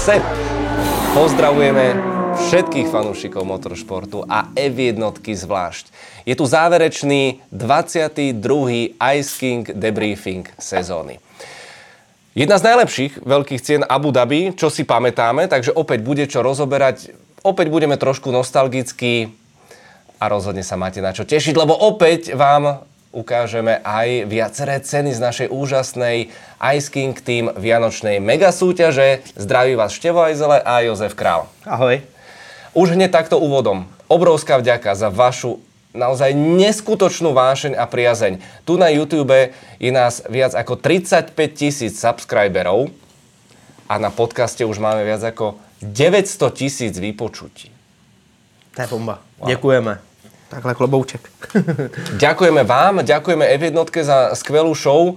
Sep. 0.00 0.24
Pozdravujeme 1.12 1.92
všetkých 2.48 2.88
fanúšikov 2.88 3.44
motoršportu 3.44 4.24
a 4.24 4.48
F1 4.56 4.96
zvlášť. 5.20 5.92
Je 6.24 6.32
tu 6.32 6.48
záverečný 6.48 7.44
22. 7.52 8.96
Ice 8.96 9.32
King 9.36 9.68
debriefing 9.68 10.48
sezóny. 10.56 11.20
Jedna 12.32 12.56
z 12.56 12.72
najlepších 12.72 13.20
veľkých 13.28 13.60
cien 13.60 13.84
Abu 13.84 14.08
Dhabi, 14.08 14.56
čo 14.56 14.72
si 14.72 14.88
pamätáme, 14.88 15.52
takže 15.52 15.76
opäť 15.76 16.00
bude 16.00 16.24
čo 16.24 16.40
rozoberať. 16.40 17.12
Opäť 17.44 17.68
budeme 17.68 18.00
trošku 18.00 18.32
nostalgickí 18.32 19.36
a 20.16 20.24
rozhodne 20.32 20.64
sa 20.64 20.80
máte 20.80 21.04
na 21.04 21.12
čo 21.12 21.28
tešiť, 21.28 21.52
lebo 21.52 21.76
opäť 21.76 22.32
vám 22.32 22.88
ukážeme 23.10 23.82
aj 23.82 24.30
viaceré 24.30 24.78
ceny 24.78 25.10
z 25.10 25.20
našej 25.20 25.48
úžasnej 25.50 26.30
Ice 26.62 26.88
King 26.90 27.14
Team 27.18 27.50
Vianočnej 27.58 28.22
mega 28.22 28.54
súťaže. 28.54 29.26
Zdraví 29.34 29.74
vás 29.74 29.90
Števo 29.90 30.22
Ajzele 30.22 30.62
a 30.62 30.82
Jozef 30.86 31.18
Král. 31.18 31.50
Ahoj. 31.66 32.02
Už 32.70 32.94
hneď 32.94 33.10
takto 33.10 33.42
úvodom. 33.42 33.90
Obrovská 34.06 34.62
vďaka 34.62 34.94
za 34.94 35.10
vašu 35.10 35.58
naozaj 35.90 36.30
neskutočnú 36.38 37.34
vášeň 37.34 37.74
a 37.74 37.82
priazeň. 37.90 38.38
Tu 38.62 38.78
na 38.78 38.86
YouTube 38.94 39.50
je 39.82 39.90
nás 39.90 40.22
viac 40.30 40.54
ako 40.54 40.78
35 40.78 41.34
tisíc 41.50 41.98
subscriberov 41.98 42.94
a 43.90 43.98
na 43.98 44.14
podcaste 44.14 44.62
už 44.62 44.78
máme 44.78 45.02
viac 45.02 45.18
ako 45.26 45.58
900 45.82 46.54
tisíc 46.54 46.94
vypočutí. 46.94 47.74
To 48.78 48.78
je 48.82 48.86
bomba. 48.86 49.18
Wow. 49.42 49.50
Děkujeme. 49.50 50.09
Takhle 50.50 50.74
klobouček. 50.74 51.22
ďakujeme 52.18 52.66
vám, 52.66 53.06
ďakujeme 53.06 53.46
F1 53.54 54.02
za 54.02 54.34
skvelú 54.34 54.74
show, 54.74 55.14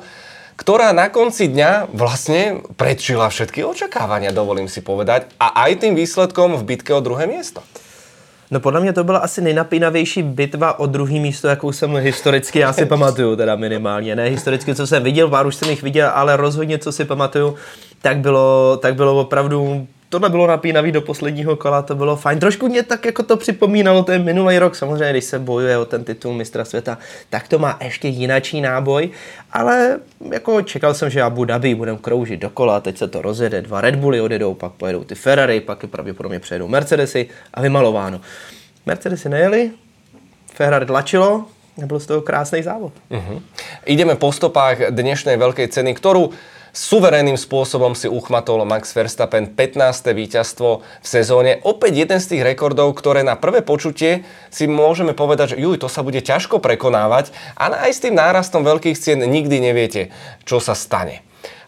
ktorá 0.53 0.93
na 0.93 1.09
konci 1.09 1.49
dňa 1.49 1.89
vlastne 1.89 2.61
predčila 2.77 3.33
všetky 3.33 3.65
očakávania, 3.65 4.29
dovolím 4.29 4.69
si 4.69 4.85
povedať, 4.85 5.33
a 5.41 5.65
aj 5.65 5.81
tým 5.81 5.97
výsledkom 5.97 6.53
v 6.61 6.63
bitke 6.63 6.93
o 6.93 7.01
druhé 7.01 7.25
miesto. 7.25 7.65
No 8.51 8.59
podle 8.59 8.79
mě 8.81 8.93
to 8.93 9.03
byla 9.03 9.19
asi 9.19 9.41
nejnapínavější 9.41 10.23
bitva 10.23 10.79
o 10.79 10.85
druhý 10.85 11.19
místo, 11.19 11.47
jakou 11.47 11.71
jsem 11.71 11.95
historicky, 11.95 12.59
já 12.59 12.73
si 12.73 12.85
pamatuju 12.85 13.35
teda 13.35 13.55
minimálně, 13.55 14.15
ne 14.15 14.29
historicky, 14.29 14.75
co 14.75 14.87
jsem 14.87 15.03
viděl, 15.03 15.29
pár 15.29 15.47
už 15.47 15.55
jsem 15.55 15.69
jich 15.69 15.83
viděl, 15.83 16.11
ale 16.13 16.37
rozhodně, 16.37 16.77
co 16.77 16.91
si 16.91 17.05
pamatuju, 17.05 17.55
tak 18.01 18.17
bylo, 18.17 18.77
tak 18.81 18.95
bylo 18.95 19.19
opravdu 19.19 19.87
tohle 20.13 20.29
bylo 20.29 20.47
napínavý 20.47 20.91
do 20.91 21.01
posledního 21.01 21.55
kola, 21.55 21.81
to 21.81 21.95
bylo 21.95 22.15
fajn. 22.15 22.39
Trošku 22.39 22.69
mě 22.69 22.83
tak 22.83 23.05
jako 23.05 23.23
to 23.23 23.37
připomínalo 23.37 24.03
ten 24.03 24.23
minulý 24.23 24.59
rok, 24.59 24.75
samozřejmě, 24.75 25.09
když 25.09 25.23
se 25.23 25.39
bojuje 25.39 25.77
o 25.77 25.85
ten 25.85 26.03
titul 26.03 26.33
mistra 26.33 26.65
světa, 26.65 26.97
tak 27.29 27.47
to 27.47 27.57
má 27.59 27.77
ještě 27.81 28.07
jinačí 28.07 28.61
náboj, 28.61 29.09
ale 29.51 29.99
jako 30.31 30.61
čekal 30.61 30.93
jsem, 30.93 31.09
že 31.09 31.21
Abu 31.21 31.45
Dhabi 31.45 31.75
budeme 31.75 31.97
kroužit 31.97 32.39
dokola, 32.39 32.79
teď 32.79 32.97
se 32.97 33.07
to 33.07 33.21
rozjede, 33.21 33.61
dva 33.61 33.81
Red 33.81 33.95
Bully 33.95 34.21
odjedou, 34.21 34.53
pak 34.53 34.71
pojedou 34.71 35.03
ty 35.03 35.15
Ferrari, 35.15 35.61
pak 35.61 35.83
je 35.83 35.89
pravděpodobně 35.89 36.39
přejedou 36.39 36.67
Mercedesy 36.67 37.27
a 37.53 37.61
vymalováno. 37.61 38.21
Mercedesy 38.85 39.29
nejeli, 39.29 39.71
Ferrari 40.53 40.85
tlačilo, 40.85 41.45
a 41.83 41.85
byl 41.85 41.99
z 41.99 42.05
toho 42.05 42.21
krásný 42.21 42.61
závod. 42.61 42.93
Uh-huh. 43.09 43.41
Ideme 43.89 44.13
po 44.13 44.29
stopách 44.29 44.93
dnešnej 44.93 45.41
veľkej 45.41 45.73
ceny, 45.73 45.97
ktorú 45.97 46.29
Suverénnym 46.73 47.37
spôsobom 47.37 47.93
si 47.93 48.09
uchmatol 48.09 48.65
Max 48.65 48.97
Verstappen 48.97 49.45
15. 49.45 50.09
víťazstvo 50.09 50.81
v 50.81 51.05
sezóne. 51.05 51.61
Opäť 51.61 52.01
jeden 52.01 52.17
z 52.17 52.33
tých 52.33 52.41
rekordov, 52.41 52.97
ktoré 52.97 53.21
na 53.21 53.37
prvé 53.37 53.61
počutie 53.61 54.25
si 54.49 54.65
môžeme 54.65 55.13
povedať, 55.13 55.53
že 55.53 55.61
juj, 55.61 55.77
to 55.77 55.85
sa 55.85 56.01
bude 56.01 56.17
ťažko 56.17 56.57
prekonávať, 56.57 57.29
ale 57.53 57.77
aj 57.77 57.91
s 57.93 58.01
tým 58.01 58.17
nárastom 58.17 58.65
veľkých 58.65 58.97
cien 58.97 59.21
nikdy 59.21 59.61
neviete, 59.61 60.09
čo 60.49 60.57
sa 60.57 60.73
stane. 60.73 61.21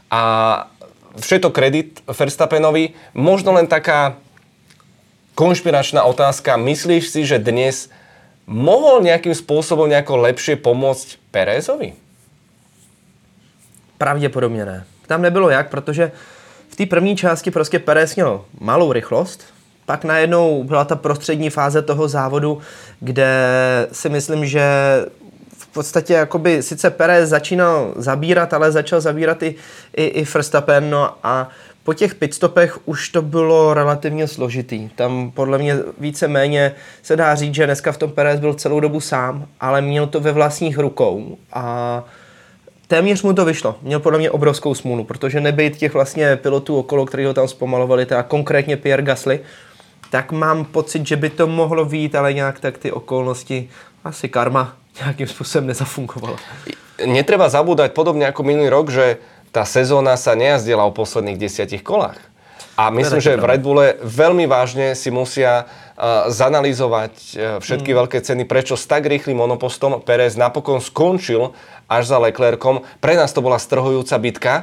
A 0.09 0.73
všetko 1.21 1.53
kredit 1.53 2.01
Verstappenovi. 2.09 2.97
Možno 3.13 3.53
len 3.53 3.69
taká 3.69 4.17
konšpiračná 5.37 6.01
otázka. 6.01 6.57
Myslíš 6.57 7.13
si, 7.13 7.29
že 7.29 7.37
dnes 7.37 7.93
mohol 8.49 9.05
nejakým 9.05 9.37
spôsobom 9.37 9.85
nejako 9.85 10.17
lepšie 10.33 10.57
pomôcť 10.57 11.21
Perezovi? 11.29 11.93
Pravděpodobně 14.01 14.65
ne 14.65 14.94
tam 15.07 15.21
nebylo 15.21 15.49
jak, 15.49 15.69
protože 15.69 16.11
v 16.69 16.75
té 16.75 16.85
první 16.85 17.15
části 17.15 17.51
prostě 17.51 17.79
Perez 17.79 18.15
měl 18.15 18.45
malou 18.59 18.93
rychlost, 18.93 19.43
pak 19.85 20.03
najednou 20.03 20.63
byla 20.63 20.85
ta 20.85 20.95
prostřední 20.95 21.49
fáze 21.49 21.81
toho 21.81 22.07
závodu, 22.07 22.61
kde 22.99 23.29
si 23.91 24.09
myslím, 24.09 24.45
že 24.45 24.65
v 25.57 25.67
podstatě 25.67 26.13
jakoby 26.13 26.63
sice 26.63 26.89
Perez 26.89 27.29
začínal 27.29 27.93
zabírat, 27.95 28.53
ale 28.53 28.71
začal 28.71 29.01
zabírat 29.01 29.43
i, 29.43 29.55
i, 29.95 30.03
i 30.05 30.25
Verstappen, 30.33 30.89
no 30.89 31.13
a 31.23 31.49
po 31.83 31.93
těch 31.93 32.15
pitstopech 32.15 32.87
už 32.87 33.09
to 33.09 33.21
bylo 33.21 33.73
relativně 33.73 34.27
složitý. 34.27 34.89
Tam 34.89 35.31
podle 35.31 35.57
mě 35.57 35.77
více 35.97 36.27
méně 36.27 36.75
se 37.01 37.15
dá 37.15 37.35
říct, 37.35 37.55
že 37.55 37.65
dneska 37.65 37.91
v 37.91 37.97
tom 37.97 38.11
Perez 38.11 38.39
byl 38.39 38.53
celou 38.53 38.79
dobu 38.79 38.99
sám, 38.99 39.47
ale 39.59 39.81
měl 39.81 40.07
to 40.07 40.19
ve 40.19 40.31
vlastních 40.31 40.77
rukou 40.77 41.37
a 41.53 42.03
téměř 42.87 43.23
mu 43.23 43.33
to 43.33 43.45
vyšlo. 43.45 43.75
Měl 43.81 43.99
podle 43.99 44.19
mě 44.19 44.31
obrovskou 44.31 44.75
smůlu, 44.75 45.03
protože 45.03 45.41
nebyt 45.41 45.77
těch 45.77 45.93
vlastně 45.93 46.35
pilotů 46.35 46.77
okolo, 46.77 47.05
který 47.05 47.25
ho 47.25 47.33
tam 47.33 47.47
zpomalovali, 47.47 48.05
teda 48.05 48.23
konkrétně 48.23 48.77
Pierre 48.77 49.03
Gasly, 49.03 49.39
tak 50.09 50.31
mám 50.31 50.65
pocit, 50.65 51.07
že 51.07 51.15
by 51.15 51.29
to 51.29 51.47
mohlo 51.47 51.85
být, 51.85 52.15
ale 52.15 52.33
nějak 52.33 52.59
tak 52.59 52.77
ty 52.77 52.91
okolnosti, 52.91 53.69
asi 54.03 54.29
karma 54.29 54.75
nějakým 54.99 55.27
způsobem 55.27 55.67
nezafungovala. 55.67 56.37
Netreba 57.05 57.49
zabúdať, 57.49 57.91
podobně 57.91 58.25
jako 58.25 58.43
minulý 58.43 58.69
rok, 58.69 58.89
že 58.89 59.17
ta 59.51 59.65
sezóna 59.65 60.19
sa 60.19 60.35
nejazdila 60.35 60.83
o 60.83 60.91
posledných 60.91 61.39
desiatich 61.39 61.83
kolách. 61.83 62.19
A 62.75 62.91
myslím, 62.91 63.23
že 63.23 63.39
v 63.39 63.47
Red 63.47 63.63
Bulle 63.63 63.95
veľmi 64.03 64.51
vážne 64.51 64.99
si 64.99 65.07
musia 65.07 65.63
uh, 65.63 66.27
zanalizovať 66.27 67.13
uh, 67.15 67.39
všetky 67.63 67.95
mm. 67.95 67.97
veľké 68.03 68.17
ceny, 68.19 68.43
prečo 68.43 68.75
s 68.75 68.83
tak 68.83 69.07
rýchlým 69.07 69.39
monopostom 69.39 70.03
Perez 70.03 70.35
napokon 70.35 70.83
skončil 70.83 71.55
až 71.87 72.03
za 72.11 72.19
Leclercom. 72.19 72.83
Pre 72.99 73.13
nás 73.15 73.31
to 73.31 73.39
bola 73.39 73.55
strhujúca 73.55 74.15
bitka 74.19 74.53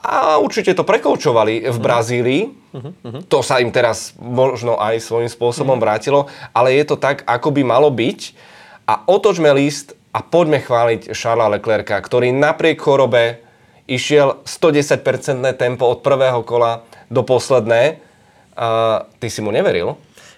a 0.00 0.40
určite 0.40 0.72
to 0.72 0.84
prekoučovali 0.84 1.68
v 1.68 1.78
Brazílii. 1.80 2.42
Uh-huh. 2.72 3.20
To 3.26 3.40
sa 3.40 3.60
im 3.60 3.72
teraz 3.72 4.16
možno 4.20 4.76
aj 4.80 5.02
svojím 5.02 5.28
spôsobom 5.28 5.76
uh-huh. 5.76 5.84
vrátilo, 5.84 6.20
ale 6.56 6.76
je 6.76 6.84
to 6.88 6.96
tak, 6.96 7.24
ako 7.28 7.52
by 7.52 7.62
malo 7.64 7.88
byť. 7.92 8.20
A 8.86 9.02
otočme 9.08 9.50
list 9.50 9.98
a 10.14 10.22
poďme 10.22 10.62
chváliť 10.62 11.12
Charlesa 11.12 11.52
Leclerca, 11.52 11.96
ktorý 11.98 12.30
napriek 12.32 12.78
chorobe 12.78 13.44
išiel 13.90 14.42
110% 14.46 15.02
tempo 15.58 15.84
od 15.90 16.00
prvého 16.00 16.40
kola 16.46 16.86
do 17.10 17.22
posledné. 17.22 17.96
Uh, 18.58 19.06
ty 19.18 19.30
si 19.30 19.42
mu 19.42 19.50
neveril? 19.50 19.96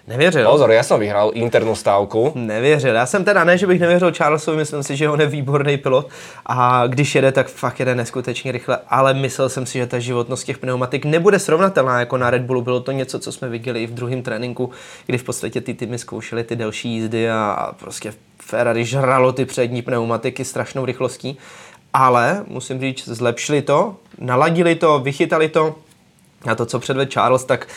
Nevěřil. 0.09 0.49
Pozor, 0.49 0.71
já 0.71 0.83
jsem 0.83 0.99
vyhrál 0.99 1.31
internou 1.33 1.75
stávku. 1.75 2.31
Nevěřil. 2.35 2.95
Já 2.95 3.05
jsem 3.05 3.23
teda 3.25 3.43
ne, 3.43 3.57
že 3.57 3.67
bych 3.67 3.79
nevěřil 3.79 4.13
Charlesovi, 4.13 4.57
myslím 4.57 4.83
si, 4.83 4.95
že 4.95 5.09
on 5.09 5.21
je 5.21 5.27
výborný 5.27 5.77
pilot 5.77 6.09
a 6.45 6.87
když 6.87 7.15
jede, 7.15 7.31
tak 7.31 7.47
fakt 7.47 7.79
jede 7.79 7.95
neskutečně 7.95 8.51
rychle, 8.51 8.77
ale 8.87 9.13
myslel 9.13 9.49
jsem 9.49 9.65
si, 9.65 9.77
že 9.77 9.87
ta 9.87 9.99
životnost 9.99 10.45
těch 10.45 10.57
pneumatik 10.57 11.05
nebude 11.05 11.39
srovnatelná 11.39 11.99
jako 11.99 12.17
na 12.17 12.29
Red 12.29 12.41
Bullu. 12.41 12.61
Bylo 12.61 12.79
to 12.79 12.91
něco, 12.91 13.19
co 13.19 13.31
jsme 13.31 13.49
viděli 13.49 13.83
i 13.83 13.87
v 13.87 13.93
druhém 13.93 14.21
tréninku, 14.21 14.69
kdy 15.05 15.17
v 15.17 15.23
podstatě 15.23 15.61
ty 15.61 15.73
týmy 15.73 15.97
zkoušely 15.97 16.43
ty 16.43 16.55
delší 16.55 16.89
jízdy 16.89 17.29
a 17.29 17.71
prostě 17.79 18.13
Ferrari 18.39 18.85
žralo 18.85 19.31
ty 19.31 19.45
přední 19.45 19.81
pneumatiky 19.81 20.45
strašnou 20.45 20.85
rychlostí. 20.85 21.37
Ale 21.93 22.43
musím 22.47 22.79
říct, 22.79 23.07
zlepšili 23.07 23.61
to, 23.61 23.95
naladili 24.19 24.75
to, 24.75 24.99
vychytali 24.99 25.49
to 25.49 25.75
a 26.45 26.55
to, 26.55 26.65
co 26.65 26.79
předvedl 26.79 27.11
Charles, 27.11 27.43
tak 27.43 27.67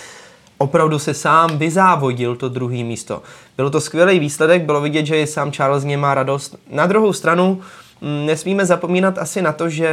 opravdu 0.58 0.98
se 0.98 1.14
sám 1.14 1.58
vyzávodil 1.58 2.36
to 2.36 2.48
druhé 2.48 2.84
místo. 2.84 3.22
Bylo 3.56 3.70
to 3.70 3.80
skvělý 3.80 4.18
výsledek, 4.18 4.62
bylo 4.62 4.80
vidět, 4.80 5.06
že 5.06 5.20
i 5.20 5.26
sám 5.26 5.52
Charles 5.52 5.84
něm 5.84 6.00
má 6.00 6.14
radost. 6.14 6.56
Na 6.70 6.86
druhou 6.86 7.12
stranu 7.12 7.60
mm, 8.00 8.26
nesmíme 8.26 8.66
zapomínat 8.66 9.18
asi 9.18 9.42
na 9.42 9.52
to, 9.52 9.68
že 9.68 9.90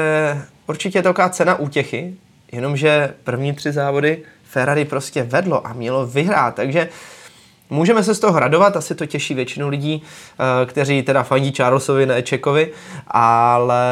určitě 0.68 0.98
je 0.98 1.04
to 1.04 1.14
cena 1.30 1.56
útěchy, 1.56 2.14
jenomže 2.52 3.14
první 3.24 3.54
tři 3.54 3.72
závody 3.72 4.24
Ferrari 4.44 4.86
prostě 4.86 5.24
vedlo 5.24 5.68
a 5.68 5.74
mělo 5.74 6.08
vyhrát, 6.08 6.56
takže 6.56 6.90
Můžeme 7.70 8.04
se 8.04 8.16
z 8.16 8.20
toho 8.20 8.40
radovat, 8.40 8.78
asi 8.78 8.96
to 8.96 9.06
těší 9.06 9.34
většinu 9.34 9.70
lidí, 9.70 10.04
eh, 10.04 10.66
kteří 10.66 11.04
teda 11.04 11.24
fandí 11.24 11.52
Charlesovi, 11.52 12.06
ne 12.06 12.24
Čekovi, 12.24 12.72
ale 13.08 13.84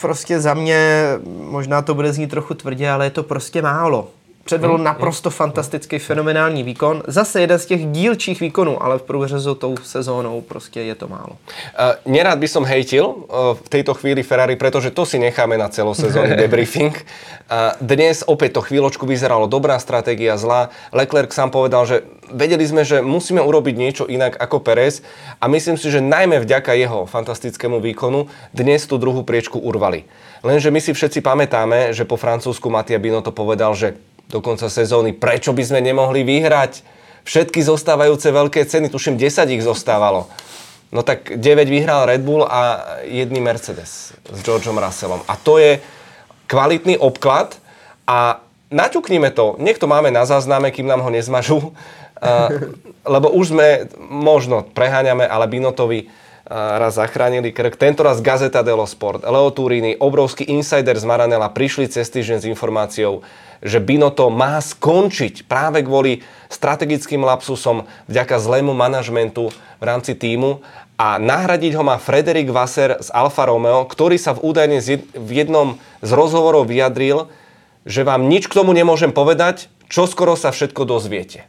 prostě 0.00 0.40
za 0.40 0.54
mě, 0.54 1.08
možná 1.26 1.82
to 1.82 1.94
bude 1.94 2.12
znít 2.12 2.30
trochu 2.30 2.54
tvrdě, 2.54 2.90
ale 2.90 3.06
je 3.06 3.10
to 3.10 3.22
prostě 3.22 3.62
málo. 3.62 4.08
Předvedl 4.46 4.74
hmm, 4.74 4.84
naprosto 4.84 5.30
fantastický, 5.30 5.98
fenomenální 5.98 6.62
výkon. 6.62 7.02
Zase 7.06 7.40
jeden 7.40 7.58
z 7.58 7.66
těch 7.66 7.86
dílčích 7.86 8.40
výkonů, 8.40 8.82
ale 8.82 8.98
v 8.98 9.02
průřezu 9.02 9.54
tou 9.54 9.74
sezónou 9.82 10.40
prostě 10.40 10.80
je 10.80 10.94
to 10.94 11.08
málo. 11.08 11.34
Uh, 11.34 12.12
nerad 12.12 12.38
by 12.38 12.48
som 12.48 12.62
hejtil 12.62 13.06
uh, 13.06 13.58
v 13.58 13.68
tejto 13.68 13.94
chvíli 13.94 14.22
Ferrari, 14.22 14.56
pretože 14.56 14.94
to 14.94 15.02
si 15.06 15.18
necháme 15.18 15.58
na 15.58 15.66
celosezónny 15.68 16.36
debriefing. 16.46 16.94
Uh, 16.94 17.74
dnes 17.82 18.22
opäť 18.22 18.52
to 18.54 18.62
chvíľočku 18.62 19.02
vyzeralo 19.02 19.50
dobrá 19.50 19.82
stratégia, 19.82 20.38
zlá. 20.38 20.70
Leclerc 20.94 21.34
sám 21.34 21.50
povedal, 21.50 21.82
že 21.82 22.06
vedeli 22.30 22.62
sme, 22.62 22.86
že 22.86 23.02
musíme 23.02 23.42
urobiť 23.42 23.74
niečo 23.74 24.04
inak 24.06 24.38
ako 24.38 24.62
Perez 24.62 25.02
a 25.42 25.50
myslím 25.50 25.74
si, 25.74 25.90
že 25.90 25.98
najmä 25.98 26.38
vďaka 26.46 26.70
jeho 26.78 27.02
fantastickému 27.10 27.82
výkonu 27.82 28.30
dnes 28.54 28.86
tú 28.86 28.94
druhú 28.94 29.26
priečku 29.26 29.58
urvali. 29.58 30.06
Lenže 30.46 30.70
my 30.70 30.78
si 30.78 30.94
všetci 30.94 31.18
pamätáme, 31.18 31.90
že 31.90 32.06
po 32.06 32.14
Francúzsku 32.14 32.70
Matia 32.70 33.02
Bino 33.02 33.18
to 33.26 33.34
povedal, 33.34 33.74
že 33.74 33.98
do 34.26 34.42
konca 34.42 34.66
sezóny, 34.66 35.14
prečo 35.14 35.54
by 35.54 35.62
sme 35.62 35.80
nemohli 35.82 36.26
vyhrať 36.26 36.82
všetky 37.26 37.62
zostávajúce 37.62 38.30
veľké 38.30 38.62
ceny, 38.66 38.86
tuším 38.90 39.18
10 39.18 39.54
ich 39.54 39.62
zostávalo. 39.66 40.30
No 40.94 41.02
tak 41.02 41.34
9 41.34 41.42
vyhral 41.66 42.06
Red 42.06 42.22
Bull 42.22 42.46
a 42.46 42.94
jedný 43.02 43.42
Mercedes 43.42 44.14
s 44.14 44.38
Georgeom 44.46 44.78
Russellom. 44.78 45.26
A 45.26 45.34
to 45.34 45.58
je 45.58 45.82
kvalitný 46.46 46.94
obklad 47.02 47.58
a 48.06 48.38
naťuknime 48.70 49.34
to. 49.34 49.58
Niekto 49.58 49.90
máme 49.90 50.14
na 50.14 50.22
zázname, 50.22 50.70
kým 50.70 50.86
nám 50.86 51.02
ho 51.02 51.10
nezmažú, 51.10 51.74
lebo 53.14 53.26
už 53.34 53.50
sme, 53.50 53.90
možno 53.98 54.62
preháňame, 54.62 55.26
ale 55.26 55.50
Binotovi 55.50 56.06
raz 56.50 56.94
zachránili 56.94 57.50
krk. 57.50 57.74
Tento 57.74 58.06
raz 58.06 58.22
Gazeta 58.22 58.62
dello 58.62 58.86
Sport, 58.86 59.26
Leo 59.26 59.50
Turini, 59.50 59.98
obrovský 59.98 60.46
insider 60.46 60.94
z 60.94 61.02
Maranela 61.02 61.50
prišli 61.50 61.90
cez 61.90 62.06
týždeň 62.06 62.38
s 62.42 62.50
informáciou, 62.50 63.26
že 63.64 63.82
Binoto 63.82 64.30
má 64.30 64.62
skončiť 64.62 65.50
práve 65.50 65.82
kvôli 65.82 66.22
strategickým 66.46 67.26
lapsusom 67.26 67.90
vďaka 68.06 68.38
zlému 68.38 68.70
manažmentu 68.76 69.50
v 69.80 69.82
rámci 69.82 70.14
týmu 70.14 70.62
a 70.96 71.18
nahradiť 71.18 71.72
ho 71.74 71.82
má 71.82 71.98
Frederik 71.98 72.48
Vasser 72.54 72.96
z 73.02 73.10
Alfa 73.10 73.50
Romeo, 73.50 73.84
ktorý 73.84 74.16
sa 74.16 74.32
v 74.32 74.46
údajne 74.54 74.78
v 75.12 75.30
jednom 75.34 75.76
z 76.00 76.10
rozhovorov 76.14 76.70
vyjadril, 76.70 77.28
že 77.84 78.06
vám 78.06 78.30
nič 78.30 78.46
k 78.46 78.56
tomu 78.56 78.70
nemôžem 78.70 79.10
povedať, 79.10 79.68
čo 79.90 80.06
skoro 80.06 80.38
sa 80.38 80.54
všetko 80.54 80.86
dozviete. 80.86 81.46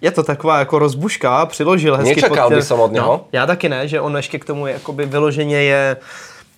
Je 0.00 0.10
to 0.10 0.22
taková 0.22 0.58
jako 0.58 0.78
rozbuška, 0.78 1.46
přiložil 1.46 1.96
hezky 1.96 2.14
Nečakal 2.14 2.50
by 2.50 2.62
som 2.62 2.80
od 2.80 2.92
něho. 2.92 3.06
No, 3.06 3.24
já 3.32 3.46
taky 3.46 3.68
ne, 3.68 3.88
že 3.88 4.00
on 4.00 4.16
ještě 4.16 4.38
k 4.38 4.44
tomu 4.44 4.66
jakoby 4.66 5.06
vyloženě 5.06 5.62
je 5.62 5.96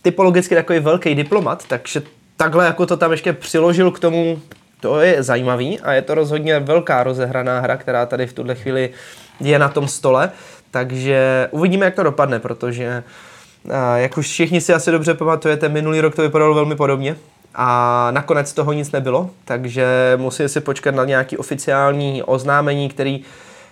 typologicky 0.02 0.55
takový 0.55 0.78
velký 0.78 1.14
diplomat, 1.14 1.64
takže 1.69 2.02
takhle 2.37 2.64
jako 2.64 2.87
to 2.87 2.96
tam 2.96 3.12
ještě 3.12 3.32
přiložil 3.32 3.90
k 3.90 3.99
tomu, 3.99 4.40
to 4.81 5.00
je 5.00 5.22
zajímavý 5.22 5.81
a 5.81 5.93
je 5.93 6.02
to 6.02 6.14
rozhodně 6.14 6.60
velká 6.60 7.02
rozehraná 7.02 7.60
hra, 7.60 7.76
která 7.76 8.06
tady 8.06 8.26
v 8.26 8.32
tuhle 8.32 8.55
chvíli 8.55 8.90
je 9.40 9.58
na 9.58 9.69
tom 9.69 9.88
stole, 9.88 10.31
takže 10.70 11.49
uvidíme, 11.50 11.84
jak 11.84 11.94
to 11.94 12.02
dopadne, 12.02 12.38
protože 12.38 13.02
jak 13.96 14.19
už 14.19 14.26
všichni 14.26 14.60
si 14.60 14.75
asi 14.75 14.90
dobře 14.90 15.14
pamatujete, 15.14 15.69
minulý 15.69 16.00
rok 16.00 16.14
to 16.14 16.22
vypadalo 16.22 16.55
velmi 16.55 16.76
podobně 16.76 17.16
a 17.54 18.08
nakonec 18.10 18.52
toho 18.52 18.72
nic 18.72 18.92
nebylo, 18.92 19.30
takže 19.44 19.86
musí 20.16 20.48
si 20.48 20.60
počkat 20.60 20.94
na 20.94 21.04
nějaký 21.04 21.36
oficiální 21.36 22.22
oznámení, 22.22 22.88
který 22.88 23.22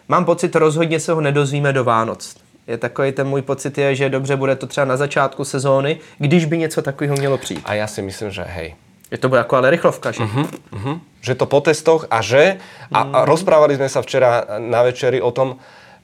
mám 0.08 0.25
pocit, 0.25 0.56
rozhodně 0.56 1.00
se 1.00 1.12
ho 1.12 1.20
nedozvíme 1.20 1.73
do 1.73 1.84
Vánoc. 1.84 2.37
Je 2.67 2.78
takový 2.78 3.12
ten 3.12 3.28
můj 3.28 3.43
pocit 3.43 3.78
je, 3.78 3.94
že 3.94 4.11
dobře 4.11 4.37
bude 4.37 4.56
to 4.56 4.67
třeba 4.67 4.84
na 4.84 4.96
začátku 4.96 5.44
sezóny, 5.44 5.99
když 6.19 6.44
by 6.44 6.58
něco 6.58 6.82
takového 6.82 7.17
mělo 7.17 7.38
přijít. 7.38 7.62
A 7.64 7.75
já 7.75 7.87
si 7.87 8.02
myslím, 8.02 8.31
že 8.31 8.43
hej. 8.43 8.75
Je 9.11 9.19
to 9.19 9.28
bude 9.28 9.38
jako 9.38 9.56
ale 9.56 9.70
rychlovka, 9.70 10.12
že? 10.12 10.25
Uh-huh, 10.25 10.49
uh-huh. 10.73 11.00
Že 11.20 11.34
to 11.34 11.46
po 11.46 11.61
testoch 11.61 12.06
a 12.11 12.23
že, 12.23 12.56
a, 12.93 13.00
a 13.00 13.25
rozprávali 13.25 13.76
jsme 13.76 13.88
se 13.88 14.02
včera 14.02 14.44
na 14.58 14.82
večeri 14.82 15.23
o 15.23 15.31
tom, 15.31 15.56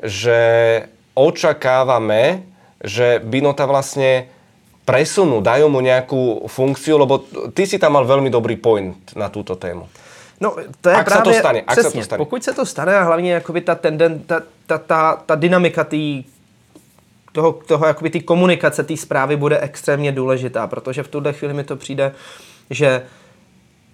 že 0.02 0.82
očakávame, 1.14 2.42
že 2.84 3.20
Binota 3.24 3.66
vlastně 3.66 4.26
presunú, 4.92 5.40
dajú 5.40 5.72
mu 5.72 5.80
nejakú 5.80 6.44
funkciu, 6.46 7.00
lebo 7.00 7.24
ty 7.56 7.64
si 7.64 7.80
tam 7.80 7.96
mal 7.96 8.04
veľmi 8.04 8.28
dobrý 8.28 8.60
point 8.60 8.92
na 9.16 9.32
túto 9.32 9.56
tému. 9.56 9.88
No, 10.40 10.58
to 10.80 10.90
je 10.90 10.96
ak 10.96 11.06
právě, 11.06 11.18
se 11.18 11.22
to 11.22 11.32
stane, 11.38 11.60
ak 11.60 11.78
přesně, 11.78 11.90
se 11.90 11.96
to 11.98 12.04
stane. 12.04 12.18
pokud 12.18 12.44
se 12.44 12.52
to 12.52 12.66
stane 12.66 12.96
a 12.96 13.02
hlavně 13.02 13.32
jakoby 13.32 13.60
ta, 13.60 13.74
tenden, 13.74 14.18
ta, 14.18 14.42
ta, 14.66 14.78
ta, 14.78 15.22
ta 15.26 15.34
dynamika 15.34 15.84
tý, 15.84 16.24
toho, 17.32 17.52
toho 17.52 17.86
jakoby 17.86 18.10
ty 18.10 18.20
komunikace 18.20 18.82
té 18.82 18.96
zprávy 18.96 19.36
bude 19.36 19.58
extrémně 19.58 20.12
důležitá, 20.12 20.66
protože 20.66 21.02
v 21.02 21.08
tuhle 21.08 21.32
chvíli 21.32 21.54
mi 21.54 21.64
to 21.64 21.76
přijde, 21.76 22.12
že 22.70 23.02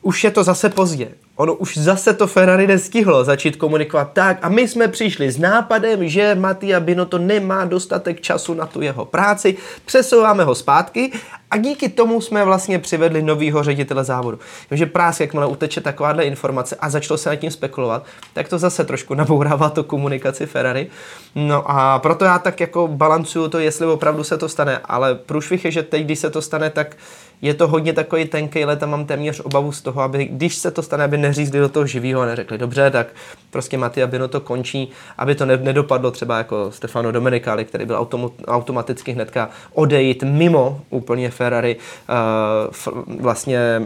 už 0.02 0.24
je 0.24 0.30
to 0.30 0.44
zase 0.44 0.68
pozdě. 0.68 1.08
Ono 1.38 1.54
už 1.54 1.76
zase 1.76 2.14
to 2.14 2.26
Ferrari 2.26 2.66
nestihlo 2.66 3.24
začít 3.24 3.56
komunikovat 3.56 4.10
tak 4.12 4.38
a 4.42 4.48
my 4.48 4.68
jsme 4.68 4.88
přišli 4.88 5.30
s 5.30 5.38
nápadem, 5.38 6.08
že 6.08 6.34
Mattia 6.34 6.80
Binotto 6.80 7.18
nemá 7.18 7.64
dostatek 7.64 8.20
času 8.20 8.54
na 8.54 8.66
tu 8.66 8.82
jeho 8.82 9.04
práci, 9.04 9.56
přesouváme 9.84 10.44
ho 10.44 10.54
zpátky 10.54 11.12
a 11.50 11.56
díky 11.56 11.88
tomu 11.88 12.20
jsme 12.20 12.44
vlastně 12.44 12.78
přivedli 12.78 13.22
novýho 13.22 13.62
ředitele 13.62 14.04
závodu. 14.04 14.38
že 14.70 14.86
právě 14.86 15.16
jakmile 15.20 15.46
uteče 15.46 15.80
takováhle 15.80 16.24
informace 16.24 16.76
a 16.80 16.90
začalo 16.90 17.18
se 17.18 17.28
nad 17.28 17.36
tím 17.36 17.50
spekulovat, 17.50 18.04
tak 18.32 18.48
to 18.48 18.58
zase 18.58 18.84
trošku 18.84 19.14
nabourává 19.22 19.70
to 19.70 19.84
komunikaci 19.84 20.46
Ferrari. 20.46 20.86
No 21.34 21.70
a 21.70 21.98
proto 21.98 22.24
já 22.24 22.38
tak 22.38 22.60
jako 22.60 22.88
balancuju 22.88 23.48
to, 23.48 23.58
jestli 23.58 23.86
opravdu 23.86 24.24
se 24.24 24.38
to 24.38 24.48
stane, 24.48 24.80
ale 24.84 25.14
průšvih 25.14 25.64
je, 25.64 25.70
že 25.70 25.82
teď, 25.82 26.04
když 26.04 26.18
se 26.18 26.30
to 26.30 26.42
stane, 26.42 26.70
tak 26.70 26.96
je 27.42 27.54
to 27.54 27.68
hodně 27.68 27.92
takový 27.92 28.24
tenký 28.24 28.64
let 28.64 28.82
a 28.82 28.86
mám 28.86 29.04
téměř 29.04 29.40
obavu 29.40 29.72
z 29.72 29.82
toho, 29.82 30.02
aby 30.02 30.24
když 30.24 30.54
se 30.54 30.70
to 30.70 30.82
stane, 30.82 31.04
aby 31.04 31.18
neřízli 31.18 31.60
do 31.60 31.68
toho 31.68 31.86
živého 31.86 32.20
a 32.20 32.26
neřekli, 32.26 32.58
dobře, 32.58 32.90
tak 32.90 33.06
prostě 33.50 33.78
Maty, 33.78 34.02
aby 34.02 34.18
to 34.28 34.40
končí, 34.40 34.90
aby 35.18 35.34
to 35.34 35.46
ne, 35.46 35.56
nedopadlo 35.56 36.10
třeba 36.10 36.38
jako 36.38 36.72
Stefano 36.72 37.12
Domenicali, 37.12 37.64
který 37.64 37.86
byl 37.86 37.96
autom, 37.96 38.30
automaticky 38.46 39.12
hnedka 39.12 39.50
odejít 39.72 40.22
mimo 40.22 40.80
úplně 40.90 41.30
Ferrari, 41.30 41.76
uh, 41.76 43.20
vlastně 43.20 43.82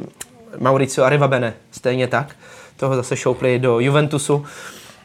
Mauricio 0.59 1.07
Arrivabene 1.07 1.55
stejně 1.71 2.07
tak, 2.07 2.37
toho 2.77 2.97
zase 2.97 3.17
šoupli 3.17 3.59
do 3.59 3.81
Juventusu. 3.81 4.45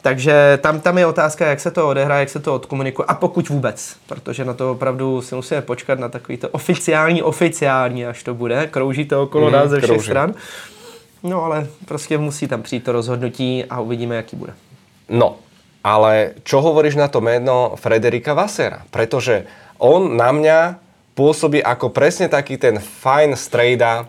Takže 0.08 0.58
tam, 0.64 0.80
tam 0.80 0.98
je 0.98 1.06
otázka, 1.06 1.46
jak 1.46 1.60
se 1.60 1.70
to 1.70 1.88
odehraje, 1.88 2.20
jak 2.20 2.28
se 2.28 2.40
to 2.40 2.54
odkomunikuje 2.54 3.06
a 3.06 3.14
pokud 3.14 3.48
vůbec, 3.48 3.96
protože 4.08 4.44
na 4.44 4.54
to 4.54 4.72
opravdu 4.72 5.22
si 5.22 5.34
musíme 5.34 5.62
počkat 5.62 5.98
na 5.98 6.08
takový 6.08 6.38
to 6.38 6.48
oficiální, 6.48 7.22
oficiální, 7.22 8.06
až 8.06 8.22
to 8.22 8.34
bude, 8.34 8.66
krouží 8.66 9.04
to 9.04 9.22
okolo 9.22 9.46
mm, 9.46 9.52
nás 9.52 9.70
ze 9.70 9.80
všech 9.80 10.02
stran. 10.02 10.34
No 11.22 11.44
ale 11.44 11.66
prostě 11.84 12.18
musí 12.18 12.48
tam 12.48 12.62
přijít 12.62 12.84
to 12.84 12.92
rozhodnutí 12.92 13.64
a 13.70 13.80
uvidíme, 13.80 14.16
jaký 14.16 14.36
bude. 14.36 14.52
No, 15.08 15.36
ale 15.84 16.40
čo 16.42 16.60
hovoríš 16.60 16.96
na 16.96 17.08
to 17.08 17.20
jméno 17.20 17.76
Frederika 17.76 18.34
Vassera? 18.34 18.88
Pretože 18.90 19.44
on 19.78 20.16
na 20.16 20.32
mňa 20.32 20.80
pôsobí 21.12 21.60
ako 21.60 21.92
presne 21.92 22.32
taký 22.32 22.56
ten 22.56 22.80
fajn 22.80 23.36
strejda, 23.36 24.08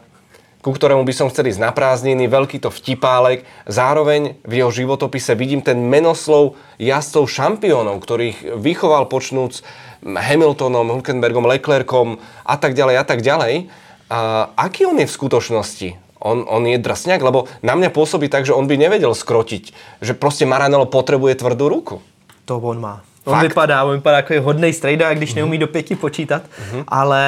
ku 0.59 0.75
ktorému 0.75 1.07
by 1.07 1.13
som 1.15 1.31
chcel 1.31 1.47
ísť 1.47 1.63
na 1.63 1.71
prázdniny, 1.71 2.27
veľký 2.27 2.59
to 2.59 2.67
vtipálek. 2.67 3.47
Zároveň 3.63 4.35
v 4.43 4.53
jeho 4.59 4.71
životopise 4.71 5.31
vidím 5.31 5.63
ten 5.63 5.79
menoslov 5.79 6.59
jazdcov 6.75 7.31
šampiónov, 7.31 8.03
ktorých 8.03 8.59
vychoval 8.59 9.07
počnúc 9.07 9.63
Hamiltonom, 10.03 10.91
Hulkenbergom, 10.91 11.47
Leclercom 11.47 12.19
a 12.43 12.55
tak 12.59 12.75
ďalej 12.75 12.95
a 12.99 13.03
tak 13.07 13.19
ďalej. 13.23 13.71
A 14.11 14.51
aký 14.57 14.83
on 14.83 14.99
je 14.99 15.07
v 15.07 15.15
skutočnosti? 15.15 15.89
On, 16.19 16.43
on 16.43 16.67
je 16.67 16.75
drsňák, 16.75 17.23
lebo 17.23 17.47
na 17.63 17.79
mňa 17.79 17.95
pôsobí 17.95 18.27
tak, 18.27 18.43
že 18.43 18.51
on 18.51 18.67
by 18.67 18.75
nevedel 18.75 19.15
skrotiť, 19.15 19.71
že 20.03 20.13
prostě 20.13 20.43
Maranello 20.43 20.85
potrebuje 20.85 21.35
tvrdú 21.35 21.69
ruku. 21.71 22.01
To 22.45 22.59
on 22.59 22.79
má. 22.79 23.01
On 23.23 23.33
Fakt? 23.33 23.47
vypadá, 23.47 23.83
on 23.83 23.95
vypadá 23.95 24.17
jako 24.17 24.41
hodnej 24.41 24.73
strejda, 24.73 25.13
když 25.13 25.33
neumí 25.33 25.57
do 25.57 25.67
pěti 25.67 25.95
počítat, 25.95 26.43
mm-hmm. 26.43 26.83
ale 26.87 27.23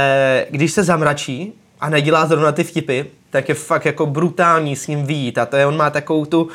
když 0.50 0.72
se 0.72 0.84
zamračí 0.84 1.54
a 1.80 1.90
nedělá 1.90 2.26
zrovna 2.26 2.52
ty 2.52 2.64
vtipy, 2.64 3.21
tak 3.32 3.50
je 3.50 3.56
fakt 3.56 3.86
jako 3.86 4.06
brutální 4.06 4.76
s 4.76 4.88
ním 4.88 5.06
výjít. 5.06 5.38
A 5.38 5.46
to 5.46 5.56
je, 5.56 5.66
on 5.66 5.78
má 5.78 5.90
takovou 5.90 6.26
tu 6.26 6.50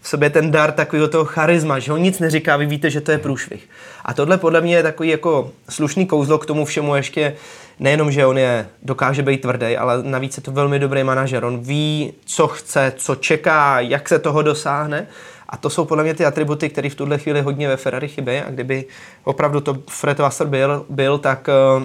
v 0.00 0.08
sobě 0.08 0.30
ten 0.30 0.50
dar 0.50 0.72
takového 0.72 1.08
toho 1.08 1.24
charisma, 1.24 1.78
že 1.78 1.92
on 1.92 2.02
nic 2.02 2.18
neříká, 2.18 2.56
vy 2.56 2.66
víte, 2.66 2.90
že 2.90 3.00
to 3.00 3.10
je 3.10 3.18
průšvih. 3.18 3.68
A 4.04 4.14
tohle 4.14 4.38
podle 4.38 4.60
mě 4.60 4.76
je 4.76 4.82
takový 4.82 5.08
jako 5.08 5.50
slušný 5.68 6.06
kouzlo 6.06 6.38
k 6.38 6.46
tomu 6.46 6.64
všemu 6.64 6.94
ještě, 6.94 7.36
nejenom, 7.80 8.12
že 8.12 8.26
on 8.26 8.38
je, 8.38 8.66
dokáže 8.82 9.22
být 9.22 9.40
tvrdý, 9.40 9.76
ale 9.76 10.02
navíc 10.02 10.36
je 10.36 10.42
to 10.42 10.52
velmi 10.52 10.78
dobrý 10.78 11.04
manažer. 11.04 11.44
On 11.44 11.58
ví, 11.60 12.12
co 12.24 12.48
chce, 12.48 12.92
co 12.96 13.14
čeká, 13.14 13.80
jak 13.80 14.08
se 14.08 14.18
toho 14.18 14.42
dosáhne. 14.42 15.06
A 15.48 15.56
to 15.56 15.70
jsou 15.70 15.84
podle 15.84 16.04
mě 16.04 16.14
ty 16.14 16.24
atributy, 16.24 16.68
které 16.68 16.90
v 16.90 16.94
tuhle 16.94 17.18
chvíli 17.18 17.40
hodně 17.40 17.68
ve 17.68 17.76
Ferrari 17.76 18.08
chybí. 18.08 18.32
A 18.32 18.50
kdyby 18.50 18.84
opravdu 19.24 19.60
to 19.60 19.78
Fred 19.90 20.18
Wasser 20.18 20.46
byl, 20.46 20.86
byl 20.88 21.18
tak 21.18 21.48
uh, 21.78 21.82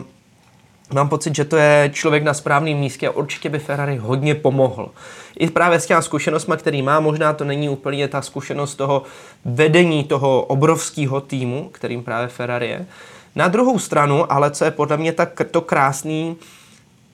Mám 0.93 1.09
pocit, 1.09 1.35
že 1.35 1.45
to 1.45 1.57
je 1.57 1.89
člověk 1.93 2.23
na 2.23 2.33
správném 2.33 2.77
místě 2.77 3.07
a 3.07 3.11
určitě 3.11 3.49
by 3.49 3.59
Ferrari 3.59 3.97
hodně 3.97 4.35
pomohl. 4.35 4.89
I 5.39 5.49
právě 5.49 5.79
s 5.79 5.85
těma 5.85 6.01
zkušenostmi, 6.01 6.55
který 6.57 6.81
má, 6.81 6.99
možná 6.99 7.33
to 7.33 7.43
není 7.43 7.69
úplně 7.69 8.07
ta 8.07 8.21
zkušenost 8.21 8.75
toho 8.75 9.03
vedení 9.45 10.03
toho 10.03 10.41
obrovského 10.41 11.21
týmu, 11.21 11.69
kterým 11.71 12.03
právě 12.03 12.27
Ferrari 12.27 12.67
je. 12.67 12.85
Na 13.35 13.47
druhou 13.47 13.79
stranu, 13.79 14.31
ale 14.31 14.51
co 14.51 14.65
je 14.65 14.71
podle 14.71 14.97
mě 14.97 15.13
tak 15.13 15.41
to 15.51 15.61
krásný, 15.61 16.35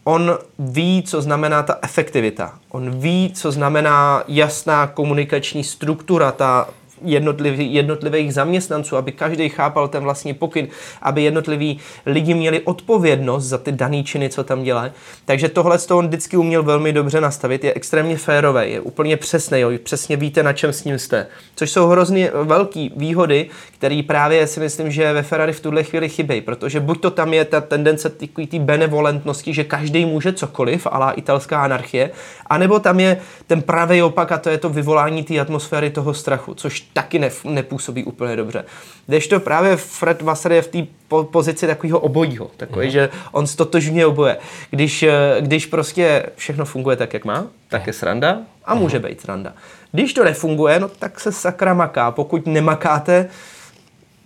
on 0.03 0.37
ví, 0.59 1.03
co 1.03 1.21
znamená 1.21 1.63
ta 1.63 1.79
efektivita. 1.81 2.53
On 2.69 2.99
ví, 2.99 3.31
co 3.35 3.51
znamená 3.51 4.23
jasná 4.27 4.87
komunikační 4.87 5.63
struktura, 5.63 6.31
ta 6.31 6.67
jednotlivý, 7.03 7.73
jednotlivých 7.73 8.33
zaměstnanců, 8.33 8.97
aby 8.97 9.11
každý 9.11 9.49
chápal 9.49 9.87
ten 9.87 10.03
vlastní 10.03 10.33
pokyn, 10.33 10.67
aby 11.01 11.23
jednotliví 11.23 11.79
lidi 12.05 12.33
měli 12.33 12.61
odpovědnost 12.61 13.45
za 13.45 13.57
ty 13.57 13.71
dané 13.71 14.03
činy, 14.03 14.29
co 14.29 14.43
tam 14.43 14.63
dělají. 14.63 14.91
Takže 15.25 15.49
tohle 15.49 15.77
to 15.77 15.97
on 15.97 16.07
vždycky 16.07 16.37
uměl 16.37 16.63
velmi 16.63 16.93
dobře 16.93 17.21
nastavit, 17.21 17.63
je 17.63 17.73
extrémně 17.73 18.17
férový, 18.17 18.71
je 18.71 18.79
úplně 18.79 19.17
přesný, 19.17 19.59
jo, 19.59 19.71
přesně 19.83 20.15
víte, 20.15 20.43
na 20.43 20.53
čem 20.53 20.73
s 20.73 20.83
ním 20.83 20.99
jste. 20.99 21.27
Což 21.55 21.71
jsou 21.71 21.87
hrozně 21.87 22.31
velké 22.43 22.87
výhody, 22.95 23.49
které 23.77 24.01
právě 24.07 24.47
si 24.47 24.59
myslím, 24.59 24.91
že 24.91 25.13
ve 25.13 25.23
Ferrari 25.23 25.53
v 25.53 25.59
tuhle 25.59 25.83
chvíli 25.83 26.09
chybějí, 26.09 26.41
protože 26.41 26.79
buď 26.79 27.01
to 27.01 27.11
tam 27.11 27.33
je 27.33 27.45
ta 27.45 27.61
tendence 27.61 28.09
té 28.49 28.59
benevolentnosti, 28.59 29.53
že 29.53 29.63
každý 29.63 30.05
může 30.05 30.33
cokoliv, 30.33 30.87
ale 30.91 31.13
italská 31.13 31.63
anarchie, 31.63 32.11
anebo 32.47 32.79
tam 32.79 32.99
je 32.99 33.17
ten 33.47 33.61
pravý 33.61 34.01
opak 34.01 34.31
a 34.31 34.37
to 34.37 34.49
je 34.49 34.57
to 34.57 34.69
vyvolání 34.69 35.23
té 35.23 35.39
atmosféry 35.39 35.89
toho 35.89 36.13
strachu, 36.13 36.53
což 36.53 36.81
taky 36.93 37.19
ne, 37.19 37.29
nepůsobí 37.43 38.03
úplně 38.03 38.35
dobře. 38.35 38.65
Když 39.07 39.27
to 39.27 39.39
právě 39.39 39.77
Fred 39.77 40.21
Vassar 40.21 40.51
je 40.51 40.61
v 40.61 40.67
té 40.67 40.85
po, 41.07 41.23
pozici 41.23 41.67
takového 41.67 41.99
obojího, 41.99 42.51
takový, 42.57 42.85
mm. 42.85 42.91
že 42.91 43.09
on 43.31 43.47
stotožňuje 43.47 44.05
oboje. 44.05 44.37
Když, 44.69 45.03
eh, 45.03 45.35
když 45.39 45.65
prostě 45.65 46.25
všechno 46.35 46.65
funguje 46.65 46.95
tak, 46.95 47.13
jak 47.13 47.25
má, 47.25 47.47
tak 47.69 47.87
je 47.87 47.93
sranda 47.93 48.37
a 48.65 48.75
může 48.75 48.99
být 48.99 49.21
sranda. 49.21 49.53
Když 49.91 50.13
to 50.13 50.23
nefunguje, 50.23 50.79
no 50.79 50.87
tak 50.87 51.19
se 51.19 51.31
sakra 51.31 51.73
maká. 51.73 52.11
Pokud 52.11 52.47
nemakáte, 52.47 53.29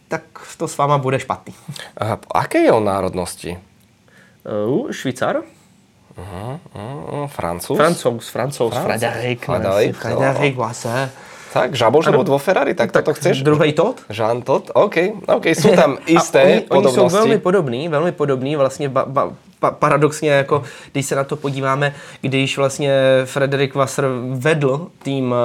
tak 0.08 0.22
to 0.58 0.68
s 0.68 0.78
váma 0.78 0.98
bude 0.98 1.20
špatný. 1.20 1.54
A 1.98 2.20
aké 2.32 2.60
je 2.60 2.72
on 2.72 2.86
národnosti? 2.86 3.58
Uh, 4.68 4.92
Švýcar. 4.92 5.38
Uh, 6.18 6.58
uh, 7.22 7.28
Francouz? 7.28 7.78
Francouz, 7.78 8.30
Francouz, 8.30 8.76
Frederik. 8.78 9.46
Frederik, 9.46 9.96
Frederik. 9.96 10.56
Tak, 11.58 11.76
žabol, 11.76 12.06
že 12.06 12.14
vo 12.14 12.38
Ferrari, 12.38 12.78
tak, 12.78 12.94
tak 12.94 13.02
toto 13.06 13.18
chceš? 13.18 13.42
Druhý 13.42 13.74
Todd? 13.74 13.98
Jean 14.14 14.42
Todd, 14.42 14.70
OK, 14.74 14.96
OK, 15.26 15.46
jsou 15.46 15.74
tam 15.74 15.98
isté 16.06 16.44
oni, 16.44 16.62
podobnosti. 16.62 17.00
Oni 17.00 17.10
jsou 17.10 17.18
velmi 17.18 17.38
podobní, 17.38 17.90
velmi 17.90 18.12
podobní, 18.12 18.56
vlastně 18.56 18.90
ba, 18.90 19.06
ba, 19.06 19.34
pa, 19.60 19.72
paradoxně, 19.72 20.30
jako 20.30 20.64
když 20.92 21.06
se 21.06 21.16
na 21.16 21.24
to 21.24 21.36
podíváme, 21.36 21.94
když 22.22 22.58
vlastně 22.58 22.92
Frederik 23.26 23.76
Wasser 23.76 24.06
vedl 24.34 24.88
tým 25.04 25.32
uh, 25.32 25.38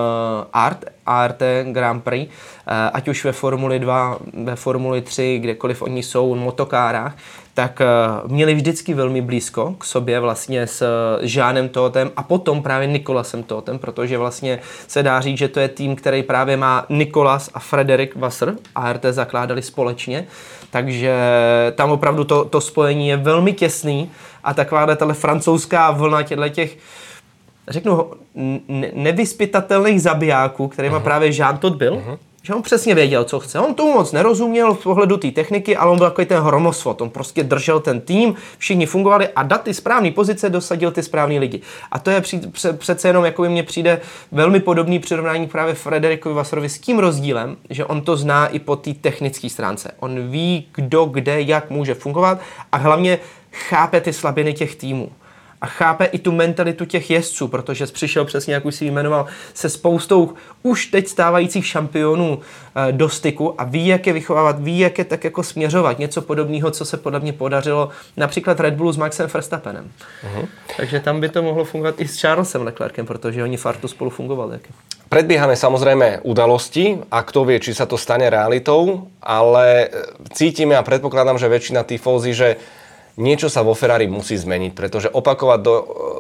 Art, 0.52 0.85
ART 1.07 1.42
Grand 1.73 2.04
Prix, 2.04 2.26
uh, 2.26 2.73
ať 2.92 3.09
už 3.09 3.25
ve 3.25 3.33
Formuli 3.33 3.78
2, 3.78 4.19
ve 4.45 4.57
Formuli 4.57 5.00
3, 5.00 5.38
kdekoliv 5.38 5.83
oni 5.83 6.02
jsou, 6.02 6.35
v 6.35 6.38
motokárách, 6.38 7.16
tak 7.54 7.80
uh, 8.25 8.30
měli 8.30 8.54
vždycky 8.54 8.94
velmi 8.94 9.21
blízko 9.21 9.75
k 9.78 9.85
sobě 9.85 10.21
vlastně 10.21 10.66
s 10.66 10.87
Žánem 11.23 11.68
Totem 11.68 12.11
a 12.16 12.23
potom 12.23 12.62
právě 12.62 12.87
Nikolasem 12.87 13.42
Totem, 13.42 13.78
protože 13.78 14.18
vlastně 14.18 14.59
se 14.88 15.02
dá 15.02 15.21
říct, 15.21 15.38
že 15.38 15.49
to 15.49 15.61
je 15.61 15.68
tým, 15.68 15.97
který 15.97 16.23
právě 16.23 16.56
má 16.56 16.87
Nikolas 16.88 17.50
a 17.54 17.59
Frederik 17.59 18.16
Wasser, 18.16 18.54
ART 18.75 19.04
zakládali 19.11 19.62
společně, 19.62 20.26
takže 20.71 21.16
tam 21.75 21.90
opravdu 21.90 22.25
to, 22.25 22.44
to 22.44 22.61
spojení 22.61 23.09
je 23.09 23.16
velmi 23.16 23.52
těsný 23.52 24.11
a 24.44 24.54
taková 24.54 24.97
tahle 24.97 25.14
francouzská 25.14 25.90
vlna 25.90 26.23
těchto 26.23 26.49
těch 26.49 26.76
řeknu, 27.68 28.11
nevyspytatelných 28.94 30.02
zabijáků, 30.02 30.68
kterýma 30.68 30.99
uh-huh. 30.99 31.02
právě 31.02 31.30
Jean 31.37 31.59
Todt 31.59 31.76
byl, 31.76 31.94
uh-huh 31.94 32.18
že 32.42 32.54
on 32.54 32.62
přesně 32.62 32.94
věděl, 32.94 33.25
co 33.25 33.40
chce. 33.40 33.61
On 33.61 33.75
tomu 33.75 33.92
moc 33.92 34.12
nerozuměl 34.12 34.75
v 34.75 34.82
pohledu 34.82 35.16
té 35.16 35.30
techniky, 35.30 35.76
ale 35.76 35.90
on 35.90 35.99
byl 35.99 36.06
takový 36.06 36.26
ten 36.26 36.42
hromosvod. 36.42 37.00
On 37.00 37.11
prostě 37.11 37.44
držel 37.44 37.80
ten 37.80 38.00
tým, 38.00 38.34
všichni 38.58 38.87
fungovali 38.87 39.28
a 39.28 39.42
dát 39.42 39.62
ty 39.62 39.75
správné 39.75 40.11
pozice 40.11 40.50
dosadil 40.50 40.90
ty 40.90 41.02
správní 41.02 41.38
lidi. 41.38 41.61
A 41.92 41.99
to 41.99 42.11
je 42.11 42.20
při, 42.20 42.38
pře, 42.38 42.72
přece 42.72 43.08
jenom, 43.08 43.25
jako 43.25 43.42
mně 43.42 43.62
přijde 43.62 44.00
velmi 44.32 44.61
podobný 44.61 44.99
přirovnání 44.99 45.46
právě 45.46 45.75
Frederikovi 45.75 46.34
Vasarovi 46.34 46.68
s 46.68 46.78
tím 46.78 46.99
rozdílem, 46.99 47.56
že 47.70 47.84
on 47.84 48.00
to 48.02 48.16
zná 48.16 48.46
i 48.46 48.58
po 48.58 48.76
té 48.76 48.94
technické 48.94 49.49
stránce. 49.49 49.94
On 50.00 50.30
ví, 50.30 50.66
kdo, 50.75 51.04
kde, 51.04 51.40
jak 51.40 51.70
může 51.70 51.94
fungovat 51.94 52.40
a 52.72 52.76
hlavně 52.76 53.18
chápe 53.52 54.00
ty 54.00 54.12
slabiny 54.12 54.54
těch 54.54 54.76
týmů 54.76 55.11
a 55.62 55.66
chápe 55.66 56.04
i 56.04 56.19
tu 56.19 56.33
mentalitu 56.33 56.85
těch 56.85 57.11
jezdců, 57.11 57.49
protože 57.49 57.87
přišel 57.87 58.25
přesně, 58.25 58.54
jak 58.54 58.64
už 58.64 58.75
si 58.75 58.85
jmenoval, 58.85 59.26
se 59.54 59.69
spoustou 59.69 60.35
už 60.62 60.87
teď 60.87 61.09
stávajících 61.09 61.66
šampionů 61.66 62.38
e, 62.38 62.92
do 62.92 63.09
styku 63.09 63.61
a 63.61 63.64
ví, 63.64 63.87
jak 63.87 64.07
je 64.07 64.12
vychovávat, 64.12 64.61
ví, 64.61 64.78
jak 64.78 64.99
je 64.99 65.04
tak 65.04 65.25
jako 65.25 65.42
směřovat. 65.42 65.99
Něco 65.99 66.23
podobného, 66.23 66.71
co 66.71 66.85
se 66.85 66.97
podle 66.97 67.21
mě 67.21 67.33
podařilo 67.33 67.88
například 68.16 68.61
Red 68.61 68.75
Bullu 68.75 68.92
s 68.92 68.97
Maxem 68.97 69.31
Verstappenem. 69.35 69.90
Uh-huh. 70.26 70.49
Takže 70.76 71.00
tam 71.00 71.21
by 71.21 71.28
to 71.28 71.42
mohlo 71.42 71.64
fungovat 71.64 71.95
i 71.99 72.09
s 72.09 72.21
Charlesem 72.21 72.62
Leclerkem, 72.62 73.07
protože 73.07 73.42
oni 73.42 73.57
fartu 73.57 73.88
spolu 73.88 74.11
fungovali. 74.11 74.59
Predbiehame 75.12 75.61
samozrejme 75.61 76.25
udalosti 76.25 77.04
a 77.12 77.21
kto 77.21 77.45
vie, 77.45 77.61
či 77.61 77.76
sa 77.76 77.85
to 77.85 78.00
stane 78.00 78.33
realitou, 78.33 79.12
ale 79.21 79.92
cítime 80.33 80.73
a 80.73 80.81
predpokladám, 80.81 81.37
že 81.37 81.52
väčšina 81.52 81.85
tifózy, 81.85 82.33
že 82.33 82.57
niečo 83.21 83.52
sa 83.52 83.61
vo 83.61 83.76
Ferrari 83.76 84.09
musí 84.09 84.37
zmeniť, 84.38 84.73
pretože 84.73 85.09
opakovať 85.12 85.61
do, 85.61 85.75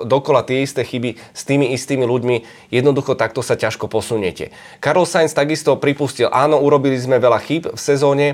dokola 0.04 0.44
tie 0.44 0.64
isté 0.64 0.84
chyby 0.84 1.16
s 1.32 1.42
tými 1.48 1.72
istými 1.72 2.04
ľuďmi, 2.04 2.68
jednoducho 2.68 3.16
takto 3.16 3.40
sa 3.40 3.56
ťažko 3.56 3.88
posuniete. 3.88 4.52
Carlos 4.82 5.08
Sainz 5.08 5.32
takisto 5.32 5.76
pripustil, 5.80 6.28
áno, 6.28 6.60
urobili 6.60 6.98
sme 7.00 7.16
veľa 7.16 7.40
chyb 7.40 7.72
v 7.72 7.80
sezóne, 7.80 8.26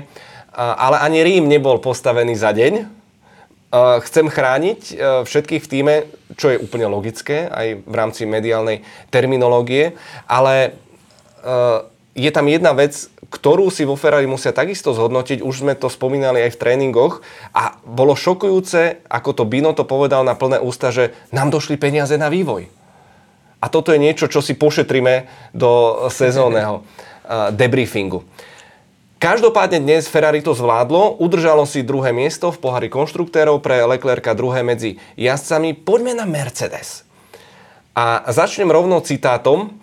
ale 0.59 0.97
ani 0.99 1.23
Rím 1.23 1.47
nebol 1.47 1.79
postavený 1.79 2.35
za 2.35 2.51
deň. 2.51 2.99
Chcem 4.01 4.25
chrániť 4.33 4.81
e, 4.89 4.93
všetkých 5.29 5.61
v 5.61 5.69
týme, 5.69 5.95
čo 6.33 6.49
je 6.49 6.57
úplne 6.57 6.89
logické 6.89 7.45
aj 7.45 7.85
v 7.85 7.93
rámci 7.93 8.25
mediálnej 8.25 8.81
terminológie, 9.13 9.93
ale 10.25 10.55
e, 10.65 10.69
je 12.17 12.31
tam 12.33 12.49
jedna 12.49 12.73
vec, 12.73 13.13
ktorú 13.29 13.69
si 13.69 13.85
vo 13.85 13.93
Ferrari 13.93 14.25
musia 14.25 14.49
takisto 14.49 14.89
zhodnotiť, 14.89 15.45
už 15.45 15.61
sme 15.61 15.77
to 15.77 15.85
spomínali 15.85 16.41
aj 16.49 16.57
v 16.57 16.61
tréningoch 16.61 17.21
a 17.53 17.77
bolo 17.85 18.17
šokujúce, 18.17 19.05
ako 19.05 19.29
to 19.37 19.43
Bino 19.45 19.71
to 19.77 19.85
povedal 19.85 20.25
na 20.25 20.33
plné 20.33 20.57
ústa, 20.57 20.89
že 20.89 21.13
nám 21.29 21.53
došli 21.53 21.77
peniaze 21.77 22.17
na 22.17 22.27
vývoj. 22.33 22.65
A 23.61 23.65
toto 23.69 23.93
je 23.93 24.01
niečo, 24.01 24.25
čo 24.25 24.41
si 24.41 24.57
pošetríme 24.57 25.29
do 25.53 26.05
sezónneho 26.09 26.81
debriefingu. 27.59 28.25
Každopádne 29.19 29.83
dnes 29.83 30.07
Ferrari 30.07 30.39
to 30.39 30.55
zvládlo, 30.55 31.19
udržalo 31.19 31.67
si 31.67 31.83
druhé 31.83 32.15
miesto 32.15 32.55
v 32.55 32.61
pohári 32.63 32.87
konštruktérov 32.87 33.59
pre 33.59 33.83
Leclerca 33.83 34.31
druhé 34.31 34.63
medzi 34.63 34.95
jazdcami. 35.19 35.75
Poďme 35.75 36.15
na 36.15 36.23
Mercedes. 36.23 37.03
A 37.91 38.23
začnem 38.31 38.71
rovno 38.71 39.03
citátom 39.03 39.75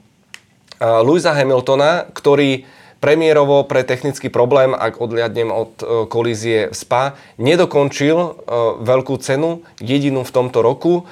Louisa 0.80 1.36
Hamiltona, 1.36 2.08
ktorý 2.16 2.64
premiérovo 3.06 3.62
pre 3.62 3.86
technický 3.86 4.26
problém, 4.26 4.75
ak 4.75 4.98
odliadnem 4.98 5.54
od 5.54 5.70
e, 5.78 5.84
kolízie 6.10 6.75
SPA, 6.75 7.14
nedokončil 7.38 8.18
e, 8.18 8.30
veľkú 8.82 9.14
cenu, 9.22 9.62
jedinú 9.78 10.26
v 10.26 10.34
tomto 10.34 10.58
roku. 10.58 11.06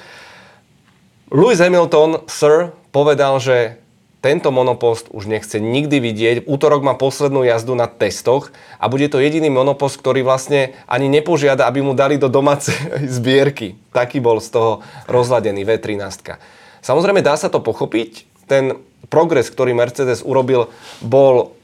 Lewis 1.31 1.63
Hamilton, 1.63 2.27
sir, 2.27 2.75
povedal, 2.91 3.39
že 3.39 3.79
tento 4.19 4.51
monopost 4.51 5.07
už 5.15 5.29
nechce 5.31 5.55
nikdy 5.55 6.03
vidieť. 6.03 6.37
Útorok 6.49 6.83
má 6.83 6.99
poslednú 6.99 7.47
jazdu 7.47 7.79
na 7.79 7.87
testoch 7.87 8.51
a 8.75 8.91
bude 8.91 9.07
to 9.07 9.23
jediný 9.23 9.47
monopost, 9.47 9.95
ktorý 9.95 10.27
vlastne 10.27 10.75
ani 10.91 11.07
nepožiada, 11.07 11.63
aby 11.63 11.79
mu 11.79 11.95
dali 11.95 12.19
do 12.19 12.27
domácej 12.27 12.75
zbierky. 13.15 13.79
Taký 13.95 14.19
bol 14.19 14.43
z 14.43 14.51
toho 14.51 14.71
rozladený 15.07 15.63
V13. 15.63 16.43
Samozrejme 16.83 17.23
dá 17.23 17.39
sa 17.39 17.47
to 17.47 17.63
pochopiť. 17.63 18.27
Ten 18.51 18.83
progres, 19.07 19.47
ktorý 19.47 19.71
Mercedes 19.77 20.25
urobil, 20.25 20.73
bol, 21.05 21.55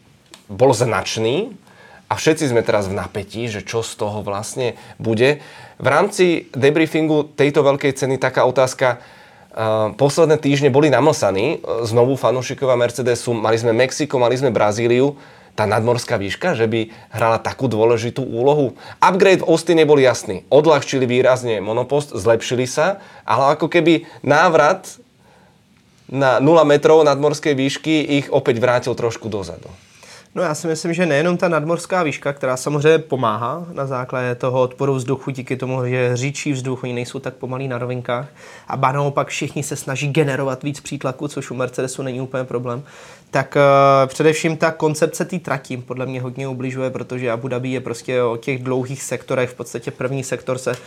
bol 0.52 0.76
značný 0.76 1.56
a 2.12 2.20
všetci 2.20 2.52
sme 2.52 2.60
teraz 2.60 2.92
v 2.92 3.00
napätí, 3.00 3.48
že 3.48 3.64
čo 3.64 3.80
z 3.80 3.96
toho 3.96 4.20
vlastne 4.20 4.76
bude. 5.00 5.40
V 5.80 5.88
rámci 5.88 6.52
debriefingu 6.52 7.32
tejto 7.40 7.64
veľkej 7.64 7.96
ceny 7.96 8.20
taká 8.20 8.44
otázka, 8.44 9.00
Uh, 9.52 9.92
posledné 10.00 10.40
týždne 10.40 10.72
boli 10.72 10.88
namlsaní 10.88 11.60
znovu 11.84 12.16
fanúšikovia 12.16 12.80
Mercedesu. 12.80 13.36
Mali 13.36 13.60
sme 13.60 13.76
Mexiko, 13.76 14.16
mali 14.16 14.40
sme 14.40 14.48
Brazíliu. 14.48 15.20
Tá 15.60 15.68
nadmorská 15.68 16.16
výška, 16.16 16.56
že 16.56 16.72
by 16.72 16.88
hrala 17.12 17.36
takú 17.36 17.68
dôležitú 17.68 18.24
úlohu. 18.24 18.80
Upgrade 19.04 19.44
v 19.44 19.52
Austine 19.52 19.84
bol 19.84 20.00
jasný. 20.00 20.48
Odľahčili 20.48 21.04
výrazne 21.04 21.60
monopost, 21.60 22.16
zlepšili 22.16 22.64
sa, 22.64 23.04
ale 23.28 23.60
ako 23.60 23.68
keby 23.68 24.08
návrat 24.24 24.88
na 26.08 26.40
0 26.40 26.64
metrov 26.64 27.04
nadmorskej 27.04 27.52
výšky 27.52 28.24
ich 28.24 28.32
opäť 28.32 28.56
vrátil 28.64 28.96
trošku 28.96 29.28
dozadu. 29.28 29.68
No 30.36 30.44
já 30.44 30.56
si 30.56 30.68
myslím, 30.68 30.94
že 30.94 31.06
nejenom 31.06 31.38
ta 31.38 31.50
nadmorská 31.50 32.04
výška, 32.04 32.34
která 32.34 32.58
samozřejmě 32.58 33.00
pomáhá 33.00 33.66
na 33.74 33.86
základě 33.86 34.36
toho 34.36 34.62
odporu 34.62 34.96
vzduchu, 34.96 35.32
díky 35.32 35.58
tomu, 35.58 35.86
že 35.86 36.18
říčí 36.18 36.54
vzduch, 36.54 36.84
oni 36.84 36.94
nejsou 36.94 37.20
tak 37.20 37.34
pomalí 37.34 37.68
na 37.68 37.78
rovinkách. 37.78 38.28
A 38.68 38.78
ba 38.78 38.92
naopak 38.92 39.28
všichni 39.28 39.64
se 39.64 39.76
snaží 39.76 40.08
generovat 40.08 40.64
víc 40.64 40.80
přítlaku, 40.80 41.28
což 41.28 41.52
u 41.52 41.56
Mercedesu 41.56 42.04
není 42.04 42.22
úplně 42.22 42.44
problém 42.44 42.84
tak 43.32 43.56
uh, 43.56 44.10
především 44.10 44.58
ta 44.58 44.72
koncepce 44.72 45.26
té 45.26 45.40
tratí 45.40 45.78
podle 45.78 46.06
mě 46.06 46.22
hodně 46.22 46.48
ubližuje, 46.48 46.90
protože 46.90 47.32
Abu 47.32 47.48
Dhabi 47.48 47.70
je 47.70 47.80
prostě 47.80 48.24
o 48.24 48.38
těch 48.38 48.64
dlouhých 48.64 49.04
sektorech, 49.04 49.50
v 49.50 49.54
podstatě 49.54 49.92
první 49.92 50.24
sektor 50.24 50.58
se 50.58 50.72
uh, 50.72 50.78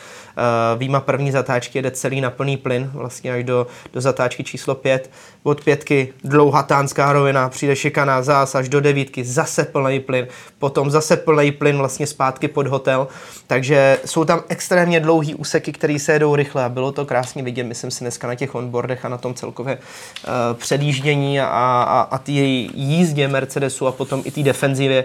výjima 0.78 1.00
první 1.00 1.32
zatáčky 1.32 1.78
jede 1.78 1.90
celý 1.90 2.20
na 2.20 2.30
plný 2.30 2.56
plyn, 2.56 2.90
vlastně 2.94 3.32
až 3.32 3.44
do, 3.44 3.66
do 3.92 4.00
zatáčky 4.00 4.44
číslo 4.44 4.74
5. 4.74 5.10
Od 5.42 5.64
pětky 5.64 6.12
dlouhá 6.24 6.62
tánská 6.62 7.12
rovina, 7.12 7.48
přijde 7.48 7.76
šikana 7.76 8.22
zás 8.22 8.54
až 8.54 8.68
do 8.68 8.80
devítky, 8.80 9.24
zase 9.24 9.64
plný 9.64 10.00
plyn, 10.00 10.26
potom 10.58 10.90
zase 10.90 11.16
plný 11.16 11.52
plyn 11.52 11.78
vlastně 11.78 12.06
zpátky 12.06 12.48
pod 12.48 12.66
hotel, 12.66 13.08
takže 13.46 13.98
jsou 14.04 14.24
tam 14.24 14.42
extrémně 14.48 15.00
dlouhý 15.00 15.34
úseky, 15.34 15.72
které 15.72 15.98
se 15.98 16.12
jedou 16.12 16.36
rychle 16.36 16.64
a 16.64 16.68
bylo 16.68 16.92
to 16.92 17.06
krásně 17.06 17.42
vidět, 17.42 17.62
myslím 17.62 17.90
si 17.90 18.04
dneska 18.04 18.26
na 18.26 18.34
těch 18.34 18.54
onboardech 18.54 19.04
a 19.04 19.08
na 19.08 19.18
tom 19.18 19.34
celkově 19.34 19.76
uh, 19.76 20.32
předjíždění 20.56 21.40
a, 21.40 21.46
a, 21.46 22.00
a 22.00 22.18
té 22.40 22.78
jízdě 22.78 23.28
Mercedesu 23.28 23.86
a 23.86 23.92
potom 23.92 24.22
i 24.24 24.30
té 24.30 24.42
defenzivě. 24.42 25.04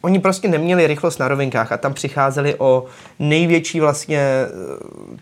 Oni 0.00 0.18
prostě 0.18 0.48
neměli 0.48 0.86
rychlost 0.86 1.18
na 1.18 1.28
rovinkách 1.28 1.72
a 1.72 1.76
tam 1.76 1.94
přicházeli 1.94 2.54
o 2.58 2.84
největší 3.18 3.80
vlastně 3.80 4.18
eh, 4.18 4.48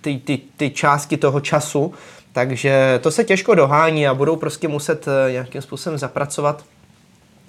ty, 0.00 0.18
ty, 0.24 0.38
ty 0.56 0.70
částky 0.70 1.16
toho 1.16 1.40
času, 1.40 1.94
takže 2.32 3.00
to 3.02 3.10
se 3.10 3.24
těžko 3.24 3.54
dohání 3.54 4.06
a 4.06 4.14
budou 4.14 4.36
prostě 4.36 4.68
muset 4.68 5.08
eh, 5.08 5.32
nějakým 5.32 5.62
způsobem 5.62 5.98
zapracovat 5.98 6.64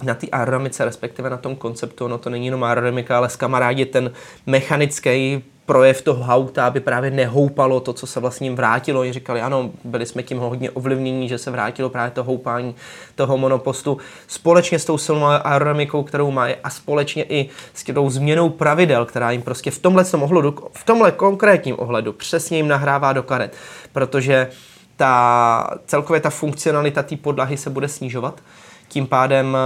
na 0.03 0.13
té 0.13 0.27
aerodynamice, 0.27 0.85
respektive 0.85 1.29
na 1.29 1.37
tom 1.37 1.55
konceptu. 1.55 2.07
No 2.07 2.17
to 2.17 2.29
není 2.29 2.45
jenom 2.45 2.63
aerodynamika, 2.63 3.17
ale 3.17 3.29
kamarádi 3.37 3.85
ten 3.85 4.11
mechanický 4.45 5.43
projev 5.69 6.01
toho 6.01 6.33
auta, 6.33 6.67
aby 6.67 6.79
právě 6.79 7.11
nehoupalo 7.11 7.79
to, 7.79 7.93
co 7.93 8.07
se 8.07 8.19
vlastně 8.19 8.51
vrátilo. 8.51 8.99
Oni 9.01 9.13
říkali, 9.13 9.41
ano, 9.41 9.69
byli 9.83 10.05
jsme 10.05 10.23
tím 10.23 10.38
hodně 10.38 10.71
ovlivnění, 10.71 11.29
že 11.29 11.38
se 11.38 11.51
vrátilo 11.51 11.89
právě 11.89 12.11
to 12.11 12.23
houpání 12.23 12.75
toho 13.15 13.38
monopostu 13.38 13.97
společně 14.27 14.79
s 14.79 14.85
tou 14.85 14.97
silnou 14.97 15.25
aerodynamikou, 15.25 16.03
kterou 16.03 16.31
má 16.31 16.47
a 16.63 16.69
společně 16.69 17.23
i 17.23 17.49
s 17.73 17.83
tou 17.83 18.09
změnou 18.09 18.49
pravidel, 18.49 19.05
která 19.05 19.31
jim 19.31 19.41
prostě 19.41 19.71
v 19.71 19.79
tomhle 19.79 20.05
ohledu, 20.13 20.55
v 20.73 20.83
tomhle 20.83 21.11
konkrétním 21.11 21.75
ohledu 21.79 22.13
přesně 22.13 22.57
jim 22.57 22.67
nahrává 22.67 23.13
do 23.13 23.23
karet, 23.23 23.55
protože 23.93 24.49
ta 24.97 25.77
celkově 25.85 26.21
ta 26.21 26.29
funkcionalita 26.29 27.03
té 27.03 27.17
podlahy 27.17 27.57
se 27.57 27.69
bude 27.69 27.88
snižovat, 27.88 28.41
tím 28.88 29.07
pádem, 29.07 29.57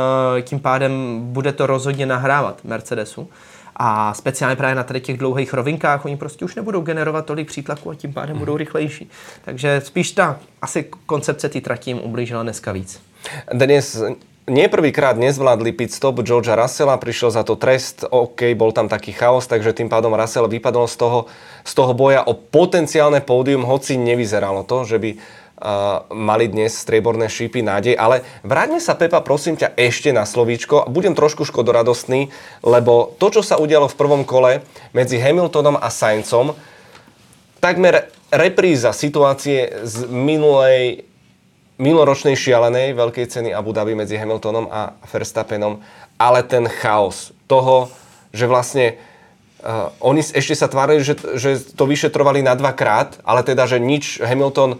tím 0.41 0.59
pádem 0.59 1.19
bude 1.23 1.51
to 1.51 1.67
rozhodně 1.67 2.05
nahrávat 2.05 2.63
Mercedesu. 2.63 3.29
A 3.75 4.13
speciálně 4.13 4.55
právě 4.55 4.75
na 4.75 4.83
tady 4.83 5.01
těch 5.01 5.17
dlouhých 5.17 5.53
rovinkách 5.53 6.05
oni 6.05 6.17
prostě 6.17 6.45
už 6.45 6.55
nebudou 6.55 6.81
generovat 6.81 7.25
tolik 7.25 7.47
přítlaku 7.47 7.89
a 7.89 7.95
tím 7.95 8.13
pádem 8.13 8.37
budou 8.37 8.57
rychlejší. 8.57 9.09
Takže 9.45 9.81
spíš 9.85 10.11
ta 10.11 10.39
asi 10.61 10.85
koncepce 11.05 11.49
ty 11.49 11.61
tratí 11.61 11.89
jim 11.89 11.99
ublížila 11.99 12.43
dneska 12.43 12.71
víc. 12.71 13.01
Dnes 13.53 13.95
nie 14.43 14.67
prvýkrát 14.67 15.15
nezvládli 15.15 15.71
pit 15.71 15.95
stop 15.95 16.19
Georgia 16.19 16.55
Russella, 16.55 16.99
prišiel 16.99 17.31
za 17.31 17.43
to 17.47 17.55
trest, 17.55 18.03
OK, 18.11 18.51
bol 18.59 18.75
tam 18.75 18.91
taký 18.91 19.15
chaos, 19.15 19.47
takže 19.47 19.71
tým 19.71 19.87
pádom 19.87 20.11
Russell 20.11 20.51
vypadol 20.51 20.87
z 20.87 20.95
toho, 20.99 21.19
z 21.63 21.73
toho 21.73 21.95
boja 21.95 22.27
o 22.27 22.35
potenciálne 22.35 23.23
pódium, 23.23 23.63
hoci 23.63 23.95
nevyzeralo 23.95 24.67
to, 24.67 24.83
že 24.83 24.99
by 24.99 25.09
mali 26.11 26.45
dnes 26.49 26.75
strieborné 26.75 27.29
šípy 27.29 27.63
nádej. 27.63 27.95
Ale 27.95 28.25
vráťme 28.43 28.81
sa, 28.83 28.97
Pepa, 28.97 29.23
prosím 29.23 29.55
ťa, 29.55 29.77
ešte 29.77 30.11
na 30.11 30.27
slovíčko. 30.27 30.89
Budem 30.91 31.15
trošku 31.15 31.47
škodoradostný, 31.47 32.33
lebo 32.65 33.15
to, 33.21 33.29
čo 33.29 33.41
sa 33.45 33.55
udialo 33.61 33.87
v 33.87 33.99
prvom 33.99 34.23
kole 34.27 34.65
medzi 34.91 35.21
Hamiltonom 35.21 35.79
a 35.79 35.87
Saincom, 35.87 36.57
takmer 37.63 38.11
repríza 38.33 38.91
situácie 38.91 39.85
z 39.85 40.09
minulej 40.09 41.07
minuloročnej 41.81 42.37
šialenej 42.37 42.93
veľkej 42.93 43.25
ceny 43.33 43.49
Abu 43.49 43.73
Dhabi 43.73 43.97
medzi 43.97 44.13
Hamiltonom 44.13 44.69
a 44.69 44.93
Verstappenom, 45.09 45.81
ale 46.21 46.45
ten 46.45 46.69
chaos 46.69 47.33
toho, 47.49 47.89
že 48.29 48.45
vlastne 48.45 49.01
uh, 49.65 49.89
oni 49.97 50.21
ešte 50.21 50.53
sa 50.53 50.69
tvárili, 50.69 51.01
že, 51.01 51.17
že 51.33 51.57
to 51.73 51.89
vyšetrovali 51.89 52.45
na 52.45 52.53
dvakrát, 52.53 53.17
ale 53.25 53.41
teda, 53.41 53.65
že 53.65 53.81
nič 53.81 54.21
Hamilton 54.21 54.77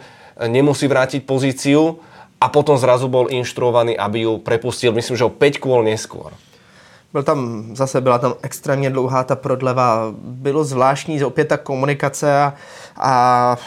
nemusí 0.48 0.88
vrátiť 0.88 1.26
pozíciu 1.26 2.00
a 2.42 2.50
potom 2.50 2.78
zrazu 2.78 3.08
bol 3.08 3.32
inštruovaný, 3.32 3.98
aby 3.98 4.28
ju 4.28 4.38
prepustil, 4.38 4.92
myslím, 4.92 5.18
že 5.18 5.26
o 5.26 5.32
5 5.32 5.64
kôl 5.64 5.84
neskôr. 5.84 6.36
Byl 7.14 7.24
tam, 7.24 7.66
zase 7.76 8.02
byla 8.02 8.18
tam 8.20 8.34
extrémně 8.42 8.90
dlouhá 8.90 9.24
ta 9.24 9.36
prodleva, 9.36 10.14
bylo 10.18 10.64
zvláštní 10.64 11.24
opět 11.24 11.46
ta 11.46 11.58
komunikace 11.58 12.42
a, 12.42 12.54
a 12.98 13.58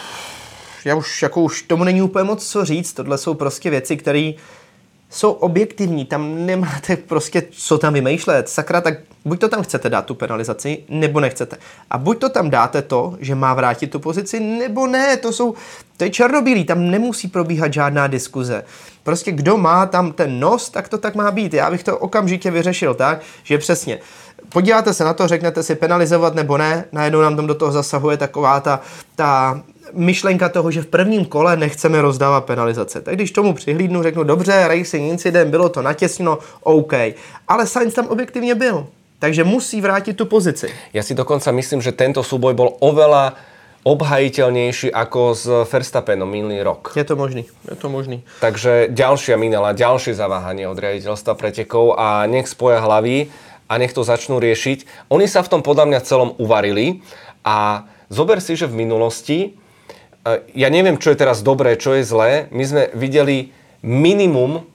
já 0.84 0.94
už, 0.94 1.22
jako 1.22 1.42
už 1.42 1.62
tomu 1.62 1.84
není 1.84 2.02
úplně 2.02 2.24
moc 2.24 2.46
co 2.46 2.64
říct, 2.64 2.92
tohle 2.92 3.18
jsou 3.18 3.34
prostě 3.34 3.70
věci, 3.70 3.96
které 3.96 4.32
jsou 5.10 5.32
objektivní, 5.32 6.04
tam 6.04 6.46
nemáte 6.46 6.96
prostě 6.96 7.42
co 7.50 7.78
tam 7.78 7.94
vymýšlet. 7.94 8.48
Sakra, 8.48 8.80
tak 8.80 8.94
buď 9.24 9.40
to 9.40 9.48
tam 9.48 9.62
chcete 9.62 9.88
dát 9.88 10.04
tu 10.06 10.14
penalizaci, 10.14 10.78
nebo 10.88 11.20
nechcete. 11.20 11.56
A 11.90 11.98
buď 11.98 12.18
to 12.18 12.28
tam 12.28 12.50
dáte 12.50 12.82
to, 12.82 13.16
že 13.20 13.34
má 13.34 13.54
vrátit 13.54 13.86
tu 13.86 13.98
pozici, 13.98 14.40
nebo 14.40 14.86
ne, 14.86 15.16
to 15.16 15.32
jsou, 15.32 15.54
to 15.96 16.04
je 16.04 16.10
černobílý, 16.10 16.64
tam 16.64 16.90
nemusí 16.90 17.28
probíhat 17.28 17.72
žádná 17.72 18.06
diskuze. 18.06 18.64
Prostě 19.02 19.32
kdo 19.32 19.56
má 19.56 19.86
tam 19.86 20.12
ten 20.12 20.40
nos, 20.40 20.70
tak 20.70 20.88
to 20.88 20.98
tak 20.98 21.14
má 21.14 21.30
být. 21.30 21.54
Já 21.54 21.70
bych 21.70 21.84
to 21.84 21.98
okamžitě 21.98 22.50
vyřešil 22.50 22.94
tak, 22.94 23.20
že 23.42 23.58
přesně 23.58 23.98
podíváte 24.48 24.94
se 24.94 25.04
na 25.04 25.14
to, 25.14 25.28
řeknete 25.28 25.62
si 25.62 25.74
penalizovat 25.74 26.34
nebo 26.34 26.58
ne, 26.58 26.84
najednou 26.92 27.20
nám 27.20 27.36
tam 27.36 27.46
do 27.46 27.54
toho 27.54 27.72
zasahuje 27.72 28.16
taková 28.16 28.60
ta, 28.60 28.80
ta 29.16 29.60
myšlenka 29.92 30.48
toho, 30.48 30.70
že 30.70 30.82
v 30.82 30.86
prvním 30.86 31.24
kole 31.24 31.56
nechceme 31.56 32.02
rozdávat 32.02 32.44
penalizace. 32.44 33.00
Tak 33.00 33.14
když 33.14 33.30
tomu 33.30 33.54
přihlídnu, 33.54 34.02
řeknu, 34.02 34.24
dobře, 34.24 34.68
racing 34.68 35.10
incident, 35.10 35.50
bylo 35.50 35.68
to 35.68 35.82
natěsno, 35.82 36.38
OK. 36.62 36.92
Ale 37.48 37.66
Sainz 37.66 37.94
tam 37.94 38.06
objektivně 38.06 38.54
byl. 38.54 38.86
Takže 39.18 39.44
musí 39.44 39.80
vrátit 39.80 40.12
tu 40.12 40.26
pozici. 40.26 40.68
Ja 40.92 41.00
si 41.00 41.16
dokonca 41.16 41.48
myslím, 41.48 41.80
že 41.80 41.96
tento 41.96 42.20
súboj 42.20 42.52
bol 42.52 42.76
oveľa 42.84 43.32
obhajiteľnejší 43.86 44.92
ako 44.92 45.20
s 45.32 45.48
Verstappenom 45.72 46.28
minulý 46.28 46.60
rok. 46.60 46.92
Je 46.92 47.06
to 47.06 47.16
možný, 47.16 47.48
je 47.70 47.76
to 47.80 47.88
možný. 47.88 48.20
Takže 48.44 48.92
ďalšia 48.92 49.40
minela, 49.40 49.72
ďalšie 49.72 50.12
zaváhanie 50.12 50.68
od 50.68 50.76
riaditeľstva 50.76 51.32
pretekov 51.32 51.96
a 51.96 52.28
nech 52.28 52.44
spoja 52.44 52.82
hlavy 52.84 53.32
a 53.66 53.72
nech 53.78 53.92
to 53.92 54.06
začnú 54.06 54.38
riešiť. 54.38 55.10
Oni 55.10 55.26
sa 55.26 55.42
v 55.42 55.50
tom 55.50 55.62
podľa 55.62 55.90
mňa 55.90 56.06
celom 56.06 56.30
uvarili 56.38 57.02
a 57.46 57.86
zober 58.10 58.38
si, 58.42 58.54
že 58.54 58.70
v 58.70 58.78
minulosti 58.86 59.38
ja 60.54 60.68
neviem, 60.68 60.98
čo 60.98 61.14
je 61.14 61.20
teraz 61.22 61.46
dobré, 61.46 61.78
čo 61.78 61.94
je 61.94 62.02
zlé. 62.02 62.50
My 62.50 62.64
sme 62.66 62.82
videli 62.98 63.54
minimum, 63.86 64.66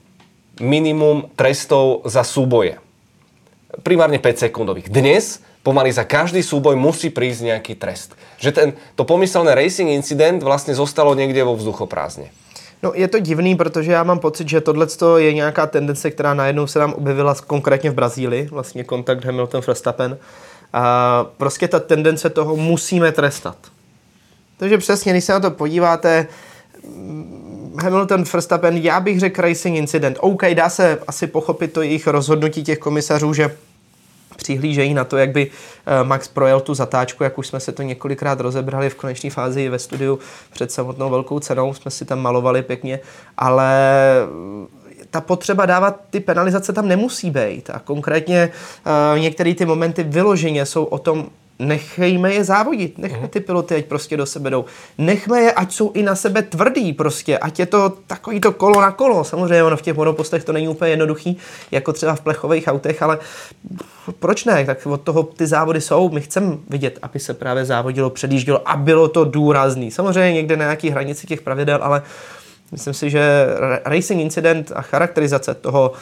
minimum 0.56 1.28
trestov 1.36 2.08
za 2.08 2.24
súboje. 2.24 2.80
Primárne 3.84 4.16
5 4.16 4.48
sekundových. 4.48 4.88
Dnes 4.88 5.44
pomaly 5.60 5.92
za 5.92 6.08
každý 6.08 6.40
súboj 6.40 6.76
musí 6.76 7.12
prísť 7.12 7.52
nejaký 7.52 7.76
trest. 7.76 8.16
Že 8.40 8.50
ten, 8.52 8.68
to 8.96 9.04
pomyselné 9.04 9.52
racing 9.52 9.92
incident 9.92 10.40
vlastne 10.40 10.72
zostalo 10.72 11.12
niekde 11.12 11.44
vo 11.44 11.56
vzduchoprázdne. 11.56 12.32
No 12.82 12.92
je 12.94 13.08
to 13.08 13.18
divný, 13.18 13.56
protože 13.56 13.92
já 13.92 14.02
mám 14.02 14.18
pocit, 14.18 14.48
že 14.48 14.60
tohle 14.60 14.86
je 15.16 15.32
nějaká 15.32 15.66
tendence, 15.66 16.10
která 16.10 16.34
najednou 16.34 16.66
se 16.66 16.78
nám 16.78 16.92
objevila 16.92 17.34
konkrétně 17.46 17.90
v 17.90 17.94
Brazílii, 17.94 18.48
vlastně 18.50 18.84
kontakt 18.84 19.24
Hamilton-Verstappen. 19.24 20.16
A 20.72 21.26
prostě 21.36 21.68
ta 21.68 21.80
tendence 21.80 22.30
toho 22.30 22.56
musíme 22.56 23.12
trestat. 23.12 23.56
Takže 24.56 24.78
přesně, 24.78 25.12
když 25.12 25.24
se 25.24 25.32
na 25.32 25.40
to 25.40 25.50
podíváte, 25.50 26.26
Hamilton, 27.82 28.24
Verstappen, 28.32 28.76
já 28.76 29.00
bych 29.00 29.20
řekl 29.20 29.42
racing 29.42 29.76
incident. 29.76 30.16
OK, 30.20 30.42
dá 30.54 30.68
se 30.68 30.98
asi 31.06 31.26
pochopit 31.26 31.72
to 31.72 31.82
jejich 31.82 32.06
rozhodnutí 32.06 32.64
těch 32.64 32.78
komisařů, 32.78 33.34
že 33.34 33.56
přihlížejí 34.36 34.94
na 34.94 35.04
to, 35.04 35.16
jak 35.16 35.30
by 35.30 35.50
eh, 35.50 36.04
Max 36.04 36.28
projel 36.28 36.60
tu 36.60 36.74
zatáčku, 36.74 37.24
jak 37.24 37.38
už 37.38 37.46
jsme 37.46 37.60
se 37.60 37.72
to 37.72 37.82
několikrát 37.82 38.40
rozebrali 38.40 38.90
v 38.90 38.94
konečné 38.94 39.30
fázi 39.30 39.68
ve 39.68 39.78
studiu 39.78 40.18
před 40.52 40.72
samotnou 40.72 41.10
velkou 41.10 41.40
cenou, 41.40 41.74
jsme 41.74 41.90
si 41.90 42.04
tam 42.04 42.20
malovali 42.20 42.62
pěkně, 42.62 43.00
ale 43.38 43.72
ta 45.10 45.20
potřeba 45.20 45.66
dávat 45.66 46.00
ty 46.10 46.20
penalizace 46.20 46.72
tam 46.72 46.88
nemusí 46.88 47.30
být. 47.30 47.70
A 47.70 47.78
konkrétně 47.78 48.50
uh, 48.86 49.18
některé 49.18 49.54
ty 49.54 49.66
momenty 49.66 50.02
vyloženě 50.02 50.66
jsou 50.66 50.84
o 50.84 50.98
tom, 50.98 51.26
nechejme 51.58 52.34
je 52.34 52.44
závodit, 52.44 52.98
nechme 52.98 53.18
mhm. 53.18 53.28
ty 53.28 53.40
piloty, 53.40 53.74
ať 53.74 53.84
prostě 53.84 54.16
do 54.16 54.26
sebe 54.26 54.50
jdou. 54.50 54.64
Nechme 54.98 55.40
je, 55.40 55.52
ať 55.52 55.72
jsou 55.72 55.92
i 55.92 56.02
na 56.02 56.14
sebe 56.14 56.42
tvrdý 56.42 56.92
prostě, 56.92 57.38
ať 57.38 57.58
je 57.58 57.66
to 57.66 57.92
takový 58.06 58.40
to 58.40 58.52
kolo 58.52 58.80
na 58.80 58.90
kolo. 58.90 59.24
Samozřejmě 59.24 59.64
ono 59.64 59.76
v 59.76 59.82
těch 59.82 59.96
monopostech 59.96 60.44
to 60.44 60.52
není 60.52 60.68
úplně 60.68 60.90
jednoduchý, 60.90 61.36
jako 61.70 61.92
třeba 61.92 62.14
v 62.14 62.20
plechových 62.20 62.68
autech, 62.68 63.02
ale 63.02 63.18
proč 64.18 64.44
ne? 64.44 64.64
Tak 64.64 64.86
od 64.86 65.00
toho 65.00 65.22
ty 65.22 65.46
závody 65.46 65.80
jsou. 65.80 66.08
My 66.08 66.20
chceme 66.20 66.56
vidět, 66.68 66.98
aby 67.02 67.18
se 67.18 67.34
právě 67.34 67.64
závodilo, 67.64 68.10
předjíždělo 68.10 68.68
a 68.68 68.76
bylo 68.76 69.08
to 69.08 69.24
důrazný. 69.24 69.90
Samozřejmě 69.90 70.32
někde 70.32 70.56
na 70.56 70.64
nějaký 70.64 70.90
hranici 70.90 71.26
těch 71.26 71.42
pravidel, 71.42 71.78
ale 71.82 72.02
Myslím 72.72 72.94
si, 72.94 73.10
že 73.10 73.46
racing 73.84 74.20
incident 74.20 74.72
a 74.74 74.82
charakterizace 74.82 75.54
toho, 75.54 75.92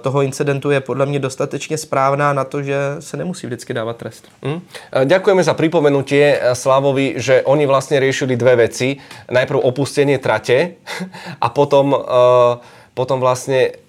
toho 0.00 0.22
incidentu 0.22 0.70
je 0.70 0.80
podle 0.80 1.06
mě 1.06 1.18
dostatečně 1.18 1.78
správná 1.78 2.32
na 2.32 2.44
to, 2.44 2.62
že 2.62 2.76
se 3.00 3.16
nemusí 3.16 3.46
vždycky 3.46 3.74
dávat 3.74 3.96
trest. 3.96 4.28
Mm. 4.42 4.60
Za 5.40 5.54
pripomenutie 5.54 6.40
Slavovi, 6.52 7.14
že 7.16 7.42
oni 7.42 7.66
vlastně 7.66 8.00
riešili 8.00 8.36
dve 8.36 8.56
veci. 8.56 8.96
Najprv 9.30 9.58
opustenie 9.58 10.18
trate 10.18 10.70
a 11.40 11.48
potom, 11.48 11.96
potom 12.94 13.20
vlastně 13.20 13.70
Eh, 13.70 13.85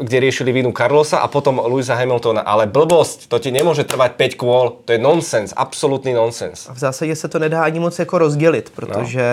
kde 0.00 0.20
riešili 0.20 0.52
vinu 0.52 0.72
Carlosa 0.72 1.18
a 1.18 1.28
potom 1.28 1.60
Louisa 1.64 1.94
Hamiltona. 1.94 2.40
Ale 2.40 2.66
blbosť, 2.66 3.26
to 3.28 3.38
ti 3.38 3.50
nemůže 3.50 3.84
trvat 3.84 4.12
5 4.12 4.34
kôl, 4.34 4.72
to 4.84 4.92
je 4.92 4.98
nonsens, 4.98 5.52
absolutní 5.56 6.12
nonsens. 6.12 6.68
V 6.72 6.78
zásadě 6.78 7.16
se 7.16 7.28
to 7.28 7.38
nedá 7.38 7.64
ani 7.64 7.80
moc 7.80 7.98
jako 7.98 8.18
rozdělit, 8.18 8.72
protože 8.74 9.24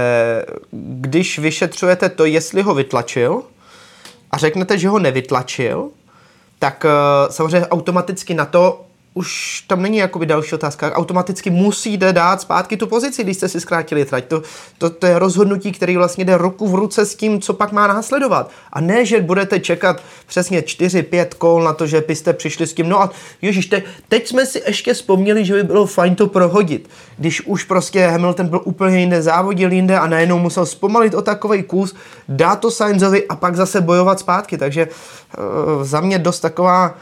no. 0.47 0.59
když 1.01 1.39
vyšetřujete 1.39 2.09
to, 2.09 2.25
jestli 2.25 2.61
ho 2.61 2.73
vytlačil 2.73 3.43
a 4.31 4.37
řeknete, 4.37 4.77
že 4.77 4.89
ho 4.89 4.99
nevytlačil, 4.99 5.89
tak 6.59 6.85
uh, 6.85 7.31
samozřejmě 7.31 7.67
automaticky 7.67 8.33
na 8.33 8.45
to 8.45 8.81
už 9.13 9.61
tam 9.67 9.81
není 9.81 9.97
jakoby 9.97 10.25
další 10.25 10.55
otázka. 10.55 10.91
Automaticky 10.93 11.49
musíte 11.49 12.13
dát 12.13 12.41
zpátky 12.41 12.77
tu 12.77 12.87
pozici, 12.87 13.23
když 13.23 13.37
jste 13.37 13.49
si 13.49 13.61
zkrátili 13.61 14.05
trať. 14.05 14.25
To, 14.25 14.41
to, 14.77 14.89
to 14.89 15.05
je 15.05 15.19
rozhodnutí, 15.19 15.71
který 15.71 15.97
vlastně 15.97 16.25
jde 16.25 16.37
ruku 16.37 16.67
v 16.67 16.75
ruce 16.75 17.05
s 17.05 17.15
tím, 17.15 17.41
co 17.41 17.53
pak 17.53 17.71
má 17.71 17.87
následovat. 17.87 18.51
A 18.73 18.81
ne, 18.81 19.05
že 19.05 19.21
budete 19.21 19.59
čekat 19.59 20.01
přesně 20.27 20.61
4-5 20.61 21.25
kol 21.37 21.63
na 21.63 21.73
to, 21.73 21.87
že 21.87 22.03
byste 22.07 22.33
přišli 22.33 22.67
s 22.67 22.73
tím. 22.73 22.89
No 22.89 23.01
a 23.01 23.09
ježiš, 23.41 23.65
te, 23.65 23.83
teď 24.07 24.27
jsme 24.27 24.45
si 24.45 24.61
ještě 24.67 24.93
vzpomněli, 24.93 25.45
že 25.45 25.53
by 25.53 25.63
bylo 25.63 25.85
fajn 25.85 26.15
to 26.15 26.27
prohodit. 26.27 26.89
Když 27.17 27.41
už 27.41 27.63
prostě 27.63 28.07
Hamilton 28.07 28.47
byl 28.47 28.61
úplně 28.63 28.99
jinde, 28.99 29.21
závodil 29.21 29.71
jinde 29.71 29.99
a 29.99 30.07
najednou 30.07 30.39
musel 30.39 30.65
zpomalit 30.65 31.13
o 31.13 31.21
takový 31.21 31.63
kus, 31.63 31.95
dát 32.27 32.55
to 32.55 32.71
Sainzovi 32.71 33.27
a 33.27 33.35
pak 33.35 33.55
zase 33.55 33.81
bojovat 33.81 34.19
zpátky. 34.19 34.57
Takže 34.57 34.87
uh, 34.87 35.83
za 35.83 36.01
mě 36.01 36.19
dost 36.19 36.39
taková 36.39 36.95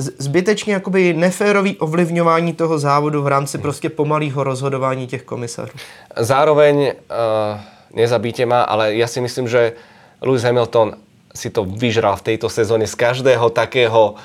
zbytečně 0.00 0.72
jakoby 0.72 1.14
neférový 1.14 1.76
ovlivňování 1.76 2.52
toho 2.52 2.78
závodu 2.78 3.22
v 3.22 3.26
rámci 3.26 3.58
prostě 3.58 3.88
pomalého 3.88 4.44
rozhodování 4.44 5.06
těch 5.06 5.22
komisařů. 5.22 5.72
Zároveň 6.16 6.76
uh, 6.76 7.60
nezabíte 7.94 8.46
ma, 8.46 8.62
ale 8.62 8.94
já 8.94 9.06
si 9.06 9.20
myslím, 9.20 9.48
že 9.48 9.72
Lewis 10.20 10.42
Hamilton 10.42 10.94
si 11.34 11.50
to 11.50 11.64
vyžral 11.64 12.18
v 12.18 12.34
tejto 12.34 12.50
sezóne 12.50 12.90
z 12.90 12.94
každého 12.98 13.54
takého, 13.54 14.18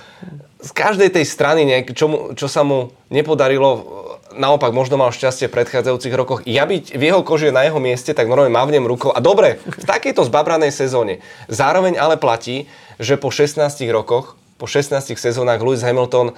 z 0.57 0.71
každej 0.73 1.09
tej 1.13 1.25
strany, 1.25 1.61
niek, 1.65 1.93
čo, 1.93 2.33
čo 2.33 2.49
sa 2.49 2.65
mu 2.65 2.89
nepodarilo, 3.13 3.85
naopak 4.33 4.73
možno 4.73 4.97
mal 4.97 5.13
šťastie 5.13 5.47
v 5.47 5.55
predchádzajúcich 5.61 6.13
rokoch. 6.17 6.39
Ja 6.49 6.65
byť 6.65 6.97
v 6.97 7.03
jeho 7.05 7.21
koži 7.21 7.53
na 7.53 7.61
jeho 7.61 7.77
mieste, 7.77 8.17
tak 8.17 8.25
normálne 8.25 8.51
mávnem 8.51 8.89
rukou. 8.89 9.13
A 9.13 9.21
dobre, 9.21 9.61
v 9.63 9.85
takejto 9.85 10.25
zbabranej 10.25 10.73
sezóne. 10.73 11.21
Zároveň 11.45 11.95
ale 12.01 12.17
platí, 12.17 12.65
že 12.97 13.21
po 13.21 13.29
16 13.29 13.61
rokoch 13.93 14.33
po 14.56 14.65
16 14.68 15.15
sezónach 15.20 15.60
Lewis 15.60 15.84
Hamilton 15.84 16.32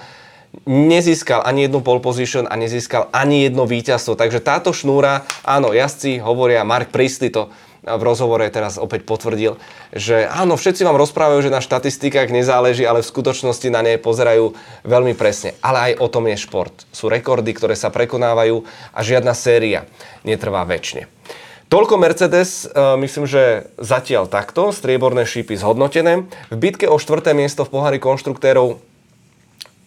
nezískal 0.64 1.44
ani 1.44 1.68
jednu 1.68 1.84
pole 1.84 2.00
position 2.00 2.48
a 2.48 2.56
nezískal 2.56 3.12
ani 3.12 3.46
jedno 3.46 3.68
víťazstvo. 3.68 4.16
Takže 4.16 4.40
táto 4.40 4.72
šnúra, 4.72 5.28
áno, 5.44 5.76
jazdci 5.76 6.18
hovoria, 6.24 6.64
Mark 6.64 6.88
Priestley 6.88 7.28
to 7.28 7.52
v 7.84 8.02
rozhovore 8.02 8.42
teraz 8.50 8.76
opäť 8.76 9.06
potvrdil, 9.06 9.56
že 9.94 10.26
áno, 10.26 10.58
všetci 10.58 10.82
vám 10.82 10.98
rozprávajú, 10.98 11.46
že 11.46 11.54
na 11.54 11.62
štatistikách 11.62 12.28
nezáleží, 12.28 12.84
ale 12.84 13.00
v 13.00 13.10
skutočnosti 13.10 13.68
na 13.70 13.80
nej 13.80 13.96
pozerajú 13.96 14.52
veľmi 14.82 15.14
presne. 15.14 15.54
Ale 15.62 15.92
aj 15.94 16.02
o 16.02 16.10
tom 16.10 16.26
je 16.26 16.36
šport. 16.36 16.74
Sú 16.90 17.06
rekordy, 17.08 17.54
ktoré 17.54 17.78
sa 17.78 17.88
prekonávajú 17.94 18.66
a 18.92 19.00
žiadna 19.00 19.32
séria 19.32 19.86
netrvá 20.26 20.66
väčšine. 20.66 21.06
Toľko 21.68 22.00
Mercedes, 22.00 22.64
e, 22.64 22.96
myslím, 23.04 23.28
že 23.28 23.68
zatiaľ 23.76 24.24
takto, 24.24 24.72
strieborné 24.72 25.28
šípy 25.28 25.52
zhodnotené. 25.52 26.24
V 26.48 26.56
bitke 26.56 26.88
o 26.88 26.96
štvrté 26.96 27.36
miesto 27.36 27.68
v 27.68 27.76
pohári 27.76 28.00
konštruktérov 28.00 28.80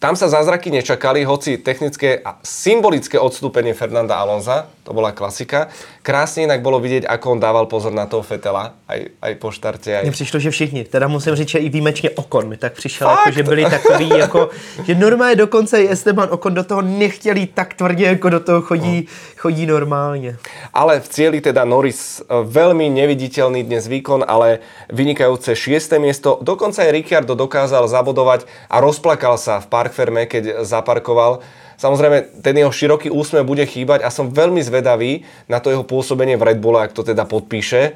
tam 0.02 0.18
sa 0.18 0.26
zázraky 0.26 0.74
nečakali, 0.74 1.22
hoci 1.22 1.62
technické 1.62 2.18
a 2.18 2.34
symbolické 2.42 3.22
odstúpenie 3.22 3.70
Fernanda 3.70 4.18
Alonza, 4.18 4.66
to 4.82 4.90
bola 4.90 5.14
klasika. 5.14 5.70
Krásně 6.02 6.42
inak 6.42 6.66
bolo 6.66 6.82
vidieť, 6.82 7.06
ako 7.06 7.26
on 7.30 7.40
dával 7.40 7.70
pozor 7.70 7.94
na 7.94 8.10
toho 8.10 8.26
Fetela, 8.26 8.74
aj, 8.90 9.14
aj 9.22 9.32
po 9.38 9.54
štarte. 9.54 9.98
Aj... 9.98 10.02
Mně 10.02 10.10
přišlo, 10.10 10.40
že 10.40 10.50
všichni, 10.50 10.84
teda 10.84 11.08
musím 11.08 11.34
říct, 11.34 11.48
že 11.48 11.58
i 11.58 11.68
výjimečně 11.68 12.10
Okon 12.10 12.48
mi 12.48 12.56
tak 12.56 12.72
přišel, 12.72 13.08
jako, 13.08 13.30
že 13.30 13.42
byli 13.42 13.64
takový, 13.64 14.08
jako, 14.08 14.50
že 14.84 14.94
normálně 14.94 15.36
dokonce 15.36 15.78
Esteban 15.90 16.28
Okon 16.30 16.54
do 16.54 16.64
toho 16.64 16.82
nechtěl 16.82 17.34
tak 17.54 17.74
tvrdě, 17.74 18.04
jako 18.04 18.28
do 18.28 18.40
toho 18.40 18.60
chodí, 18.60 19.06
chodí 19.36 19.66
normálně. 19.66 20.36
Ale 20.74 21.00
v 21.00 21.08
cieli 21.08 21.40
teda 21.40 21.64
Norris 21.64 22.18
e, 22.20 22.42
veľmi 22.42 22.90
neviditeľný 22.90 23.62
dnes 23.62 23.86
výkon, 23.86 24.24
ale 24.26 24.58
vynikajúce 24.90 25.54
šiesté 25.54 26.02
miesto. 26.02 26.42
Dokonca 26.42 26.82
aj 26.82 26.90
Ricciardo 26.90 27.34
dokázal 27.38 27.86
zabodovať 27.86 28.50
a 28.66 28.82
rozplakal 28.82 29.38
sa 29.38 29.62
v 29.62 29.66
pár 29.92 30.08
Ferme, 30.08 30.24
keď 30.24 30.64
zaparkoval. 30.64 31.44
Samozrejme, 31.76 32.40
ten 32.40 32.56
jeho 32.56 32.72
široký 32.72 33.12
úsmev 33.12 33.44
bude 33.44 33.66
chýbať 33.68 34.00
a 34.00 34.08
som 34.08 34.32
veľmi 34.32 34.64
zvedavý 34.64 35.28
na 35.52 35.60
to 35.60 35.68
jeho 35.68 35.84
pôsobenie 35.84 36.40
v 36.40 36.48
Red 36.48 36.58
Bulle, 36.64 36.80
ak 36.80 36.96
to 36.96 37.04
teda 37.04 37.28
podpíše. 37.28 37.92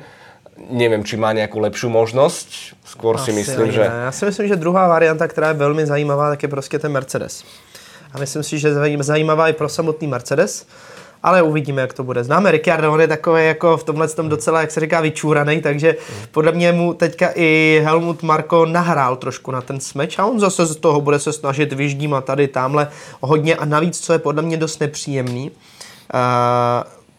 Nevím, 0.68 1.04
či 1.04 1.16
má 1.16 1.32
nějakou 1.32 1.60
lepší 1.60 1.88
možnost. 1.88 2.76
Skôr 2.84 3.18
si 3.18 3.32
myslím, 3.32 3.72
že... 3.72 3.80
Já 3.80 4.12
si 4.12 4.24
myslím, 4.24 4.48
že 4.48 4.56
druhá 4.56 4.88
varianta, 4.88 5.28
která 5.28 5.48
je 5.48 5.54
velmi 5.54 5.86
zajímavá, 5.86 6.30
tak 6.30 6.42
je 6.42 6.48
prostě 6.48 6.78
ten 6.78 6.92
Mercedes. 6.92 7.44
A 8.12 8.18
myslím 8.18 8.42
si, 8.42 8.58
že 8.58 8.74
zajímavá 9.00 9.48
i 9.48 9.52
pro 9.52 9.68
samotný 9.68 10.08
Mercedes 10.08 10.66
ale 11.26 11.42
uvidíme, 11.42 11.80
jak 11.80 11.92
to 11.92 12.04
bude. 12.04 12.24
Známe 12.24 12.50
Ricciardo, 12.50 12.92
on 12.92 13.00
je 13.00 13.08
takový 13.08 13.46
jako 13.46 13.76
v 13.76 13.84
tomhle 13.84 14.08
tom 14.08 14.28
docela, 14.28 14.60
jak 14.60 14.70
se 14.70 14.80
říká, 14.80 15.00
vyčúraný, 15.00 15.60
takže 15.60 15.96
podle 16.30 16.52
mě 16.52 16.72
mu 16.72 16.94
teďka 16.94 17.30
i 17.34 17.80
Helmut 17.84 18.22
Marko 18.22 18.66
nahrál 18.66 19.16
trošku 19.16 19.50
na 19.50 19.60
ten 19.60 19.80
smeč 19.80 20.18
a 20.18 20.26
on 20.26 20.40
zase 20.40 20.66
z 20.66 20.76
toho 20.76 21.00
bude 21.00 21.18
se 21.18 21.32
snažit 21.32 21.72
vyždímat 21.72 22.24
tady, 22.24 22.48
tamhle 22.48 22.88
hodně 23.20 23.56
a 23.56 23.64
navíc, 23.64 24.00
co 24.00 24.12
je 24.12 24.18
podle 24.18 24.42
mě 24.42 24.56
dost 24.56 24.80
nepříjemný, 24.80 25.50
uh, 25.50 26.16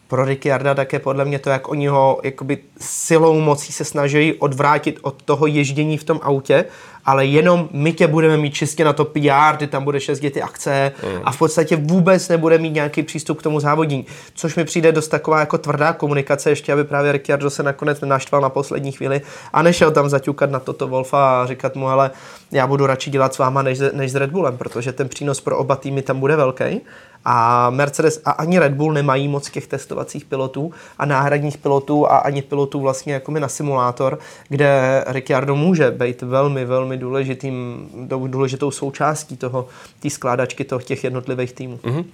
pro 0.08 0.24
Ricciarda 0.24 0.74
také 0.74 0.98
podle 0.98 1.24
mě 1.24 1.38
to, 1.38 1.50
jak 1.50 1.68
oni 1.68 1.86
ho 1.86 2.20
jakoby 2.22 2.58
silou 2.80 3.40
mocí 3.40 3.72
se 3.72 3.84
snaží 3.84 4.34
odvrátit 4.34 4.98
od 5.02 5.22
toho 5.22 5.46
ježdění 5.46 5.98
v 5.98 6.04
tom 6.04 6.20
autě, 6.22 6.64
ale 7.08 7.26
jenom 7.26 7.68
my 7.72 7.92
tě 7.92 8.06
budeme 8.06 8.36
mít 8.36 8.54
čistě 8.54 8.84
na 8.84 8.92
to 8.92 9.04
PR, 9.04 9.56
ty 9.56 9.66
tam 9.66 9.84
budeš 9.84 10.08
jezdit 10.08 10.30
ty 10.30 10.42
akce 10.42 10.92
mm. 11.02 11.20
a 11.24 11.32
v 11.32 11.38
podstatě 11.38 11.76
vůbec 11.76 12.28
nebude 12.28 12.58
mít 12.58 12.70
nějaký 12.70 13.02
přístup 13.02 13.38
k 13.38 13.42
tomu 13.42 13.60
závodění, 13.60 14.06
což 14.34 14.56
mi 14.56 14.64
přijde 14.64 14.92
dost 14.92 15.08
taková 15.08 15.40
jako 15.40 15.58
tvrdá 15.58 15.92
komunikace, 15.92 16.50
ještě 16.50 16.72
aby 16.72 16.84
právě 16.84 17.12
Ricciardo 17.12 17.50
se 17.50 17.62
nakonec 17.62 18.00
nenaštval 18.00 18.40
na 18.40 18.48
poslední 18.48 18.92
chvíli 18.92 19.20
a 19.52 19.62
nešel 19.62 19.90
tam 19.90 20.08
zaťukat 20.08 20.50
na 20.50 20.60
toto 20.60 20.88
Wolfa 20.88 21.42
a 21.42 21.46
říkat 21.46 21.76
mu, 21.76 21.88
ale 21.88 22.10
já 22.52 22.66
budu 22.66 22.86
radši 22.86 23.10
dělat 23.10 23.34
s 23.34 23.38
váma 23.38 23.62
než, 23.62 23.78
než 23.92 24.12
s 24.12 24.14
Red 24.14 24.30
Bullem, 24.30 24.58
protože 24.58 24.92
ten 24.92 25.08
přínos 25.08 25.40
pro 25.40 25.58
oba 25.58 25.76
týmy 25.76 26.02
tam 26.02 26.20
bude 26.20 26.36
velký 26.36 26.80
a 27.28 27.70
Mercedes 27.70 28.20
a 28.24 28.30
ani 28.30 28.58
Red 28.58 28.72
Bull 28.72 28.92
nemají 28.92 29.28
moc 29.28 29.50
těch 29.50 29.66
testovacích 29.66 30.24
pilotů 30.24 30.72
a 30.98 31.06
náhradních 31.06 31.58
pilotů 31.58 32.06
a 32.06 32.18
ani 32.18 32.42
pilotů 32.42 32.80
vlastně 32.80 33.12
jako 33.12 33.32
na 33.32 33.48
simulátor, 33.48 34.18
kde 34.48 35.04
Ricciardo 35.06 35.56
může 35.56 35.90
být 35.90 36.22
velmi, 36.22 36.64
velmi 36.64 36.96
důležitým, 36.96 37.88
důležitou 38.26 38.70
součástí 38.70 39.36
toho, 39.36 39.68
té 40.00 40.10
skládačky 40.10 40.64
toho, 40.64 40.80
těch 40.80 41.04
jednotlivých 41.04 41.52
týmů. 41.52 41.80
Mm-hmm. 41.84 42.04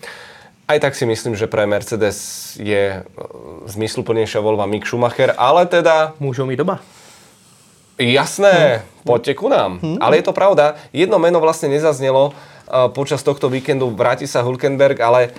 Aj 0.68 0.80
tak 0.80 0.96
si 0.96 1.04
myslím, 1.06 1.36
že 1.36 1.44
pre 1.44 1.68
Mercedes 1.68 2.16
je 2.56 2.96
e, 2.96 3.02
zmysluplnejšia 3.68 4.40
voľba 4.40 4.64
Mick 4.64 4.88
Schumacher, 4.88 5.36
ale 5.36 5.68
teda... 5.68 6.16
Môžou 6.16 6.48
mít 6.48 6.56
doba. 6.56 6.80
Jasné, 8.00 8.80
hmm. 8.80 9.04
poďte 9.04 9.32
ku 9.36 9.52
nám. 9.52 9.78
Hmm. 9.84 10.00
Ale 10.00 10.18
je 10.18 10.24
to 10.24 10.32
pravda, 10.32 10.80
jedno 10.88 11.20
meno 11.20 11.36
vlastne 11.38 11.68
nezaznelo 11.68 12.32
počas 12.92 13.20
tohto 13.20 13.52
víkendu, 13.52 13.92
vráti 13.92 14.24
sa 14.24 14.44
Hulkenberg, 14.44 14.98
ale 15.00 15.34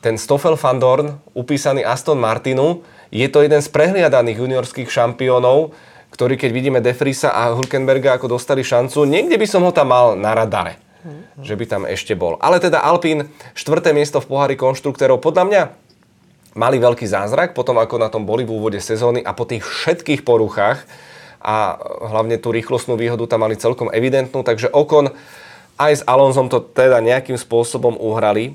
ten 0.00 0.16
Stoffel 0.16 0.56
van 0.56 0.78
Dorn, 0.80 1.08
upísaný 1.36 1.84
Aston 1.84 2.16
Martinu, 2.16 2.80
je 3.12 3.26
to 3.28 3.44
jeden 3.44 3.60
z 3.60 3.68
prehliadaných 3.68 4.40
juniorských 4.40 4.88
šampiónov, 4.88 5.76
ktorý 6.10 6.34
keď 6.34 6.50
vidíme 6.50 6.80
Defrisa 6.82 7.30
a 7.30 7.54
Hulkenberga 7.54 8.18
ako 8.18 8.38
dostali 8.38 8.66
šancu, 8.66 9.06
niekde 9.06 9.38
by 9.38 9.46
som 9.46 9.62
ho 9.62 9.70
tam 9.70 9.94
mal 9.94 10.18
na 10.18 10.34
radare. 10.34 10.78
Mm-hmm. 11.00 11.44
Že 11.46 11.54
by 11.56 11.64
tam 11.64 11.82
ešte 11.88 12.12
bol. 12.12 12.36
Ale 12.42 12.60
teda 12.60 12.84
Alpín, 12.84 13.32
štvrté 13.56 13.96
miesto 13.96 14.20
v 14.20 14.28
pohári 14.28 14.56
konštruktérov, 14.58 15.22
podľa 15.22 15.44
mňa 15.48 15.62
mali 16.58 16.76
veľký 16.76 17.06
zázrak, 17.06 17.54
potom 17.56 17.78
ako 17.78 17.96
na 17.96 18.12
tom 18.12 18.26
boli 18.26 18.42
v 18.44 18.52
úvode 18.52 18.82
sezóny 18.82 19.22
a 19.22 19.32
po 19.32 19.46
tých 19.46 19.62
všetkých 19.62 20.26
poruchách 20.26 20.82
a 21.40 21.80
hlavne 22.04 22.36
tú 22.36 22.52
rýchlostnú 22.52 23.00
výhodu 23.00 23.24
tam 23.24 23.48
mali 23.48 23.56
celkom 23.56 23.88
evidentnú, 23.88 24.44
takže 24.44 24.68
Okon 24.68 25.14
aj 25.80 25.92
s 25.96 26.02
Alonzom 26.04 26.52
to 26.52 26.60
teda 26.60 27.00
nejakým 27.00 27.40
spôsobom 27.40 27.96
uhrali. 27.96 28.52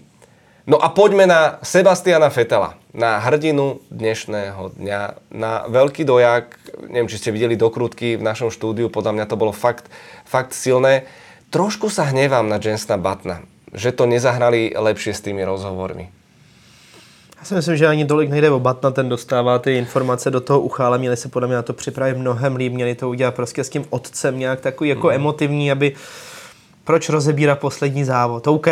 No 0.70 0.78
a 0.78 0.94
poďme 0.94 1.26
na 1.26 1.58
Sebastiana 1.66 2.30
Fetela, 2.30 2.78
na 2.94 3.22
hrdinu 3.22 3.82
dnešného 3.90 4.78
dňa, 4.78 5.02
na 5.34 5.66
veľký 5.70 6.06
dojak, 6.06 6.58
neviem, 6.90 7.10
či 7.10 7.22
ste 7.22 7.34
videli 7.34 7.58
dokrutky 7.58 8.18
v 8.18 8.26
našom 8.26 8.50
štúdiu, 8.50 8.90
podľa 8.90 9.14
mňa 9.14 9.26
to 9.30 9.38
bolo 9.38 9.54
fakt, 9.54 9.90
fakt 10.26 10.58
silné. 10.58 11.06
Trošku 11.54 11.90
sa 11.94 12.10
hnevám 12.10 12.50
na 12.50 12.58
Jensna 12.58 12.98
Batna, 12.98 13.46
že 13.78 13.94
to 13.94 14.10
nezahrali 14.10 14.74
lepšie 14.74 15.14
s 15.14 15.22
tými 15.22 15.46
rozhovormi. 15.46 16.10
Já 17.40 17.46
si 17.46 17.54
myslím, 17.54 17.78
že 17.78 17.88
ani 17.88 18.06
tolik 18.06 18.30
nejde 18.30 18.50
o 18.50 18.60
Batna, 18.60 18.92
ten 18.92 19.10
dostává 19.10 19.60
ty 19.60 19.78
informace 19.78 20.32
do 20.32 20.42
toho 20.42 20.62
ucha, 20.62 20.88
ale 20.88 20.98
měli 20.98 21.18
se 21.18 21.30
podle 21.30 21.48
mě 21.48 21.56
na 21.56 21.62
to 21.62 21.74
připravit 21.74 22.18
mnohem 22.18 22.56
líp, 22.56 22.74
měli 22.74 22.96
to 22.96 23.10
udělat 23.10 23.36
prostě 23.36 23.64
s 23.64 23.70
tím 23.70 23.86
otcem 23.90 24.40
nějak 24.40 24.62
takový 24.62 24.90
jako 24.90 25.08
mm. 25.08 25.14
emotivní, 25.14 25.72
aby 25.72 25.96
proč 26.86 27.10
rozebírá 27.10 27.56
poslední 27.56 28.04
závod. 28.04 28.48
OK, 28.48 28.68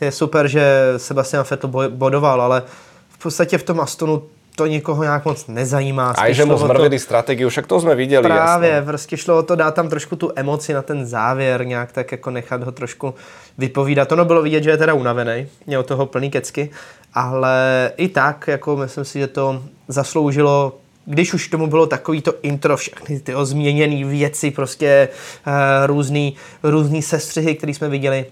je 0.00 0.10
super, 0.10 0.48
že 0.48 0.94
Sebastian 0.96 1.44
Vettel 1.50 1.90
bodoval, 1.90 2.42
ale 2.42 2.62
v 3.08 3.18
podstatě 3.18 3.58
v 3.58 3.62
tom 3.62 3.80
Astonu 3.80 4.22
to 4.56 4.66
nikoho 4.66 5.02
nějak 5.02 5.24
moc 5.24 5.46
nezajímá. 5.46 6.10
A 6.10 6.32
že 6.32 6.44
mu 6.44 6.56
zmrvili 6.56 6.98
to... 6.98 7.02
strategii, 7.02 7.48
však 7.48 7.66
to 7.66 7.80
jsme 7.80 7.94
viděli. 7.94 8.22
Právě, 8.22 8.70
jasné. 8.70 8.86
prostě 8.86 9.16
šlo 9.16 9.38
o 9.38 9.42
to 9.42 9.56
dát 9.56 9.74
tam 9.74 9.88
trošku 9.88 10.16
tu 10.16 10.32
emoci 10.36 10.72
na 10.72 10.82
ten 10.82 11.06
závěr, 11.06 11.66
nějak 11.66 11.92
tak 11.92 12.12
jako 12.12 12.30
nechat 12.30 12.62
ho 12.62 12.72
trošku 12.72 13.14
vypovídat. 13.58 14.12
Ono 14.12 14.24
bylo 14.24 14.42
vidět, 14.42 14.62
že 14.62 14.70
je 14.70 14.76
teda 14.76 14.94
unavený, 14.94 15.46
měl 15.66 15.82
toho 15.82 16.06
plný 16.06 16.30
kecky, 16.30 16.70
ale 17.14 17.90
i 17.96 18.08
tak, 18.08 18.48
jako 18.48 18.76
myslím 18.76 19.04
si, 19.04 19.18
že 19.18 19.26
to 19.26 19.62
zasloužilo 19.88 20.72
když 21.06 21.34
už 21.34 21.48
tomu 21.48 21.66
bylo 21.66 21.86
takový 21.86 22.22
to 22.22 22.34
intro, 22.42 22.76
všechny 22.76 23.20
ty 23.20 23.32
změněné 23.42 24.04
věci, 24.04 24.50
prostě 24.50 25.08
uh, 25.46 25.52
různý, 25.86 26.36
různý 26.62 27.02
sestřihy, 27.02 27.54
které 27.54 27.74
jsme 27.74 27.88
viděli, 27.88 28.26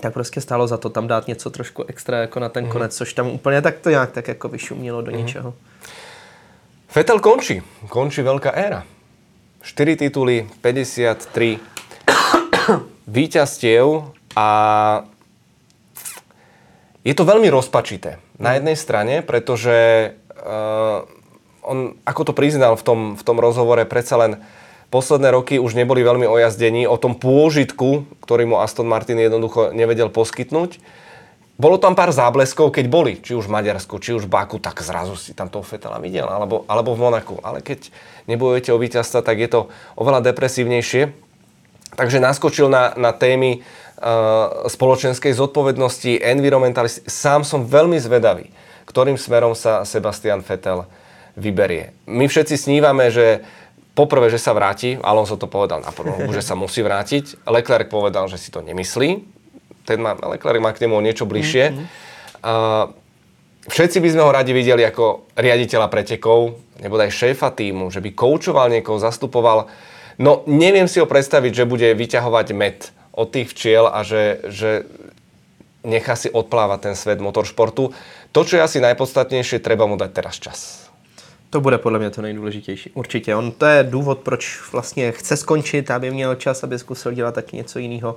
tak 0.00 0.12
prostě 0.12 0.40
stálo 0.40 0.66
za 0.66 0.76
to 0.76 0.90
tam 0.90 1.06
dát 1.06 1.28
něco 1.28 1.50
trošku 1.50 1.84
extra 1.84 2.18
jako 2.18 2.40
na 2.40 2.48
ten 2.48 2.64
mm. 2.64 2.70
konec, 2.70 2.96
což 2.96 3.12
tam 3.12 3.26
úplně 3.26 3.62
tak 3.62 3.78
to 3.78 3.90
nějak 3.90 4.10
tak 4.10 4.28
jako 4.28 4.48
vyšumělo 4.48 5.02
do 5.02 5.10
mm. 5.12 5.18
něčeho. 5.18 5.54
Fetel 6.90 7.22
končí. 7.22 7.62
Končí 7.86 8.18
veľká 8.18 8.50
éra. 8.50 8.82
4 9.62 9.94
tituly, 9.94 10.50
53 10.58 11.62
víťazstiev 13.06 14.10
a 14.34 14.48
je 17.06 17.14
to 17.14 17.22
veľmi 17.22 17.46
rozpačité. 17.46 18.18
Na 18.42 18.50
mhm. 18.50 18.56
jednej 18.58 18.76
strane, 18.76 19.14
pretože 19.22 20.10
uh, 20.10 21.06
on, 21.64 21.98
ako 22.08 22.30
to 22.30 22.32
priznal 22.32 22.76
v 22.76 22.84
tom, 22.84 23.00
v 23.16 23.22
tom 23.22 23.36
rozhovore, 23.40 23.82
predsa 23.84 24.16
len 24.16 24.32
posledné 24.90 25.30
roky 25.30 25.56
už 25.62 25.78
neboli 25.78 26.02
veľmi 26.02 26.26
ojazdení 26.26 26.84
o 26.84 26.98
tom 26.98 27.14
pôžitku, 27.14 28.04
ktorý 28.26 28.44
mu 28.50 28.56
Aston 28.58 28.90
Martin 28.90 29.22
jednoducho 29.22 29.70
nevedel 29.70 30.10
poskytnúť. 30.10 30.82
Bolo 31.60 31.76
tam 31.76 31.92
pár 31.92 32.08
zábleskov, 32.08 32.72
keď 32.72 32.86
boli, 32.88 33.12
či 33.20 33.36
už 33.36 33.44
v 33.44 33.54
Maďarsku, 33.60 34.00
či 34.00 34.16
už 34.16 34.24
v 34.24 34.32
Baku, 34.32 34.56
tak 34.56 34.80
zrazu 34.80 35.12
si 35.12 35.36
tam 35.36 35.52
toho 35.52 35.60
Fetela 35.60 36.00
videl, 36.00 36.24
alebo, 36.24 36.64
alebo 36.64 36.96
v 36.96 37.04
Monaku. 37.04 37.36
Ale 37.44 37.60
keď 37.60 37.92
nebojujete 38.24 38.72
o 38.72 38.80
víťazstva, 38.80 39.20
tak 39.20 39.44
je 39.44 39.48
to 39.52 39.60
oveľa 39.92 40.24
depresívnejšie. 40.32 41.12
Takže 42.00 42.16
naskočil 42.16 42.72
na, 42.72 42.96
na 42.96 43.12
témy 43.12 43.60
uh, 43.60 44.72
spoločenskej 44.72 45.36
zodpovednosti, 45.36 46.24
environmentalisty. 46.24 47.04
Sám 47.04 47.44
som 47.44 47.68
veľmi 47.68 48.00
zvedavý, 48.00 48.48
ktorým 48.88 49.20
smerom 49.20 49.52
sa 49.52 49.84
Sebastian 49.84 50.40
Vettel 50.40 50.88
vyberie. 51.36 51.92
My 52.06 52.26
všetci 52.26 52.56
snívame, 52.56 53.10
že 53.12 53.44
poprvé, 53.94 54.30
že 54.30 54.40
sa 54.40 54.56
vráti, 54.56 54.96
Alonso 55.02 55.36
to 55.36 55.50
povedal 55.50 55.82
na 55.82 55.92
prvom 55.92 56.30
že 56.30 56.40
sa 56.40 56.56
musí 56.56 56.80
vrátiť. 56.80 57.44
Leclerc 57.44 57.90
povedal, 57.90 58.26
že 58.30 58.40
si 58.40 58.48
to 58.48 58.64
nemyslí. 58.64 59.22
Ten 59.84 59.98
má, 60.00 60.14
Leclerc 60.14 60.60
má 60.62 60.70
k 60.72 60.86
nemu 60.86 60.96
niečo 61.02 61.26
bližšie. 61.26 61.74
Uh, 62.40 62.94
všetci 63.68 64.00
by 64.00 64.08
sme 64.14 64.22
ho 64.24 64.30
radi 64.32 64.56
videli 64.56 64.86
ako 64.86 65.28
riaditeľa 65.36 65.92
pretekov, 65.92 66.56
nebo 66.80 66.96
aj 66.96 67.12
šéfa 67.12 67.52
týmu, 67.52 67.92
že 67.92 68.00
by 68.00 68.16
koučoval 68.16 68.72
niekoho, 68.72 68.96
zastupoval. 68.96 69.68
No 70.16 70.44
neviem 70.48 70.88
si 70.88 71.00
ho 71.00 71.08
predstaviť, 71.08 71.52
že 71.52 71.68
bude 71.68 71.88
vyťahovať 71.92 72.46
med 72.56 72.88
od 73.12 73.28
tých 73.28 73.52
včiel 73.52 73.84
a 73.84 74.00
že, 74.00 74.40
že 74.48 74.88
nechá 75.84 76.16
si 76.16 76.28
odplávať 76.32 76.92
ten 76.92 76.94
svet 76.96 77.20
motoršportu. 77.20 77.92
To, 78.30 78.40
čo 78.46 78.60
je 78.60 78.64
asi 78.64 78.78
najpodstatnejšie, 78.84 79.64
treba 79.64 79.84
mu 79.84 79.96
dať 79.98 80.10
teraz 80.12 80.36
čas. 80.38 80.89
To 81.50 81.60
bude 81.60 81.78
podle 81.78 81.98
mě 81.98 82.10
to 82.10 82.22
nejdůležitější. 82.22 82.90
Určitě. 82.94 83.36
On 83.36 83.52
to 83.52 83.66
je 83.66 83.82
důvod, 83.82 84.18
proč 84.18 84.60
vlastně 84.72 85.12
chce 85.12 85.36
skončit, 85.36 85.90
aby 85.90 86.10
měl 86.10 86.34
čas, 86.34 86.64
aby 86.64 86.78
zkusil 86.78 87.12
dělat 87.12 87.34
taky 87.34 87.56
něco 87.56 87.78
jiného. 87.78 88.16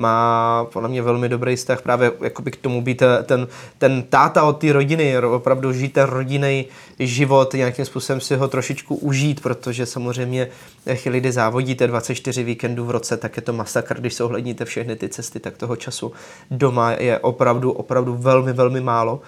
Má 0.00 0.66
podle 0.72 0.88
mě 0.88 1.02
velmi 1.02 1.28
dobrý 1.28 1.56
vztah 1.56 1.82
právě 1.82 2.12
jakoby 2.20 2.50
k 2.50 2.56
tomu 2.56 2.82
být 2.82 3.02
ten, 3.24 3.48
ten 3.78 4.02
táta 4.02 4.44
od 4.44 4.52
té 4.52 4.72
rodiny, 4.72 5.18
opravdu 5.18 5.72
žít 5.72 5.92
ten 5.92 6.04
rodinný 6.04 6.66
život, 6.98 7.54
nějakým 7.54 7.84
způsobem 7.84 8.20
si 8.20 8.36
ho 8.36 8.48
trošičku 8.48 8.94
užít, 8.94 9.40
protože 9.40 9.86
samozřejmě 9.86 10.48
chvíli, 10.94 11.20
kdy 11.20 11.32
závodíte 11.32 11.86
24 11.86 12.44
víkendů 12.44 12.84
v 12.84 12.90
roce, 12.90 13.16
tak 13.16 13.36
je 13.36 13.42
to 13.42 13.52
masakr, 13.52 14.00
když 14.00 14.14
se 14.14 14.24
ohledníte 14.24 14.64
všechny 14.64 14.96
ty 14.96 15.08
cesty, 15.08 15.40
tak 15.40 15.56
toho 15.56 15.76
času 15.76 16.12
doma 16.50 16.92
je 16.92 17.18
opravdu, 17.18 17.72
opravdu 17.72 18.14
velmi, 18.14 18.52
velmi 18.52 18.80
málo. 18.80 19.20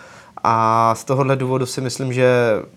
A 0.45 0.95
z 0.95 1.05
tohohle 1.05 1.37
důvodu 1.37 1.67
si 1.67 1.81
myslím, 1.81 2.13
že 2.13 2.29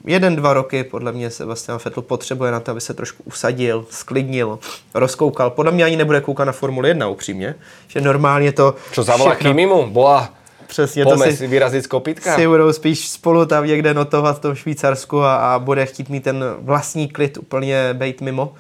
jeden, 0.06 0.36
dva 0.36 0.54
roky 0.54 0.84
podle 0.84 1.12
mě 1.12 1.30
Sebastian 1.30 1.80
Vettel 1.86 2.04
potřebuje 2.04 2.52
na 2.52 2.60
to, 2.60 2.72
aby 2.72 2.82
se 2.82 2.94
trošku 2.94 3.24
usadil, 3.24 3.86
sklidnil, 3.90 4.60
rozkoukal. 4.94 5.50
Podle 5.50 5.72
mě 5.72 5.84
ani 5.84 5.98
nebude 5.98 6.22
koukat 6.22 6.48
na 6.48 6.52
Formuli 6.52 6.90
1 6.90 7.08
upřímně, 7.08 7.56
že 7.88 8.02
normálně 8.02 8.52
to 8.52 8.76
Čo 8.92 9.04
zavolá 9.04 9.32
všechno... 9.32 9.50
Kimimu? 9.50 9.88
Bola 9.88 10.34
Přesně 10.68 11.06
to 11.06 11.18
si, 11.18 11.48
vyrazit 11.48 11.84
z 11.84 11.88
kopítka. 11.88 12.36
Si 12.36 12.48
budou 12.48 12.74
spíš 12.74 13.10
spolu 13.10 13.46
tam 13.46 13.68
někde 13.68 13.94
notovat 13.94 14.38
v 14.38 14.40
tom 14.40 14.56
Švýcarsku 14.56 15.22
a, 15.22 15.36
a 15.36 15.60
bude 15.60 15.86
chtít 15.86 16.10
mít 16.10 16.24
ten 16.24 16.44
vlastní 16.60 17.08
klid 17.08 17.38
úplně 17.38 17.90
bejt 17.94 18.22
mimo. 18.22 18.54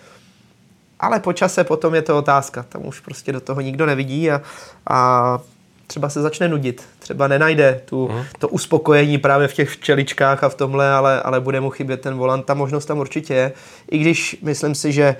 Ale 0.99 1.19
po 1.19 1.33
čase 1.33 1.63
potom 1.63 1.95
je 1.95 2.01
to 2.01 2.17
otázka. 2.17 2.65
Tam 2.69 2.85
už 2.85 2.99
prostě 2.99 3.31
do 3.31 3.41
toho 3.41 3.61
nikdo 3.61 3.85
nevidí 3.85 4.31
a, 4.31 4.41
a 4.89 5.39
třeba 5.87 6.09
se 6.09 6.21
začne 6.21 6.47
nudit, 6.47 6.83
třeba 6.99 7.27
nenajde 7.27 7.81
tu, 7.85 8.07
hmm. 8.07 8.23
to 8.39 8.47
uspokojení 8.47 9.17
právě 9.17 9.47
v 9.47 9.53
těch 9.53 9.69
včeličkách 9.69 10.43
a 10.43 10.49
v 10.49 10.55
tomhle, 10.55 10.91
ale, 10.91 11.21
ale 11.21 11.39
bude 11.39 11.61
mu 11.61 11.69
chybět 11.69 12.01
ten 12.01 12.15
volant. 12.15 12.45
Ta 12.45 12.53
možnost 12.53 12.85
tam 12.85 12.99
určitě 12.99 13.33
je. 13.33 13.51
I 13.91 13.97
když 13.97 14.37
myslím 14.41 14.75
si, 14.75 14.91
že 14.91 15.15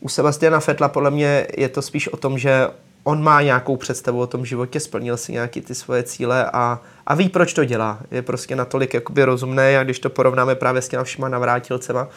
u 0.00 0.08
Sebastiana 0.08 0.60
Fetla 0.60 0.88
podle 0.88 1.10
mě 1.10 1.46
je 1.56 1.68
to 1.68 1.82
spíš 1.82 2.08
o 2.08 2.16
tom, 2.16 2.38
že 2.38 2.68
on 3.04 3.22
má 3.22 3.42
nějakou 3.42 3.76
představu 3.76 4.20
o 4.20 4.26
tom 4.26 4.46
životě, 4.46 4.80
splnil 4.80 5.16
si 5.16 5.32
nějaký 5.32 5.60
ty 5.60 5.74
svoje 5.74 6.02
cíle 6.02 6.50
a, 6.52 6.80
a 7.06 7.14
ví, 7.14 7.28
proč 7.28 7.52
to 7.52 7.64
dělá. 7.64 7.98
Je 8.10 8.22
prostě 8.22 8.56
natolik 8.56 8.94
jakoby 8.94 9.24
rozumné 9.24 9.78
a 9.78 9.84
když 9.84 9.98
to 9.98 10.10
porovnáme 10.10 10.54
právě 10.54 10.82
s 10.82 10.88
těma 10.88 11.04
všema 11.04 11.28
navrátilcema 11.28 12.08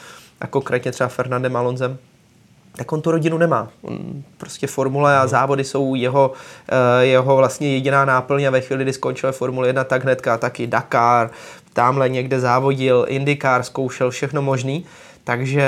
a 0.42 0.48
konkrétně 0.48 0.92
třeba 0.92 1.10
Fernandem 1.10 1.56
Alonzem, 1.56 1.98
tak 2.76 2.92
on 2.92 3.02
tu 3.02 3.12
rodinu 3.12 3.38
nemá. 3.38 3.68
On 3.82 4.24
prostě 4.38 4.68
formule 4.68 5.18
a 5.18 5.20
mhm. 5.20 5.30
závody 5.30 5.64
jsou 5.64 5.96
jeho, 5.96 6.32
eh, 6.70 7.06
jeho 7.06 7.36
vlastně 7.36 7.74
jediná 7.74 8.06
náplň 8.06 8.46
a 8.46 8.50
ve 8.50 8.62
chvíli, 8.62 8.84
kdy 8.84 8.94
skončil 8.94 9.32
Formule 9.32 9.68
1, 9.68 9.84
tak 9.84 10.04
hnedka 10.04 10.38
taky 10.38 10.68
Dakar, 10.68 11.30
tamhle 11.74 12.10
někde 12.10 12.40
závodil, 12.40 13.06
IndyCar, 13.10 13.64
zkoušel 13.64 14.12
všechno 14.12 14.42
možný. 14.42 14.86
Takže 15.26 15.66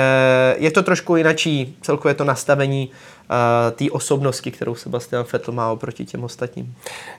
je 0.58 0.70
to 0.70 0.82
trošku 0.82 1.16
jinačí, 1.16 1.76
celkově 1.82 2.14
to 2.14 2.24
nastavení 2.24 2.90
uh, 2.90 3.74
té 3.74 3.90
osobnosti, 3.90 4.50
kterou 4.50 4.74
Sebastian 4.74 5.24
Vettel 5.32 5.54
má 5.54 5.70
oproti 5.70 6.04
těm 6.06 6.24
ostatním. 6.24 6.74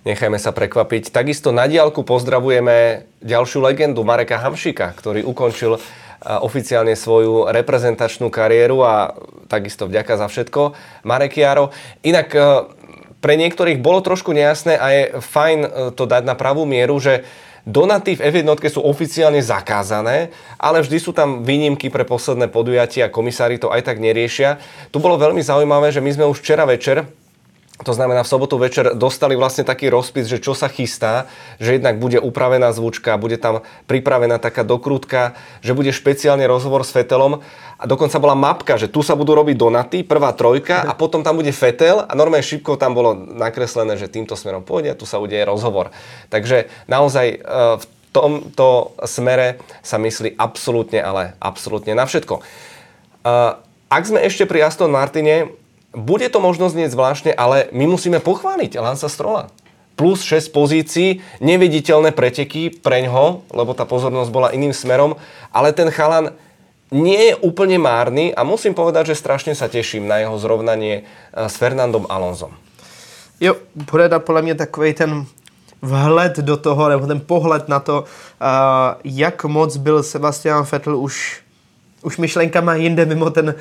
Nechajme 0.07 0.39
sa 0.39 0.55
prekvapiť. 0.55 1.11
Takisto 1.11 1.51
na 1.51 1.67
diálku 1.67 2.07
pozdravujeme 2.07 3.03
ďalšiu 3.19 3.59
legendu 3.59 4.07
Mareka 4.07 4.39
Hamšika, 4.39 4.95
ktorý 4.95 5.27
ukončil 5.27 5.83
oficiálne 6.19 6.99
svoju 6.99 7.47
reprezentačnú 7.47 8.27
kariéru 8.27 8.83
a 8.83 9.15
takisto 9.47 9.87
vďaka 9.87 10.19
za 10.19 10.27
všetko. 10.27 10.75
Marek 11.07 11.39
Jaro. 11.39 11.71
Inak 12.03 12.27
e, 12.35 12.39
pre 13.23 13.39
niektorých 13.39 13.79
bolo 13.79 14.03
trošku 14.03 14.35
nejasné 14.35 14.75
a 14.75 14.87
je 14.91 15.03
fajn 15.19 15.59
e, 15.63 15.69
to 15.95 16.03
dať 16.03 16.23
na 16.27 16.35
pravú 16.35 16.67
mieru, 16.67 16.99
že 16.99 17.23
Donaty 17.69 18.17
v 18.17 18.23
F1 18.33 18.47
sú 18.71 18.81
oficiálne 18.81 19.43
zakázané, 19.43 20.33
ale 20.57 20.81
vždy 20.81 20.97
sú 20.97 21.11
tam 21.11 21.43
výnimky 21.45 21.91
pre 21.91 22.07
posledné 22.07 22.49
podujatia 22.49 23.07
a 23.07 23.13
komisári 23.13 23.61
to 23.61 23.69
aj 23.69 23.85
tak 23.85 24.01
neriešia. 24.01 24.57
Tu 24.89 24.97
bolo 24.97 25.19
veľmi 25.19 25.43
zaujímavé, 25.43 25.91
že 25.93 26.01
my 26.01 26.09
sme 26.09 26.25
už 26.25 26.39
včera 26.41 26.63
večer 26.65 27.05
to 27.79 27.95
znamená, 27.95 28.27
v 28.27 28.31
sobotu 28.31 28.59
večer 28.59 28.91
dostali 28.91 29.39
vlastne 29.39 29.63
taký 29.63 29.87
rozpis, 29.87 30.27
že 30.27 30.43
čo 30.43 30.51
sa 30.51 30.67
chystá, 30.67 31.31
že 31.63 31.79
jednak 31.79 31.95
bude 31.95 32.19
upravená 32.19 32.75
zvučka, 32.75 33.15
bude 33.15 33.39
tam 33.39 33.63
pripravená 33.87 34.35
taká 34.35 34.67
dokrutka, 34.67 35.39
že 35.63 35.71
bude 35.71 35.95
špeciálny 35.95 36.43
rozhovor 36.43 36.83
s 36.83 36.91
Fetelom 36.91 37.39
a 37.79 37.83
dokonca 37.87 38.19
bola 38.19 38.35
mapka, 38.35 38.75
že 38.75 38.91
tu 38.91 38.99
sa 38.99 39.15
budú 39.15 39.31
robiť 39.31 39.55
donaty, 39.55 39.97
prvá 40.03 40.35
trojka 40.35 40.83
a 40.83 40.91
potom 40.91 41.23
tam 41.23 41.39
bude 41.39 41.55
Fetel 41.55 42.03
a 42.03 42.11
normálne 42.19 42.43
šipkou 42.43 42.75
tam 42.75 42.91
bolo 42.91 43.15
nakreslené, 43.15 43.95
že 43.95 44.11
týmto 44.11 44.35
smerom 44.35 44.59
pôjde 44.59 44.91
a 44.91 44.99
tu 44.99 45.07
sa 45.07 45.23
udeje 45.23 45.47
rozhovor. 45.47 45.95
Takže 46.27 46.67
naozaj 46.91 47.27
e, 47.31 47.37
v 47.79 47.85
tomto 48.11 48.91
smere 49.07 49.63
sa 49.79 49.95
myslí 49.95 50.35
absolútne, 50.35 50.99
ale 50.99 51.39
absolútne 51.39 51.95
na 51.95 52.03
všetko. 52.03 52.35
E, 52.35 52.43
ak 53.87 54.03
sme 54.03 54.19
ešte 54.27 54.43
pri 54.43 54.67
Aston 54.67 54.91
Martine, 54.91 55.55
bude 55.93 56.29
to 56.29 56.39
možno 56.39 56.69
znieť 56.69 56.93
zvláštne, 56.93 57.31
ale 57.33 57.69
my 57.73 57.89
musíme 57.89 58.21
pochváliť 58.21 58.77
Lansa 58.77 59.09
Strola. 59.09 59.49
Plus 59.97 60.23
6 60.23 60.55
pozícií, 60.55 61.19
neviditeľné 61.43 62.15
preteky 62.15 62.71
preňho, 62.71 63.43
lebo 63.51 63.75
tá 63.75 63.83
pozornosť 63.83 64.31
bola 64.31 64.53
iným 64.55 64.71
smerom, 64.71 65.19
ale 65.51 65.75
ten 65.75 65.91
chalan 65.91 66.31
nie 66.89 67.33
je 67.33 67.35
úplne 67.43 67.77
márny 67.77 68.33
a 68.33 68.47
musím 68.47 68.73
povedať, 68.73 69.13
že 69.13 69.19
strašne 69.19 69.53
sa 69.53 69.69
teším 69.69 70.07
na 70.07 70.23
jeho 70.23 70.39
zrovnanie 70.39 71.03
eh, 71.03 71.49
s 71.49 71.53
Fernandom 71.59 72.07
Alonzom. 72.09 72.55
Jo, 73.39 73.55
bude 73.75 74.09
to 74.09 74.19
podle 74.19 74.41
mě 74.41 74.55
takový 74.55 74.93
ten 74.93 75.25
vhled 75.81 76.37
do 76.37 76.57
toho, 76.57 76.89
nebo 76.89 77.07
ten 77.07 77.19
pohled 77.19 77.69
na 77.69 77.79
to, 77.79 78.03
uh, 78.03 78.47
jak 79.03 79.45
moc 79.45 79.77
byl 79.77 80.03
Sebastian 80.03 80.67
Vettel 80.71 80.97
už 80.97 81.41
už 82.01 82.17
myšlenkama 82.17 82.75
jinde 82.75 83.05
mimo 83.05 83.29
ten 83.29 83.55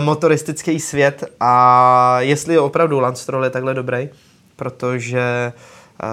motoristický 0.00 0.80
svět 0.80 1.24
a 1.40 2.20
jestli 2.20 2.54
je 2.54 2.60
opravdu 2.60 3.00
Lance 3.00 3.22
Stroll 3.22 3.44
je 3.44 3.50
takhle 3.50 3.74
dobrý, 3.74 4.08
protože 4.56 5.52
uh, 6.02 6.08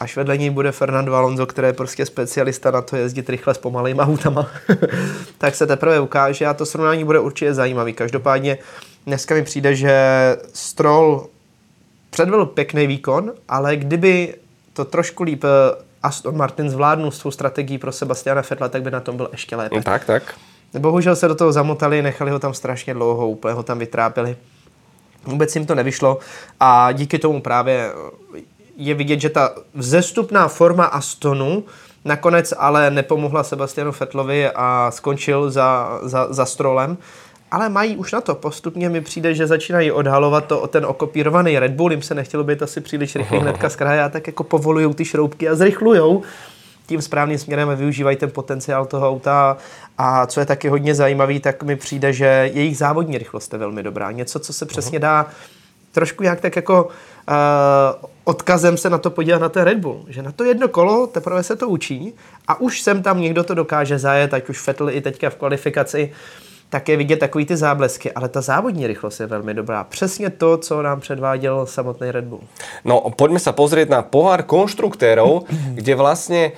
až 0.00 0.16
vedle 0.16 0.38
něj 0.38 0.50
bude 0.50 0.72
Fernando 0.72 1.14
Alonso, 1.14 1.46
který 1.46 1.68
je 1.68 1.72
prostě 1.72 2.06
specialista 2.06 2.70
na 2.70 2.82
to 2.82 2.96
jezdit 2.96 3.30
rychle 3.30 3.54
s 3.54 3.58
pomalejma 3.58 4.04
autama, 4.04 4.46
tak 5.38 5.54
se 5.54 5.66
teprve 5.66 6.00
ukáže 6.00 6.46
a 6.46 6.54
to 6.54 6.66
srovnání 6.66 7.04
bude 7.04 7.20
určitě 7.20 7.54
zajímavý. 7.54 7.92
Každopádně 7.92 8.58
dneska 9.06 9.34
mi 9.34 9.42
přijde, 9.42 9.74
že 9.74 9.96
Stroll 10.52 11.28
předvedl 12.10 12.46
pěkný 12.46 12.86
výkon, 12.86 13.32
ale 13.48 13.76
kdyby 13.76 14.34
to 14.72 14.84
trošku 14.84 15.22
líp 15.22 15.44
eh, 15.44 15.48
Aston 16.02 16.36
Martin 16.36 16.70
zvládnul 16.70 17.10
svou 17.10 17.30
strategii 17.30 17.78
pro 17.78 17.92
Sebastiana 17.92 18.42
Fettla, 18.42 18.68
tak 18.68 18.82
by 18.82 18.90
na 18.90 19.00
tom 19.00 19.16
byl 19.16 19.28
ještě 19.32 19.56
lépe. 19.56 19.82
Tak, 19.82 20.04
tak. 20.04 20.34
Bohužel 20.78 21.16
se 21.16 21.28
do 21.28 21.34
toho 21.34 21.52
zamotali, 21.52 22.02
nechali 22.02 22.30
ho 22.30 22.38
tam 22.38 22.54
strašně 22.54 22.94
dlouho, 22.94 23.28
úplně 23.28 23.54
ho 23.54 23.62
tam 23.62 23.78
vytrápili. 23.78 24.36
Vůbec 25.24 25.54
jim 25.54 25.66
to 25.66 25.74
nevyšlo 25.74 26.18
a 26.60 26.92
díky 26.92 27.18
tomu 27.18 27.40
právě 27.40 27.92
je 28.76 28.94
vidět, 28.94 29.20
že 29.20 29.30
ta 29.30 29.54
vzestupná 29.74 30.48
forma 30.48 30.84
Astonu 30.84 31.64
nakonec 32.04 32.54
ale 32.58 32.90
nepomohla 32.90 33.44
Sebastianu 33.44 33.92
Fettlovi 33.92 34.50
a 34.50 34.90
skončil 34.90 35.50
za, 35.50 36.00
za, 36.02 36.32
za 36.32 36.46
strolem 36.46 36.98
ale 37.50 37.68
mají 37.68 37.96
už 37.96 38.12
na 38.12 38.20
to. 38.20 38.34
Postupně 38.34 38.88
mi 38.88 39.00
přijde, 39.00 39.34
že 39.34 39.46
začínají 39.46 39.92
odhalovat 39.92 40.44
to, 40.44 40.66
ten 40.66 40.86
okopírovaný 40.86 41.58
Red 41.58 41.72
Bull, 41.72 41.92
jim 41.92 42.02
se 42.02 42.14
nechtělo 42.14 42.44
být 42.44 42.62
asi 42.62 42.80
příliš 42.80 43.16
rychlý 43.16 43.38
hnedka 43.42 43.68
z 43.68 43.76
kraje 43.76 44.02
a 44.02 44.08
tak 44.08 44.26
jako 44.26 44.44
povolují 44.44 44.94
ty 44.94 45.04
šroubky 45.04 45.48
a 45.48 45.54
zrychlujou 45.54 46.22
tím 46.88 47.02
správným 47.02 47.38
směrem 47.38 47.68
a 47.68 47.74
využívají 47.74 48.16
ten 48.16 48.30
potenciál 48.30 48.86
toho 48.86 49.08
auta. 49.08 49.56
A 49.98 50.26
co 50.26 50.40
je 50.40 50.46
taky 50.46 50.68
hodně 50.68 50.94
zajímavý, 50.94 51.40
tak 51.40 51.62
mi 51.62 51.76
přijde, 51.76 52.12
že 52.12 52.50
jejich 52.54 52.76
závodní 52.76 53.18
rychlost 53.18 53.52
je 53.52 53.58
velmi 53.58 53.82
dobrá. 53.82 54.10
Něco, 54.10 54.38
co 54.38 54.52
se 54.52 54.66
přesně 54.66 54.98
dá 54.98 55.26
trošku 55.92 56.22
jak 56.22 56.40
tak 56.40 56.56
jako 56.56 56.84
uh, 56.84 58.08
odkazem 58.24 58.76
se 58.76 58.90
na 58.90 58.98
to 58.98 59.10
podívat 59.10 59.38
na 59.38 59.48
ten 59.48 59.62
Red 59.62 59.78
Bull. 59.78 60.04
Že 60.08 60.22
na 60.22 60.32
to 60.32 60.44
jedno 60.44 60.68
kolo 60.68 61.06
teprve 61.06 61.42
se 61.42 61.56
to 61.56 61.68
učí 61.68 62.14
a 62.48 62.60
už 62.60 62.82
sem 62.82 63.02
tam 63.02 63.20
někdo 63.20 63.44
to 63.44 63.54
dokáže 63.54 63.98
zajet, 63.98 64.34
ať 64.34 64.48
už 64.48 64.66
Vettel 64.66 64.90
i 64.90 65.00
teďka 65.00 65.30
v 65.30 65.34
kvalifikaci. 65.34 66.12
Tak 66.68 66.88
je 66.88 66.96
vidět 66.96 67.16
takový 67.16 67.46
ty 67.46 67.56
záblesky, 67.56 68.12
ale 68.12 68.28
ta 68.28 68.40
závodní 68.40 68.86
rychlost 68.86 69.20
je 69.20 69.26
velmi 69.26 69.54
dobrá. 69.54 69.84
Přesně 69.84 70.30
to, 70.30 70.58
co 70.58 70.82
nám 70.82 71.00
předváděl 71.00 71.66
samotný 71.66 72.10
Red 72.10 72.24
Bull. 72.24 72.40
No, 72.84 73.00
pojďme 73.16 73.38
se 73.38 73.52
pozrieť 73.52 73.88
na 73.88 74.02
pohár 74.02 74.42
konštruktérov, 74.42 75.42
kde 75.74 75.94
vlastně 75.94 76.52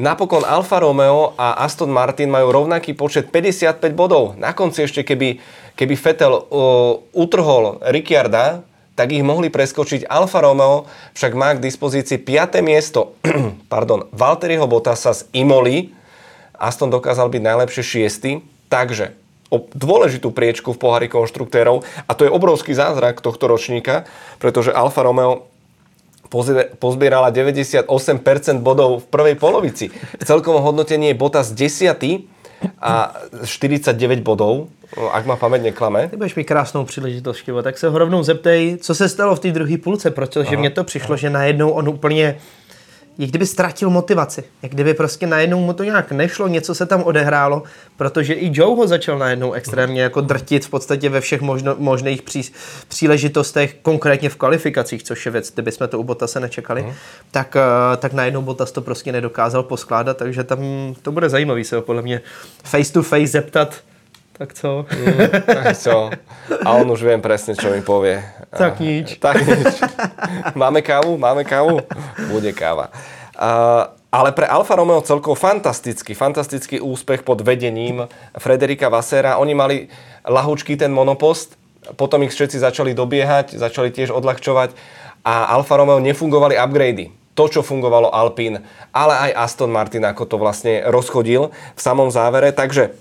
napokon 0.00 0.48
Alfa 0.48 0.80
Romeo 0.80 1.36
a 1.36 1.60
Aston 1.60 1.92
Martin 1.92 2.32
majú 2.32 2.48
rovnaký 2.48 2.96
počet 2.96 3.28
55 3.28 3.92
bodov. 3.92 4.34
Na 4.40 4.56
konci 4.56 4.88
ešte, 4.88 5.04
keby, 5.04 5.36
keby 5.76 5.94
Vettel 6.00 6.32
uh, 6.32 6.96
utrhol 7.12 7.76
Ricciarda, 7.84 8.64
tak 8.96 9.12
ich 9.12 9.24
mohli 9.24 9.52
preskočiť. 9.52 10.08
Alfa 10.08 10.40
Romeo 10.40 10.88
však 11.12 11.32
má 11.36 11.52
k 11.56 11.62
dispozícii 11.62 12.16
5. 12.16 12.64
miesto 12.64 13.16
pardon, 13.72 14.08
Valtteriho 14.10 14.64
Bottasa 14.64 15.12
z 15.12 15.28
Imoli. 15.36 15.92
Aston 16.56 16.88
dokázal 16.88 17.28
byť 17.28 17.42
najlepšie 17.44 17.84
šiestý. 17.84 18.40
Takže 18.72 19.16
o 19.50 19.66
dôležitú 19.74 20.30
priečku 20.30 20.72
v 20.72 20.80
pohári 20.80 21.08
konštruktérov 21.10 21.82
a 22.06 22.12
to 22.14 22.22
je 22.22 22.30
obrovský 22.30 22.70
zázrak 22.70 23.18
tohto 23.18 23.50
ročníka, 23.50 24.06
pretože 24.38 24.70
Alfa 24.70 25.02
Romeo 25.02 25.49
pozbierala 26.78 27.30
98% 27.30 27.84
bodov 28.58 29.02
v 29.02 29.06
prvej 29.06 29.34
polovici. 29.34 29.90
V 29.90 30.24
celkovom 30.24 30.62
hodnotení 30.62 31.08
je 31.08 31.14
Bottas 31.14 31.52
10 31.52 31.98
a 32.80 33.14
49 33.44 34.20
bodov, 34.20 34.68
ak 35.12 35.24
ma 35.26 35.36
pamäť 35.36 35.72
neklame. 35.72 36.08
Ty 36.08 36.16
budeš 36.16 36.34
mít 36.34 36.44
krásnou 36.44 36.84
příležitost, 36.84 37.36
Štěvo, 37.36 37.62
tak 37.62 37.78
se 37.78 37.88
ho 37.88 37.98
rovnou 37.98 38.22
zeptej, 38.22 38.76
co 38.80 38.94
se 38.94 39.08
stalo 39.08 39.36
v 39.36 39.40
té 39.40 39.50
druhé 39.52 39.78
půlce, 39.78 40.10
protože 40.10 40.56
mně 40.56 40.70
to 40.70 40.84
přišlo, 40.84 41.16
že 41.16 41.30
najednou 41.30 41.70
on 41.70 41.88
úplně 41.88 42.36
jak 43.20 43.30
kdyby 43.30 43.46
ztratil 43.46 43.90
motivaci. 43.90 44.44
Jak 44.62 44.72
kdyby 44.72 44.94
prostě 44.94 45.26
najednou 45.26 45.60
mu 45.60 45.72
to 45.72 45.84
nějak 45.84 46.12
nešlo, 46.12 46.48
něco 46.48 46.74
se 46.74 46.86
tam 46.86 47.02
odehrálo, 47.02 47.62
protože 47.96 48.34
i 48.34 48.50
Joe 48.54 48.76
ho 48.76 48.86
začal 48.86 49.18
najednou 49.18 49.52
extrémně 49.52 50.02
jako 50.02 50.20
drtit 50.20 50.64
v 50.64 50.70
podstatě 50.70 51.08
ve 51.08 51.20
všech 51.20 51.40
možno, 51.40 51.76
možných 51.78 52.22
pří, 52.22 52.52
příležitostech, 52.88 53.76
konkrétně 53.82 54.28
v 54.28 54.36
kvalifikacích, 54.36 55.02
což 55.02 55.26
je 55.26 55.32
věc, 55.32 55.50
kdyby 55.54 55.72
jsme 55.72 55.88
to 55.88 55.98
u 55.98 56.04
Botase 56.04 56.40
nečekali, 56.40 56.82
uh-huh. 56.82 56.94
tak, 57.30 57.56
eh, 57.56 57.96
tak 57.96 58.12
najednou 58.12 58.42
Botas 58.42 58.72
to 58.72 58.80
prostě 58.80 59.12
nedokázal 59.12 59.62
poskládat, 59.62 60.16
takže 60.16 60.44
tam 60.44 60.58
to 61.02 61.12
bude 61.12 61.28
zajímavý 61.28 61.64
se 61.64 61.76
ho 61.76 61.82
podle 61.82 62.02
mě 62.02 62.20
face 62.64 62.92
to 62.92 63.02
face 63.02 63.26
zeptat, 63.26 63.80
tak 64.40 64.54
co? 64.54 64.86
Mm, 65.04 65.28
tak 65.46 65.76
co? 65.76 66.10
A 66.64 66.72
on 66.72 66.90
už 66.90 67.02
viem 67.04 67.20
presne, 67.20 67.52
čo 67.52 67.68
mi 67.68 67.84
povie. 67.84 68.24
Tak 68.50 68.82
nič. 68.82 69.22
Tak 69.22 69.46
nič. 69.46 69.78
Máme 70.60 70.82
kávu? 70.82 71.14
Máme 71.14 71.46
kávu? 71.46 71.86
Bude 72.26 72.50
káva. 72.50 72.90
Uh, 73.38 73.86
ale 74.10 74.34
pre 74.34 74.50
Alfa 74.50 74.74
Romeo 74.74 74.98
celkovo 75.06 75.38
fantastický, 75.38 76.18
fantastický 76.18 76.82
úspech 76.82 77.22
pod 77.22 77.46
vedením 77.46 78.10
Frederika 78.34 78.90
Vassera. 78.90 79.38
Oni 79.38 79.54
mali 79.54 79.86
lahučký 80.26 80.74
ten 80.74 80.90
monopost, 80.90 81.54
potom 81.94 82.26
ich 82.26 82.34
všetci 82.34 82.58
začali 82.58 82.90
dobiehať, 82.90 83.54
začali 83.54 83.94
tiež 83.94 84.10
odľahčovať 84.10 84.74
a 85.22 85.54
Alfa 85.54 85.78
Romeo 85.78 86.02
nefungovali 86.02 86.58
upgrady 86.58 87.14
to, 87.38 87.46
čo 87.46 87.60
fungovalo 87.62 88.10
Alpine, 88.10 88.66
ale 88.90 89.30
aj 89.30 89.48
Aston 89.48 89.70
Martin, 89.70 90.02
ako 90.04 90.26
to 90.26 90.36
vlastne 90.36 90.84
rozchodil 90.90 91.54
v 91.54 91.80
samom 91.80 92.10
závere. 92.10 92.50
Takže 92.50 92.92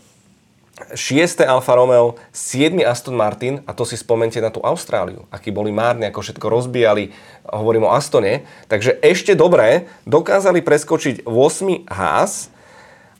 6. 0.95 1.43
Alfa 1.45 1.73
Romeo, 1.75 2.15
7. 2.31 2.81
Aston 2.83 3.15
Martin, 3.15 3.61
a 3.67 3.75
to 3.75 3.85
si 3.85 3.99
spomente 3.99 4.41
na 4.41 4.49
tú 4.49 4.63
Austráliu, 4.63 5.27
akí 5.29 5.53
boli 5.53 5.69
márni, 5.69 6.07
ako 6.09 6.25
všetko 6.25 6.47
rozbijali, 6.49 7.11
hovorím 7.47 7.85
o 7.85 7.93
Astone, 7.93 8.47
takže 8.65 8.97
ešte 9.03 9.37
dobre 9.37 9.91
dokázali 10.09 10.63
preskočiť 10.65 11.27
8. 11.27 11.89
Haas 11.89 12.49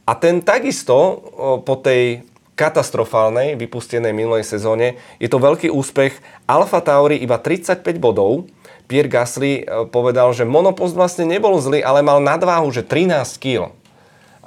a 0.04 0.17
ten 0.17 0.41
takisto 0.41 1.24
po 1.63 1.76
tej 1.78 2.26
katastrofálnej, 2.60 3.56
vypustenej 3.56 4.12
minulej 4.12 4.43
sezóne, 4.43 5.00
je 5.15 5.32
to 5.32 5.39
veľký 5.39 5.72
úspech. 5.72 6.19
Alfa 6.43 6.84
Tauri 6.84 7.15
iba 7.15 7.39
35 7.39 7.86
bodov, 8.04 8.52
Pierre 8.89 9.08
Gasly 9.08 9.63
povedal, 9.93 10.36
že 10.36 10.43
monopost 10.50 10.98
vlastne 10.98 11.24
nebol 11.24 11.56
zlý, 11.62 11.80
ale 11.80 12.04
mal 12.04 12.19
nadváhu, 12.19 12.67
že 12.74 12.84
13 12.84 13.39
kg 13.39 13.72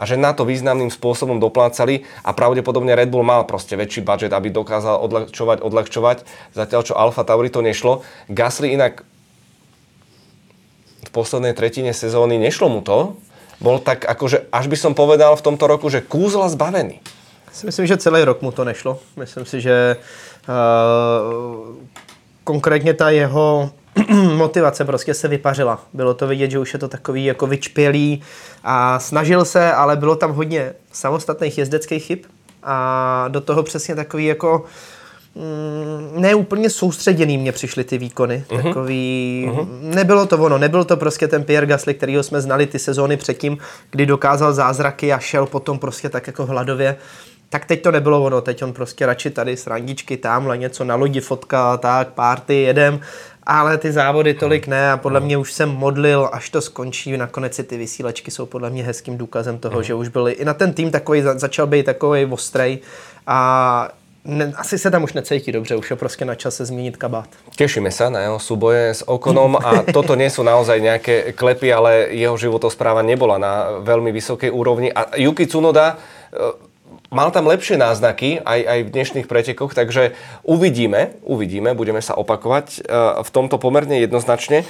a 0.03 0.07
že 0.09 0.19
na 0.19 0.35
to 0.35 0.43
významným 0.43 0.91
spôsobom 0.91 1.39
doplácali 1.39 2.03
a 2.27 2.35
pravdepodobne 2.35 2.99
Red 2.99 3.15
Bull 3.15 3.23
mal 3.23 3.47
proste 3.47 3.79
väčší 3.79 4.03
budget, 4.03 4.35
aby 4.35 4.51
dokázal 4.51 4.99
odľahčovať, 4.99 5.63
odľahčovať, 5.63 6.19
zatiaľ 6.59 6.83
čo 6.83 6.99
Alfa 6.99 7.23
Tauri 7.23 7.55
to 7.55 7.63
nešlo. 7.63 8.03
Gasly 8.27 8.75
inak 8.75 9.07
v 11.07 11.11
poslednej 11.15 11.55
tretine 11.55 11.95
sezóny 11.95 12.35
nešlo 12.35 12.67
mu 12.67 12.83
to, 12.83 13.15
bol 13.63 13.79
tak 13.79 14.03
akože, 14.03 14.51
až 14.51 14.67
by 14.67 14.75
som 14.75 14.93
povedal 14.99 15.39
v 15.39 15.47
tomto 15.47 15.71
roku, 15.71 15.87
že 15.87 16.03
kúzla 16.03 16.51
zbavený. 16.51 16.99
Myslím, 17.63 17.87
že 17.87 18.03
celý 18.03 18.27
rok 18.27 18.43
mu 18.43 18.51
to 18.51 18.67
nešlo. 18.67 18.99
Myslím 19.15 19.47
si, 19.47 19.61
že 19.63 19.95
uh, 20.51 21.79
konkrétně 22.45 22.95
ta 22.95 23.11
jeho 23.11 23.71
motivace 24.37 24.85
prostě 24.85 25.15
se 25.15 25.29
vypařila. 25.29 25.81
Bylo 25.93 26.15
to 26.15 26.27
vidět, 26.27 26.51
že 26.51 26.59
už 26.59 26.73
je 26.73 26.79
to 26.79 26.89
takový 26.89 27.25
jako 27.25 27.47
vyčpělý 27.47 28.23
a 28.65 28.99
snažil 28.99 29.45
se, 29.45 29.73
ale 29.73 29.97
bylo 29.97 30.17
tam 30.17 30.33
hodně 30.33 30.73
samostatných 30.93 31.59
jezdeckých 31.59 32.05
chyb 32.05 32.19
a 32.63 33.25
do 33.29 33.41
toho 33.41 33.63
přesně 33.63 33.95
takový 33.95 34.27
jako 34.27 34.65
mm, 35.35 36.23
ne 36.23 36.35
úplně 36.35 36.71
soustředěný 36.71 37.39
mě 37.39 37.53
přišly 37.53 37.85
ty 37.85 37.99
výkony. 37.99 38.45
Uh-huh. 38.49 38.63
Takový, 38.63 39.47
uh-huh. 39.51 39.69
nebylo 39.81 40.27
to 40.27 40.39
ono, 40.39 40.59
nebyl 40.59 40.85
to 40.85 40.97
prostě 40.97 41.29
ten 41.29 41.45
Pierre 41.45 41.67
Gasly, 41.67 41.95
kterýho 41.95 42.23
jsme 42.23 42.41
znali 42.41 42.67
ty 42.67 42.79
sezóny 42.79 43.17
předtím, 43.17 43.59
kdy 43.91 44.07
dokázal 44.07 44.53
zázraky 44.53 45.13
a 45.13 45.19
šel 45.19 45.47
potom 45.47 45.79
prostě 45.79 46.09
tak 46.09 46.27
jako 46.27 46.47
hladově. 46.47 46.97
Tak 47.53 47.69
teď 47.69 47.83
to 47.83 47.91
nebylo 47.91 48.25
ono, 48.25 48.41
teď 48.41 48.63
on 48.63 48.73
prostě 48.73 49.07
radši 49.07 49.31
tady 49.31 49.57
srandičky, 49.57 50.17
tamhle 50.17 50.59
něco 50.59 50.85
na 50.85 50.95
lodi, 50.95 51.21
fotka, 51.21 51.77
tak, 51.77 52.09
párty, 52.17 52.55
jedem 52.63 53.01
ale 53.47 53.79
ty 53.79 53.93
závody 53.93 54.35
tolik 54.35 54.67
ne 54.67 54.93
a 54.93 54.97
podle 54.97 55.21
mě 55.21 55.37
už 55.37 55.53
jsem 55.53 55.69
modlil, 55.69 56.29
až 56.33 56.51
to 56.51 56.61
skončí. 56.61 57.17
Nakonec 57.17 57.55
si 57.55 57.65
ty 57.65 57.77
vysílačky 57.77 58.31
jsou 58.31 58.47
podle 58.47 58.71
mě 58.71 58.85
hezkým 58.85 59.19
důkazem 59.19 59.59
toho, 59.59 59.77
mm. 59.77 59.83
že 59.83 59.95
už 59.95 60.09
byli 60.09 60.33
i 60.33 60.45
na 60.45 60.55
ten 60.55 60.73
tým 60.73 60.91
takový, 60.91 61.23
začal 61.23 61.67
být 61.67 61.87
takový 61.87 62.25
ostrej 62.25 62.79
a 63.27 63.89
ne, 64.25 64.53
asi 64.57 64.79
se 64.79 64.91
tam 64.91 65.03
už 65.03 65.13
necítí 65.13 65.53
dobře, 65.53 65.77
už 65.77 65.91
je 65.91 65.97
prostě 65.97 66.25
na 66.25 66.35
čase 66.35 66.65
změnit 66.65 66.97
kabát. 66.97 67.29
Tešíme 67.57 67.91
se 67.91 68.11
na 68.11 68.21
jeho 68.21 68.39
súboje 68.39 68.95
s 68.95 69.09
Okonom 69.09 69.57
a 69.57 69.83
toto 69.93 70.15
nie 70.15 70.31
sú 70.31 70.47
naozaj 70.47 70.79
nejaké 70.79 71.35
klepy, 71.35 71.75
ale 71.75 72.15
jeho 72.15 72.39
životospráva 72.39 73.03
nebola 73.03 73.39
na 73.39 73.83
veľmi 73.83 74.15
vysokej 74.15 74.51
úrovni. 74.55 74.95
A 74.95 75.19
Yuki 75.19 75.47
Tsunoda 75.47 75.99
mal 77.13 77.29
tam 77.29 77.45
lepšie 77.45 77.77
náznaky 77.77 78.41
aj, 78.41 78.61
aj 78.65 78.79
v 78.89 78.93
dnešných 78.97 79.27
pretekoch, 79.29 79.77
takže 79.77 80.17
uvidíme, 80.43 81.21
uvidíme, 81.23 81.77
budeme 81.77 82.01
sa 82.01 82.17
opakovať 82.17 82.89
uh, 82.89 83.21
v 83.21 83.31
tomto 83.31 83.61
pomerne 83.61 84.01
jednoznačne. 84.01 84.65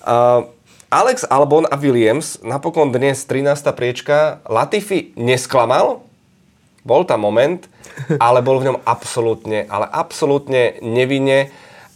Uh, 0.00 0.48
Alex 0.88 1.28
Albon 1.28 1.68
a 1.68 1.76
Williams, 1.76 2.40
napokon 2.40 2.92
dnes 2.92 3.28
13. 3.28 3.60
priečka, 3.76 4.40
Latifi 4.48 5.12
nesklamal, 5.20 6.00
bol 6.82 7.04
tam 7.04 7.28
moment, 7.28 7.68
ale 8.24 8.40
bol 8.40 8.58
v 8.58 8.72
ňom 8.72 8.78
absolútne, 8.88 9.68
ale 9.68 9.84
absolútne 9.88 10.80
nevinne. 10.80 11.52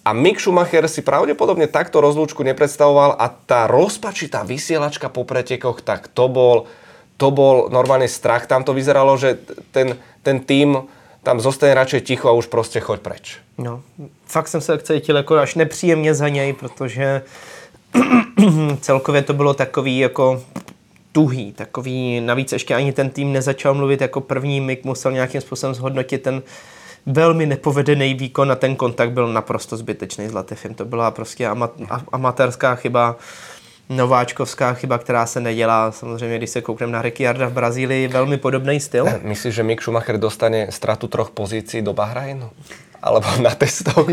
A 0.06 0.14
Mick 0.14 0.38
Schumacher 0.38 0.86
si 0.86 1.02
pravdepodobne 1.02 1.66
takto 1.66 1.98
rozlúčku 1.98 2.46
nepredstavoval 2.46 3.18
a 3.18 3.26
tá 3.26 3.66
rozpačitá 3.66 4.46
vysielačka 4.46 5.10
po 5.10 5.26
pretekoch, 5.26 5.82
tak 5.82 6.06
to 6.14 6.30
bol, 6.30 6.70
to 7.16 7.30
bol 7.30 7.68
normálne 7.72 8.08
strach. 8.08 8.46
Tam 8.46 8.64
to 8.64 8.74
vyzeralo, 8.74 9.16
že 9.16 9.38
ten, 9.70 9.96
ten 10.22 10.40
tým 10.40 10.84
tam 11.22 11.40
zostane 11.40 11.74
radšej 11.74 12.00
ticho 12.00 12.28
a 12.28 12.32
už 12.32 12.46
prostě 12.46 12.80
choď 12.80 13.00
preč. 13.00 13.36
No, 13.58 13.82
fakt 14.26 14.48
jsem 14.48 14.60
se 14.60 14.78
cítil 14.78 15.16
jako 15.16 15.34
až 15.36 15.54
nepříjemně 15.54 16.14
za 16.14 16.28
něj, 16.28 16.52
protože 16.52 17.22
celkově 18.80 19.22
to 19.22 19.34
bylo 19.34 19.54
takový 19.54 19.98
jako 19.98 20.42
tuhý, 21.12 21.52
takový, 21.52 22.20
navíc 22.20 22.52
ještě 22.52 22.74
ani 22.74 22.92
ten 22.92 23.10
tým 23.10 23.32
nezačal 23.32 23.74
mluvit 23.74 24.00
jako 24.00 24.20
první, 24.20 24.60
Mick 24.60 24.84
musel 24.84 25.12
nějakým 25.12 25.40
způsobem 25.40 25.74
zhodnotit 25.74 26.22
ten 26.22 26.42
velmi 27.06 27.46
nepovedený 27.46 28.14
výkon 28.14 28.52
a 28.52 28.54
ten 28.54 28.76
kontakt 28.76 29.10
byl 29.10 29.32
naprosto 29.32 29.76
zbytečný 29.76 30.28
s 30.28 30.32
Latifem. 30.32 30.74
To 30.74 30.84
byla 30.84 31.10
prostě 31.10 31.46
ama, 31.46 31.70
amatérská 32.12 32.74
chyba, 32.74 33.16
nováčkovská 33.88 34.74
chyba, 34.74 34.98
která 34.98 35.26
se 35.26 35.40
nedělá. 35.40 35.92
Samozřejmě, 35.92 36.38
když 36.38 36.50
se 36.50 36.60
koukneme 36.60 36.92
na 36.92 37.02
Ricciarda 37.02 37.46
v 37.48 37.52
Brazílii, 37.52 38.08
velmi 38.08 38.36
podobný 38.36 38.80
styl. 38.80 39.06
Myslíš, 39.22 39.54
že 39.54 39.62
Mick 39.62 39.82
Schumacher 39.82 40.18
dostane 40.18 40.66
stratu 40.70 41.08
troch 41.08 41.30
pozícií 41.30 41.82
do 41.82 41.92
Bahrajnu? 41.92 42.50
alebo 43.02 43.28
na 43.38 43.54
testoch. 43.54 44.08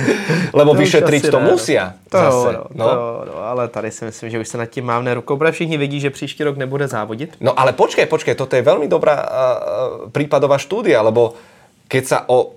Lebo 0.58 0.76
to 0.76 0.78
vyšetriť 0.84 1.32
to 1.32 1.40
ne, 1.40 1.46
musia. 1.48 1.96
To, 2.12 2.18
zase. 2.18 2.50
No, 2.52 2.62
no. 2.74 2.84
To, 2.84 2.96
no, 3.24 3.34
ale 3.40 3.68
tady 3.68 3.90
si 3.90 4.04
myslím, 4.04 4.30
že 4.30 4.38
už 4.38 4.48
se 4.48 4.58
nad 4.58 4.66
tím 4.66 4.84
mávne 4.84 5.14
rukou, 5.14 5.36
protože 5.36 5.52
všichni 5.52 5.76
vidí, 5.76 6.00
že 6.00 6.10
příští 6.10 6.44
rok 6.44 6.56
nebude 6.56 6.88
závodit. 6.88 7.36
No 7.40 7.56
ale 7.56 7.72
počkej, 7.72 8.06
počkej, 8.06 8.34
toto 8.34 8.56
je 8.56 8.62
veľmi 8.62 8.84
dobrá 8.84 9.16
uh, 9.16 9.26
prípadová 10.12 10.60
štúdia, 10.60 11.00
lebo 11.00 11.34
keď 11.88 12.04
sa 12.04 12.18
o 12.28 12.52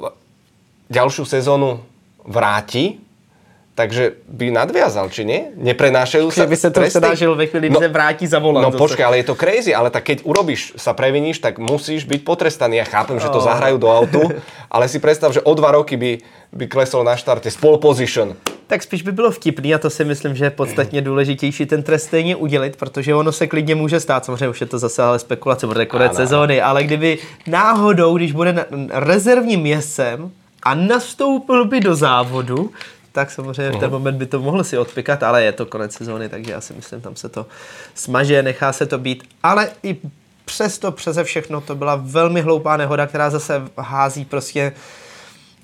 ďalšiu 0.91 1.23
sezónu 1.23 1.79
vráti, 2.27 2.99
takže 3.77 4.17
by 4.25 4.49
nadviazal, 4.49 5.13
či 5.13 5.21
nie? 5.21 5.53
Neprenášajú 5.53 6.33
sa 6.33 6.49
by 6.49 6.57
sa 6.57 6.73
to 6.73 6.81
předážil 6.81 7.37
ve 7.37 7.45
chvíli, 7.45 7.69
no, 7.69 7.77
se 7.77 7.87
vrátí 7.87 8.25
za 8.25 8.41
volant. 8.41 8.65
No 8.65 8.73
počkaj, 8.73 9.05
ale 9.05 9.21
je 9.21 9.29
to 9.29 9.37
crazy, 9.37 9.69
ale 9.69 9.93
tak 9.93 10.01
keď 10.09 10.25
urobíš, 10.25 10.73
sa 10.81 10.97
previníš, 10.97 11.37
tak 11.37 11.61
musíš 11.61 12.09
byť 12.09 12.25
potrestaný. 12.25 12.81
Ja 12.81 12.89
chápem, 12.89 13.21
že 13.21 13.29
to 13.29 13.37
oh. 13.37 13.45
zahrajú 13.45 13.77
do 13.77 13.85
autu, 13.93 14.33
ale 14.73 14.89
si 14.89 14.97
predstav, 14.97 15.29
že 15.29 15.45
o 15.45 15.53
dva 15.53 15.77
roky 15.77 15.93
by, 15.93 16.17
by 16.57 16.65
klesol 16.65 17.05
na 17.05 17.13
štarte 17.13 17.53
z 17.53 17.57
pole 17.61 17.77
position. 17.77 18.33
Tak 18.67 18.83
spíš 18.83 19.05
by 19.05 19.11
bylo 19.11 19.31
vtipný 19.31 19.75
a 19.75 19.79
to 19.79 19.89
si 19.89 20.03
myslím, 20.03 20.35
že 20.35 20.45
je 20.45 20.49
podstatně 20.49 21.01
důležitější 21.01 21.65
ten 21.65 21.83
trest 21.83 22.03
stejně 22.03 22.35
udělit, 22.35 22.75
protože 22.75 23.15
ono 23.15 23.31
se 23.31 23.47
klidně 23.47 23.75
může 23.75 23.99
stát, 23.99 24.25
samozřejmě 24.25 24.49
už 24.49 24.61
je 24.61 24.67
to 24.67 24.79
zase 24.79 25.03
ale 25.03 25.19
spekulace, 25.19 25.67
bude 25.67 25.85
konec 25.85 26.15
sezóny, 26.15 26.61
ale 26.61 26.83
kdyby 26.83 27.17
náhodou, 27.47 28.17
když 28.17 28.31
bude 28.31 28.65
rezervním 28.91 29.61
městcem 29.61 30.31
a 30.63 30.75
nastoupil 30.75 31.65
by 31.65 31.79
do 31.79 31.95
závodu, 31.95 32.71
tak 33.17 33.31
samozřejmě 33.31 33.71
v 33.71 33.79
ten 33.79 33.91
moment 33.91 34.17
by 34.17 34.25
to 34.25 34.39
mohlo 34.39 34.63
si 34.63 34.77
odpikat, 34.77 35.23
ale 35.23 35.43
je 35.43 35.51
to 35.51 35.65
konec 35.65 35.93
sezóny, 35.93 36.29
takže 36.29 36.51
já 36.51 36.61
si 36.61 36.73
myslím, 36.73 37.01
tam 37.01 37.15
se 37.15 37.29
to 37.29 37.47
smaže, 37.95 38.43
nechá 38.43 38.73
se 38.73 38.85
to 38.85 38.97
být. 38.97 39.23
Ale 39.43 39.69
i 39.83 39.97
přesto, 40.45 40.91
přeze 40.91 41.23
všechno, 41.23 41.61
to 41.61 41.75
byla 41.75 41.95
velmi 41.95 42.41
hloupá 42.41 42.77
nehoda, 42.77 43.07
která 43.07 43.29
zase 43.29 43.61
hází 43.77 44.25
prostě 44.25 44.73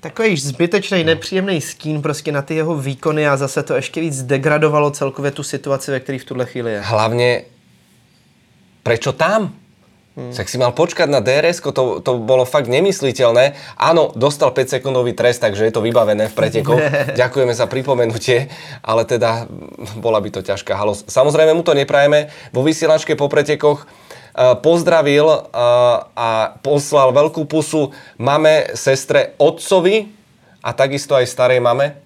takový 0.00 0.36
zbytečný, 0.36 1.04
nepříjemný 1.04 1.60
skín 1.60 2.02
prostě 2.02 2.32
na 2.32 2.42
ty 2.42 2.54
jeho 2.54 2.74
výkony 2.74 3.28
a 3.28 3.36
zase 3.36 3.62
to 3.62 3.74
ještě 3.74 4.00
víc 4.00 4.22
degradovalo 4.22 4.90
celkově 4.90 5.30
tu 5.30 5.42
situaci, 5.42 5.90
ve 5.90 6.00
které 6.00 6.18
v 6.18 6.24
tuhle 6.24 6.46
chvíli 6.46 6.72
je. 6.72 6.80
Hlavně, 6.80 7.44
prečo 8.82 9.12
tam? 9.12 9.54
Hmm. 10.14 10.30
Tak 10.30 10.46
si 10.46 10.62
mal 10.62 10.70
počkať 10.70 11.10
na 11.10 11.18
DRS, 11.18 11.58
to, 11.58 11.98
to 11.98 12.10
bolo 12.22 12.46
fakt 12.46 12.70
nemysliteľné. 12.70 13.58
Áno, 13.74 14.14
dostal 14.14 14.54
5 14.54 14.78
sekundový 14.78 15.10
trest, 15.10 15.42
takže 15.42 15.66
je 15.66 15.74
to 15.74 15.82
vybavené 15.82 16.30
v 16.30 16.34
pretekoch. 16.38 16.78
Ďakujeme 17.18 17.50
za 17.50 17.66
pripomenutie, 17.66 18.46
ale 18.86 19.02
teda 19.10 19.50
bola 19.98 20.22
by 20.22 20.30
to 20.30 20.46
ťažká 20.46 20.78
halos. 20.78 21.02
Samozrejme 21.10 21.58
mu 21.58 21.66
to 21.66 21.74
neprajeme. 21.74 22.30
Vo 22.54 22.62
vysielačke 22.62 23.18
po 23.18 23.26
pretekoch 23.26 23.90
uh, 23.90 24.54
pozdravil 24.54 25.26
uh, 25.26 25.42
a 26.14 26.62
poslal 26.62 27.10
veľkú 27.10 27.50
pusu 27.50 27.90
mame, 28.14 28.70
sestre, 28.78 29.34
otcovi 29.42 30.14
a 30.62 30.70
takisto 30.78 31.18
aj 31.18 31.26
starej 31.26 31.58
mame, 31.58 32.03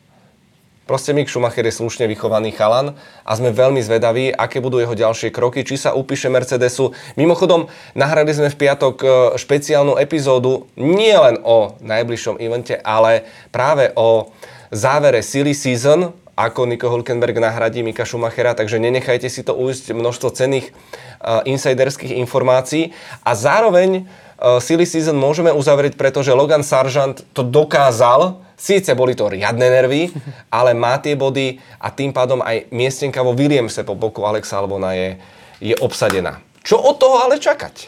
Proste 0.88 1.12
Mick 1.12 1.28
Schumacher 1.28 1.68
je 1.68 1.76
slušne 1.76 2.08
vychovaný 2.08 2.56
chalan 2.56 2.96
a 3.20 3.36
sme 3.36 3.52
veľmi 3.52 3.76
zvedaví, 3.84 4.32
aké 4.32 4.56
budú 4.64 4.80
jeho 4.80 4.96
ďalšie 4.96 5.28
kroky, 5.28 5.60
či 5.60 5.76
sa 5.76 5.92
upíše 5.92 6.32
Mercedesu. 6.32 6.96
Mimochodom, 7.20 7.68
nahrali 7.92 8.32
sme 8.32 8.48
v 8.48 8.56
piatok 8.56 8.96
e, 9.04 9.08
špeciálnu 9.36 10.00
epizódu 10.00 10.64
nie 10.80 11.12
len 11.12 11.44
o 11.44 11.76
najbližšom 11.84 12.40
evente, 12.40 12.80
ale 12.80 13.28
práve 13.52 13.92
o 14.00 14.32
závere 14.72 15.20
Silly 15.20 15.52
Season, 15.52 16.08
ako 16.32 16.64
Nico 16.64 16.88
Hulkenberg 16.88 17.36
nahradí 17.36 17.84
Mika 17.84 18.08
Schumachera, 18.08 18.56
takže 18.56 18.80
nenechajte 18.80 19.28
si 19.28 19.44
to 19.44 19.52
ujsť 19.58 19.92
množstvo 19.92 20.28
cených 20.32 20.70
uh, 20.70 21.42
insiderských 21.44 22.16
informácií. 22.16 22.94
A 23.26 23.34
zároveň 23.34 24.06
Silly 24.38 24.86
Season 24.86 25.18
môžeme 25.18 25.50
uzavrieť, 25.50 25.98
pretože 25.98 26.30
Logan 26.30 26.62
Sargent 26.62 27.26
to 27.34 27.42
dokázal 27.42 28.48
Síce 28.58 28.90
boli 28.98 29.14
to 29.14 29.30
riadne 29.30 29.70
nervy, 29.70 30.10
ale 30.58 30.74
má 30.74 30.98
tie 30.98 31.14
body 31.14 31.62
a 31.78 31.94
tým 31.94 32.10
pádom 32.10 32.42
aj 32.42 32.66
miestenka 32.74 33.22
vo 33.22 33.30
Williamse 33.30 33.86
po 33.86 33.94
boku 33.94 34.26
Alexa 34.26 34.58
Albona 34.58 34.98
je, 34.98 35.14
je 35.62 35.74
obsadená. 35.78 36.42
Čo 36.66 36.82
od 36.82 36.98
toho 36.98 37.22
ale 37.22 37.38
čakať? 37.38 37.86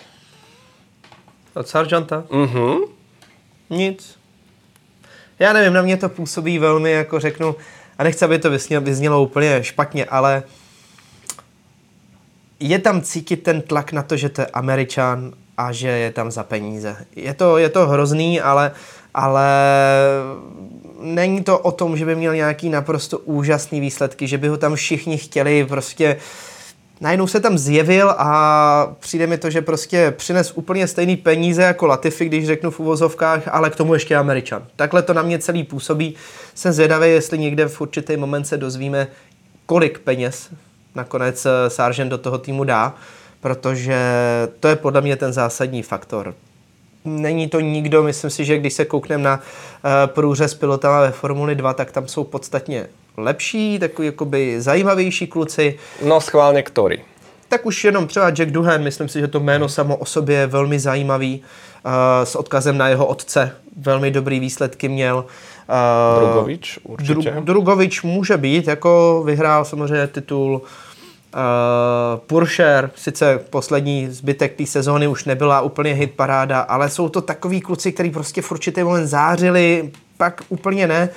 Od 1.58 1.66
Sargenta? 1.66 2.22
Mhm. 2.30 2.86
Nic. 3.70 4.18
Já 5.38 5.52
nevím, 5.52 5.72
na 5.72 5.82
mě 5.82 5.96
to 5.96 6.08
působí 6.08 6.58
velmi, 6.58 6.90
jako 6.90 7.20
řeknu, 7.20 7.56
a 7.98 8.04
nechci, 8.04 8.24
aby 8.24 8.38
to 8.38 8.50
vyznělo, 8.50 8.84
vyznělo 8.84 9.22
úplně 9.22 9.64
špatně, 9.64 10.04
ale 10.04 10.42
je 12.60 12.78
tam 12.78 13.02
cítit 13.02 13.42
ten 13.42 13.62
tlak 13.62 13.92
na 13.92 14.02
to, 14.02 14.16
že 14.16 14.28
to 14.28 14.40
je 14.40 14.46
Američan 14.46 15.32
a 15.60 15.72
že 15.72 15.88
je 15.88 16.10
tam 16.12 16.30
za 16.30 16.42
peníze. 16.42 16.96
Je 17.16 17.34
to, 17.34 17.58
je 17.58 17.68
to 17.68 17.86
hrozný, 17.86 18.40
ale 18.40 18.72
ale 19.14 19.48
není 21.00 21.44
to 21.44 21.58
o 21.58 21.72
tom, 21.72 21.96
že 21.96 22.06
by 22.06 22.14
měl 22.14 22.34
nějaký 22.34 22.68
naprosto 22.68 23.18
úžasný 23.18 23.80
výsledky, 23.80 24.26
že 24.26 24.38
by 24.38 24.48
ho 24.48 24.56
tam 24.56 24.74
všichni 24.74 25.18
chtěli 25.18 25.64
prostě 25.64 26.16
najednou 27.00 27.26
se 27.26 27.40
tam 27.40 27.58
zjevil 27.58 28.14
a 28.18 28.94
přijde 29.00 29.26
mi 29.26 29.38
to, 29.38 29.50
že 29.50 29.62
prostě 29.62 30.14
přines 30.16 30.52
úplně 30.52 30.86
stejný 30.86 31.16
peníze 31.16 31.62
jako 31.62 31.86
Latifi, 31.86 32.24
když 32.24 32.46
řeknu 32.46 32.70
v 32.70 32.80
uvozovkách, 32.80 33.48
ale 33.48 33.70
k 33.70 33.76
tomu 33.76 33.94
ještě 33.94 34.16
Američan. 34.16 34.62
Takhle 34.76 35.02
to 35.02 35.14
na 35.14 35.22
mě 35.22 35.38
celý 35.38 35.64
působí. 35.64 36.14
Jsem 36.54 36.72
zvědavý, 36.72 37.10
jestli 37.10 37.38
někde 37.38 37.68
v 37.68 37.80
určitý 37.80 38.16
moment 38.16 38.44
se 38.44 38.56
dozvíme, 38.56 39.08
kolik 39.66 39.98
peněz 39.98 40.50
nakonec 40.94 41.46
eh, 41.46 41.70
Sargent 41.70 42.10
do 42.10 42.18
toho 42.18 42.38
týmu 42.38 42.64
dá, 42.64 42.94
protože 43.40 43.98
to 44.60 44.68
je 44.68 44.76
podle 44.76 45.00
mě 45.00 45.16
ten 45.16 45.32
zásadní 45.32 45.82
faktor 45.82 46.34
není 47.04 47.48
to 47.48 47.60
nikdo, 47.60 48.02
myslím 48.02 48.30
si, 48.30 48.44
že 48.44 48.58
když 48.58 48.72
se 48.72 48.84
koukneme 48.84 49.24
na 49.24 49.34
uh, 49.36 49.40
průřez 50.06 50.54
pilota 50.54 51.00
ve 51.00 51.10
Formuli 51.10 51.54
2, 51.54 51.74
tak 51.74 51.92
tam 51.92 52.08
jsou 52.08 52.24
podstatně 52.24 52.86
lepší, 53.16 53.78
takový 53.78 54.06
jakoby 54.06 54.60
zajímavější 54.60 55.26
kluci. 55.26 55.78
No 56.04 56.20
schválně 56.20 56.62
který? 56.62 56.96
Tak 57.48 57.66
už 57.66 57.84
jenom 57.84 58.06
třeba 58.06 58.30
Jack 58.30 58.50
Duhan, 58.50 58.82
myslím 58.82 59.08
si, 59.08 59.20
že 59.20 59.28
to 59.28 59.40
jméno 59.40 59.68
samo 59.68 59.96
o 59.96 60.04
sobě 60.04 60.36
je 60.36 60.46
velmi 60.46 60.78
zajímavý, 60.78 61.42
uh, 61.84 61.92
s 62.24 62.36
odkazem 62.36 62.78
na 62.78 62.88
jeho 62.88 63.06
otce, 63.06 63.52
velmi 63.76 64.10
dobrý 64.10 64.40
výsledky 64.40 64.88
měl. 64.88 65.24
Uh, 66.16 66.24
Drugovič 66.24 66.78
určitě. 66.82 67.30
Dru, 67.30 67.40
Drugovič 67.40 68.02
může 68.02 68.36
být, 68.36 68.66
jako 68.66 69.22
vyhrál 69.26 69.64
samozřejmě 69.64 70.06
titul 70.06 70.54
uh, 70.62 70.68
Uh, 71.34 72.20
Puršer, 72.26 72.90
sice 72.96 73.40
poslední 73.50 74.10
zbytek 74.10 74.56
té 74.56 74.66
sezóny 74.66 75.08
už 75.08 75.24
nebyla 75.24 75.60
úplně 75.60 75.92
hit 75.92 76.14
paráda, 76.16 76.60
ale 76.60 76.90
jsou 76.90 77.08
to 77.08 77.20
takový 77.20 77.60
kluci, 77.60 77.92
kteří 77.92 78.10
prostě 78.10 78.42
v 78.42 78.52
určitý 78.52 78.82
moment 78.82 79.06
zářili, 79.06 79.90
pak 80.16 80.42
úplně 80.48 80.86
ne. 80.86 81.08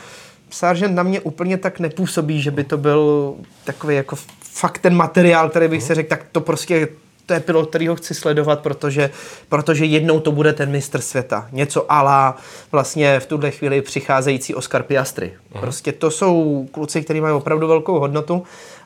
Sargent 0.50 0.96
na 0.96 1.04
mě 1.04 1.20
úplně 1.20 1.58
tak 1.58 1.80
nepůsobí, 1.80 2.42
že 2.42 2.52
by 2.52 2.64
to 2.64 2.78
byl 2.78 3.34
takový 3.64 3.96
jako 3.96 4.16
fakt 4.42 4.80
ten 4.80 4.96
materiál, 4.96 5.50
který 5.50 5.68
bych 5.68 5.84
si 5.84 5.94
řekl, 5.94 6.10
tak 6.10 6.26
to 6.32 6.42
prostě 6.42 6.88
to 7.26 7.34
je 7.34 7.40
pilot, 7.40 7.70
který 7.70 7.88
ho 7.88 7.96
chci 7.96 8.14
sledovat, 8.14 8.60
protože, 8.60 9.10
protože 9.50 9.86
jednou 9.86 10.20
to 10.20 10.32
bude 10.32 10.54
ten 10.54 10.72
mistr 10.72 11.02
světa. 11.02 11.48
Něco 11.52 11.92
ala 11.92 12.38
vlastně 12.72 13.20
v 13.20 13.26
tuhle 13.26 13.52
chvíli 13.52 13.82
přicházející 13.82 14.56
Oscar 14.56 14.84
Piastri. 14.84 15.34
Prostě 15.60 15.92
to 15.92 16.12
jsou 16.12 16.68
kluci, 16.72 17.02
kteří 17.04 17.22
mají 17.22 17.34
opravdu 17.34 17.68
velkou 17.68 18.00
hodnotu, 18.00 18.44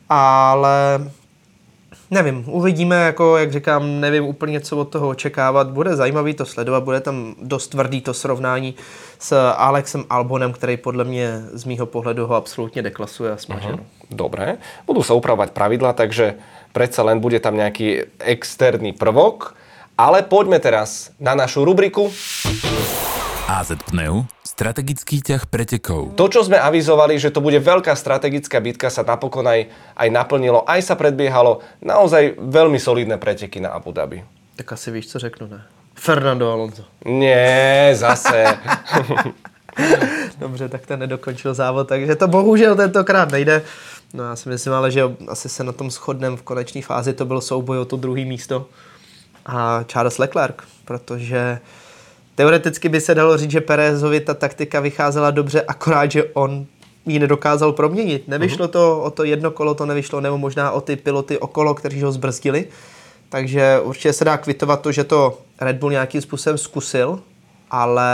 ale 0.08 1.00
Nevím, 2.10 2.44
uvidíme, 2.46 2.96
jako 2.96 3.36
jak 3.36 3.52
říkám, 3.52 4.00
nevím 4.00 4.24
úplně, 4.24 4.60
co 4.60 4.76
od 4.76 4.88
toho 4.88 5.08
očekávat. 5.08 5.70
Bude 5.70 5.96
zajímavý 5.96 6.34
to 6.34 6.46
sledovat, 6.46 6.84
bude 6.84 7.00
tam 7.00 7.34
dost 7.42 7.68
tvrdý 7.68 8.00
to 8.00 8.14
srovnání 8.14 8.74
s 9.18 9.52
Alexem 9.56 10.04
Albonem, 10.10 10.52
který 10.52 10.76
podle 10.76 11.04
mě 11.04 11.42
z 11.52 11.64
mýho 11.64 11.86
pohledu 11.86 12.26
ho 12.26 12.34
absolutně 12.34 12.82
deklasuje 12.82 13.32
a 13.32 13.36
smaženo. 13.36 13.76
Uh-huh. 13.76 13.98
Dobre, 14.08 14.56
budú 14.88 15.04
sa 15.04 15.12
upravovať 15.12 15.52
pravidla, 15.52 15.92
takže 15.92 16.40
predsa 16.72 17.04
len 17.04 17.20
bude 17.20 17.36
tam 17.44 17.60
nejaký 17.60 18.16
externý 18.24 18.96
prvok. 18.96 19.52
Ale 20.00 20.24
poďme 20.24 20.56
teraz 20.64 21.12
na 21.20 21.36
našu 21.36 21.68
rubriku. 21.68 22.08
AZ 23.44 23.76
Pneu 23.92 24.24
strategický 24.58 25.22
ťah 25.22 25.46
pretekov. 25.46 26.18
To, 26.18 26.26
čo 26.26 26.42
sme 26.42 26.58
avizovali, 26.58 27.14
že 27.14 27.30
to 27.30 27.38
bude 27.38 27.62
veľká 27.62 27.94
strategická 27.94 28.58
bitka, 28.58 28.90
sa 28.90 29.06
napokon 29.06 29.46
aj, 29.46 29.70
aj 29.94 30.08
naplnilo, 30.10 30.66
aj 30.66 30.82
sa 30.82 30.98
predbiehalo 30.98 31.62
naozaj 31.78 32.34
veľmi 32.34 32.82
solidné 32.82 33.22
preteky 33.22 33.62
na 33.62 33.70
Abu 33.70 33.94
Dhabi. 33.94 34.26
Tak 34.58 34.74
asi 34.74 34.90
víš, 34.90 35.14
co 35.14 35.18
řeknu, 35.18 35.46
ne? 35.46 35.62
Fernando 35.94 36.50
Alonso. 36.50 36.82
Nie, 37.06 37.94
zase. 37.94 38.58
Dobře, 40.38 40.68
tak 40.68 40.86
ten 40.86 41.00
nedokončil 41.00 41.54
závod, 41.54 41.88
takže 41.88 42.16
to 42.16 42.28
bohužel 42.28 42.76
tentokrát 42.76 43.30
nejde. 43.30 43.62
No 44.14 44.24
já 44.24 44.36
si 44.36 44.48
myslím 44.48 44.74
ale, 44.74 44.90
že 44.90 45.02
asi 45.28 45.48
se 45.48 45.64
na 45.64 45.72
tom 45.72 45.90
shodneme 45.90 46.36
v 46.36 46.42
konečné 46.42 46.82
fázi, 46.82 47.12
to 47.12 47.24
byl 47.24 47.40
souboj 47.40 47.78
o 47.78 47.84
to 47.84 47.96
druhé 47.96 48.24
místo 48.24 48.66
a 49.46 49.84
Charles 49.86 50.18
Leclerc, 50.18 50.56
protože 50.84 51.58
teoreticky 52.38 52.88
by 52.88 53.00
se 53.00 53.14
dalo 53.14 53.36
říct, 53.36 53.50
že 53.50 53.60
Perezovi 53.60 54.20
ta 54.20 54.34
taktika 54.34 54.80
vycházela 54.80 55.30
dobře, 55.30 55.62
akorát, 55.62 56.10
že 56.10 56.24
on 56.24 56.66
ji 57.06 57.18
nedokázal 57.18 57.72
proměnit. 57.72 58.28
Nevyšlo 58.28 58.66
uh-huh. 58.66 58.70
to 58.70 59.02
o 59.02 59.10
to 59.10 59.24
jedno 59.24 59.50
kolo, 59.50 59.74
to 59.74 59.86
nevyšlo, 59.86 60.20
nebo 60.20 60.38
možná 60.38 60.70
o 60.70 60.80
ty 60.80 60.96
piloty 60.96 61.38
okolo, 61.38 61.74
kteří 61.74 62.02
ho 62.02 62.12
zbrzdili. 62.12 62.66
Takže 63.28 63.80
určitě 63.82 64.12
se 64.12 64.24
dá 64.24 64.36
kvitovat 64.36 64.80
to, 64.80 64.92
že 64.92 65.04
to 65.04 65.38
Red 65.60 65.76
Bull 65.76 65.90
nějakým 65.90 66.20
způsobem 66.20 66.58
zkusil, 66.58 67.20
ale 67.70 68.12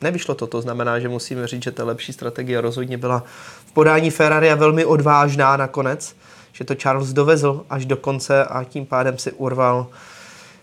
nevyšlo 0.00 0.34
to. 0.34 0.46
To 0.46 0.60
znamená, 0.60 0.98
že 0.98 1.08
musíme 1.08 1.46
říct, 1.46 1.62
že 1.62 1.70
ta 1.70 1.84
lepší 1.84 2.12
strategie 2.12 2.60
rozhodně 2.60 2.98
byla 2.98 3.24
v 3.66 3.72
podání 3.72 4.10
Ferrari 4.10 4.50
a 4.50 4.54
velmi 4.54 4.84
odvážná 4.84 5.56
nakonec, 5.56 6.16
že 6.52 6.64
to 6.64 6.74
Charles 6.74 7.12
dovezl 7.12 7.64
až 7.70 7.86
do 7.86 7.96
konce 7.96 8.44
a 8.44 8.64
tím 8.64 8.86
pádem 8.86 9.18
si 9.18 9.32
urval 9.32 9.86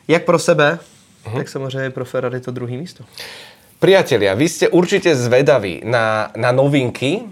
jak 0.07 0.25
pro 0.25 0.39
sebe, 0.39 0.79
uh-huh. 1.25 1.37
tak 1.37 1.49
samozřejmě 1.49 1.89
pro 1.89 2.05
Ferrari 2.05 2.39
to 2.39 2.51
druhé 2.51 2.77
místo. 2.77 3.03
Priatelia, 3.81 4.37
vy 4.37 4.45
ste 4.45 4.69
určite 4.69 5.09
zvedaví 5.17 5.81
na, 5.81 6.29
na 6.37 6.53
novinky. 6.53 7.25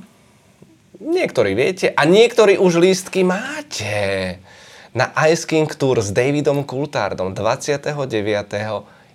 Niektorí 0.97 1.53
viete 1.53 1.93
a 1.93 2.01
niektorí 2.09 2.57
už 2.57 2.81
lístky 2.81 3.21
máte. 3.21 4.41
Na 4.97 5.13
Ice 5.29 5.45
King 5.45 5.69
Tour 5.69 6.01
s 6.01 6.09
Davidom 6.09 6.65
Coulthardom 6.65 7.37
29. 7.37 7.85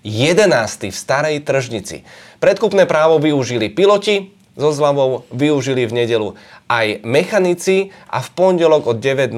11. 0.07 0.95
v 0.95 0.95
Starej 0.95 1.43
Tržnici. 1.43 2.07
Predkupné 2.39 2.87
právo 2.87 3.19
využili 3.19 3.67
piloti, 3.67 4.31
so 4.55 4.71
zľavou 4.71 5.27
využili 5.35 5.87
v 5.87 5.97
nedelu 6.05 6.29
aj 6.71 7.03
mechanici 7.03 7.91
a 8.09 8.23
v 8.23 8.29
pondelok 8.33 8.95
od 8.95 8.99
9.00 9.03 9.35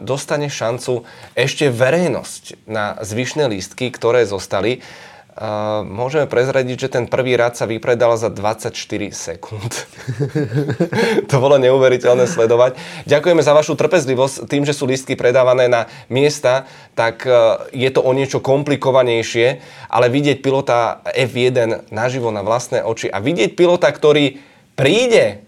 dostane 0.00 0.48
šancu 0.48 1.04
ešte 1.34 1.68
verejnosť 1.68 2.66
na 2.70 2.98
zvyšné 3.02 3.50
lístky, 3.50 3.90
ktoré 3.90 4.24
zostali. 4.24 4.80
Uh, 5.34 5.82
môžeme 5.82 6.30
prezradiť, 6.30 6.86
že 6.86 6.92
ten 6.94 7.10
prvý 7.10 7.34
rad 7.34 7.58
sa 7.58 7.66
vypredal 7.66 8.14
za 8.14 8.30
24 8.30 8.70
sekúnd. 9.10 9.72
to 11.30 11.36
bolo 11.42 11.58
neuveriteľné 11.58 12.30
sledovať. 12.30 12.78
Ďakujeme 13.10 13.42
za 13.42 13.50
vašu 13.50 13.74
trpezlivosť. 13.74 14.46
Tým, 14.46 14.62
že 14.62 14.70
sú 14.70 14.86
lístky 14.86 15.18
predávané 15.18 15.66
na 15.66 15.90
miesta, 16.06 16.70
tak 16.94 17.26
uh, 17.26 17.66
je 17.74 17.90
to 17.90 17.98
o 18.06 18.14
niečo 18.14 18.38
komplikovanejšie, 18.38 19.58
ale 19.90 20.06
vidieť 20.06 20.38
pilota 20.38 21.02
F1 21.02 21.90
naživo 21.90 22.30
na 22.30 22.46
vlastné 22.46 22.86
oči 22.86 23.10
a 23.10 23.18
vidieť 23.18 23.58
pilota, 23.58 23.90
ktorý 23.90 24.38
príde 24.78 25.42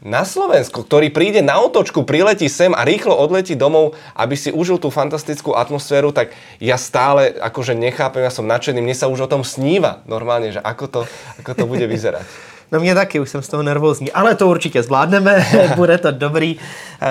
na 0.00 0.24
Slovensko, 0.24 0.84
ktorý 0.84 1.12
príde 1.12 1.44
na 1.44 1.60
otočku, 1.60 2.08
priletí 2.08 2.48
sem 2.48 2.72
a 2.72 2.84
rýchlo 2.84 3.12
odletí 3.12 3.52
domov, 3.52 3.92
aby 4.16 4.32
si 4.36 4.48
užil 4.48 4.80
tú 4.80 4.88
fantastickú 4.88 5.52
atmosféru, 5.52 6.08
tak 6.12 6.32
ja 6.56 6.80
stále 6.80 7.36
akože 7.36 7.76
nechápem, 7.76 8.24
ja 8.24 8.32
som 8.32 8.48
nadšený, 8.48 8.80
mne 8.80 8.96
sa 8.96 9.12
už 9.12 9.28
o 9.28 9.30
tom 9.30 9.44
sníva 9.44 10.00
normálne, 10.08 10.56
že 10.56 10.60
ako 10.60 10.84
to, 10.88 11.00
ako 11.44 11.52
to 11.52 11.64
bude 11.68 11.84
vyzerať. 11.84 12.24
No 12.72 12.80
mě 12.80 12.94
taky, 12.94 13.20
už 13.20 13.30
jsem 13.30 13.42
z 13.42 13.48
toho 13.48 13.62
nervózní, 13.62 14.12
ale 14.12 14.34
to 14.34 14.48
určitě 14.48 14.82
zvládneme, 14.82 15.46
bude 15.76 15.98
to 15.98 16.10
dobrý. 16.10 16.56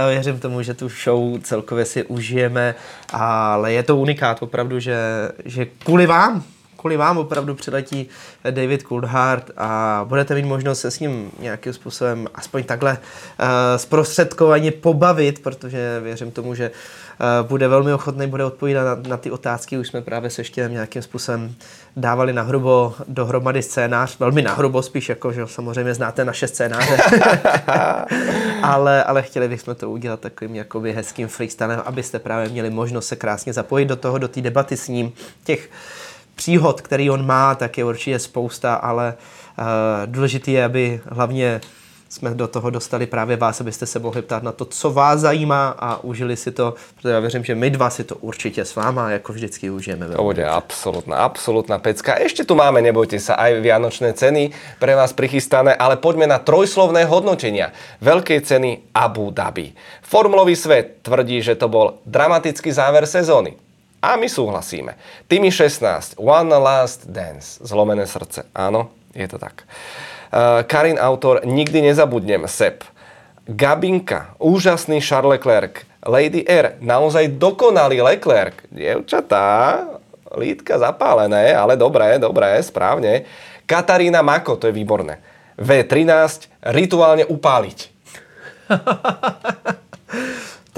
Věřím 0.10 0.40
tomu, 0.40 0.62
že 0.62 0.74
tu 0.74 0.90
show 0.90 1.40
celkově 1.44 1.86
si 1.86 2.04
užijeme, 2.04 2.76
ale 3.14 3.74
je 3.74 3.84
to 3.84 3.98
unikát 3.98 4.44
opravdu, 4.44 4.80
že, 4.80 4.98
že 5.46 5.66
kvůli 5.66 6.08
vám, 6.08 6.44
kvůli 6.80 6.98
vám 6.98 7.18
opravdu 7.18 7.56
přiletí 7.56 8.10
David 8.52 8.84
Coulthard 8.88 9.52
a 9.58 10.02
budete 10.08 10.36
mít 10.36 10.46
možnost 10.46 10.80
se 10.80 10.92
s 10.92 11.00
ním 11.00 11.32
nějakým 11.40 11.74
způsobem 11.74 12.28
aspoň 12.36 12.64
takhle 12.64 12.92
uh, 12.92 13.48
zprostředkovaně 13.78 14.72
pobavit, 14.72 15.44
protože 15.44 16.00
věřím 16.04 16.32
tomu, 16.32 16.56
že 16.56 16.72
uh, 16.72 17.48
bude 17.48 17.68
velmi 17.68 17.94
ochotný, 17.94 18.28
bude 18.28 18.46
odpovídat 18.46 18.84
na, 18.84 19.10
na 19.10 19.18
ty 19.18 19.32
otázky. 19.32 19.78
Už 19.78 19.88
jsme 19.88 20.02
právě 20.02 20.30
se 20.30 20.42
ještě 20.42 20.70
nějakým 20.72 21.02
způsobem 21.02 21.56
dávali 21.96 22.34
na 22.34 22.42
hrubo 22.42 22.94
dohromady 23.08 23.62
scénář, 23.62 24.20
velmi 24.20 24.42
na 24.42 24.54
hrubo 24.54 24.82
spíš, 24.82 25.10
jako 25.10 25.32
že 25.32 25.48
samozřejmě 25.48 25.94
znáte 25.94 26.26
naše 26.26 26.48
scénáře, 26.48 26.98
ale, 28.64 29.04
ale 29.04 29.22
chtěli 29.22 29.48
bychom 29.48 29.76
to 29.76 29.90
udělat 29.90 30.20
takovým 30.20 30.56
jakoby 30.56 30.94
hezkým 30.94 31.28
freestylem, 31.28 31.82
abyste 31.86 32.20
právě 32.20 32.50
měli 32.50 32.70
možnost 32.70 33.08
se 33.08 33.16
krásně 33.16 33.54
zapojit 33.54 33.86
do 33.86 33.96
toho, 33.96 34.18
do 34.18 34.28
té 34.28 34.42
debaty 34.42 34.78
s 34.78 34.88
ním, 34.88 35.12
těch 35.44 35.70
příhod, 36.40 36.82
který 36.82 37.12
on 37.12 37.28
má, 37.28 37.52
tak 37.56 37.76
je 37.76 37.84
určitě 37.84 38.20
spousta, 38.20 38.80
ale 38.80 39.20
uh, 39.60 39.66
důležité 40.08 40.52
je, 40.52 40.62
aby 40.64 41.02
hlavně 41.04 41.60
jsme 42.10 42.34
do 42.34 42.48
toho 42.48 42.70
dostali 42.70 43.06
právě 43.06 43.38
vás, 43.38 43.62
abyste 43.62 43.86
se 43.86 44.00
mohli 44.00 44.22
ptát 44.22 44.44
na 44.44 44.52
to, 44.52 44.66
co 44.66 44.88
vás 44.90 45.20
zajímá 45.20 45.76
a 45.78 46.02
užili 46.04 46.34
si 46.34 46.52
to, 46.52 46.74
protože 46.96 47.14
já 47.14 47.20
věřím, 47.20 47.44
že 47.44 47.56
my 47.56 47.70
dva 47.70 47.90
si 47.90 48.04
to 48.04 48.16
určitě 48.16 48.66
s 48.66 48.76
váma 48.76 49.12
jako 49.12 49.34
vždycky 49.34 49.70
užijeme. 49.70 50.10
To 50.10 50.24
bude 50.24 50.42
absolútna, 50.42 51.22
absolútna 51.22 51.78
pecka. 51.78 52.18
Ešte 52.18 52.48
tu 52.50 52.58
máme, 52.58 52.82
nebojte 52.82 53.22
sa, 53.22 53.38
aj 53.38 53.62
vianočné 53.62 54.18
ceny 54.18 54.50
pre 54.82 54.98
vás 54.98 55.14
prichystané, 55.14 55.78
ale 55.78 56.02
poďme 56.02 56.26
na 56.26 56.42
trojslovné 56.42 57.06
hodnotenia 57.06 57.78
veľkej 58.02 58.40
ceny 58.42 58.90
Abu 58.90 59.30
Dhabi. 59.30 59.78
Formulový 60.02 60.58
svet 60.58 61.06
tvrdí, 61.06 61.46
že 61.46 61.54
to 61.62 61.70
bol 61.70 62.02
dramatický 62.10 62.74
záver 62.74 63.06
sezóny. 63.06 63.69
A 64.00 64.16
my 64.16 64.32
súhlasíme. 64.32 64.96
Tými 65.28 65.52
16, 65.52 66.16
One 66.16 66.56
Last 66.56 67.12
Dance, 67.12 67.60
zlomené 67.60 68.08
srdce. 68.08 68.48
Áno, 68.56 68.96
je 69.12 69.28
to 69.28 69.36
tak. 69.36 69.68
Uh, 70.32 70.64
Karin 70.64 70.96
autor, 70.96 71.44
nikdy 71.44 71.84
nezabudnem, 71.84 72.48
Sep. 72.48 72.88
Gabinka, 73.44 74.40
úžasný 74.40 75.04
Charles 75.04 75.36
Leclerc. 75.36 75.84
Lady 76.08 76.48
R, 76.48 76.80
naozaj 76.80 77.36
dokonalý 77.36 78.00
Leclerc. 78.00 78.56
Dievčatá, 78.72 79.84
lítka 80.32 80.80
zapálené, 80.80 81.52
ale 81.52 81.76
dobré, 81.76 82.16
dobré, 82.16 82.56
správne. 82.64 83.28
Katarína 83.68 84.24
Mako, 84.24 84.56
to 84.56 84.72
je 84.72 84.78
výborné. 84.80 85.20
V13, 85.60 86.48
rituálne 86.72 87.28
upáliť. 87.28 87.80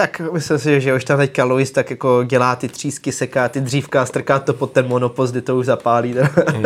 Tak 0.01 0.33
myslím 0.33 0.57
si, 0.59 0.81
že 0.81 0.97
už 0.97 1.05
tam 1.05 1.21
teďka 1.21 1.45
Louis 1.45 1.71
tak 1.71 1.89
jako 1.89 2.23
dělá 2.23 2.55
ty 2.55 2.67
třísky, 2.67 3.11
seká 3.11 3.49
ty 3.49 3.61
dřívka 3.61 4.01
a 4.01 4.05
strká 4.05 4.39
to 4.39 4.53
pod 4.53 4.71
ten 4.73 4.87
monopost, 4.87 5.31
kdy 5.31 5.41
to 5.41 5.57
už 5.61 5.65
zapálí. 5.65 6.17
Mm. 6.17 6.65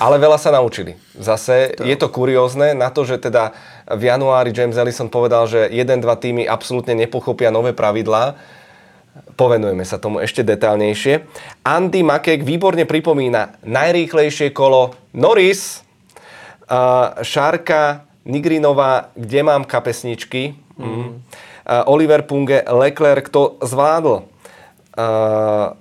Ale 0.00 0.16
veľa 0.16 0.40
sa 0.40 0.48
naučili. 0.48 0.96
Zase 1.12 1.76
to. 1.76 1.84
je 1.84 1.92
to 1.92 2.08
kuriózne 2.08 2.72
na 2.72 2.88
to, 2.88 3.04
že 3.04 3.20
teda 3.20 3.52
v 3.84 4.08
januári 4.08 4.56
James 4.56 4.80
Ellison 4.80 5.12
povedal, 5.12 5.44
že 5.44 5.68
jeden, 5.68 6.00
dva 6.00 6.16
týmy 6.16 6.48
absolútne 6.48 6.96
nepochopia 6.96 7.52
nové 7.52 7.76
pravidlá. 7.76 8.40
Povenujeme 9.36 9.84
sa 9.84 10.00
tomu 10.00 10.24
ešte 10.24 10.40
detálnejšie. 10.40 11.28
Andy 11.68 12.00
Makek 12.00 12.48
výborne 12.48 12.88
pripomína 12.88 13.60
najrýchlejšie 13.60 14.56
kolo 14.56 14.96
Norris, 15.12 15.84
uh, 16.72 17.12
Šárka, 17.20 18.08
Nigrinová, 18.24 19.12
kde 19.12 19.40
mám 19.44 19.68
kapesničky. 19.68 20.56
Mm. 20.80 21.20
Eh, 21.68 21.82
Oliver 21.84 22.24
Punge, 22.24 22.64
Leclerc 22.64 23.28
to 23.28 23.60
zvládl. 23.60 24.24
Uh, 24.98 25.76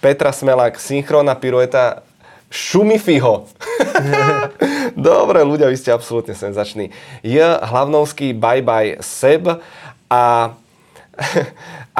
Petra 0.00 0.32
Smelák, 0.32 0.80
synchrónna 0.80 1.34
pirueta 1.34 2.00
Šumifiho. 2.48 3.44
Dobre, 4.96 5.44
ľudia, 5.44 5.68
vy 5.68 5.76
ste 5.76 5.92
absolútne 5.92 6.32
senzační. 6.32 6.88
J. 7.20 7.58
Hlavnovský, 7.60 8.32
bye 8.32 8.62
bye 8.62 8.96
Seb 9.02 9.60
a 10.08 10.54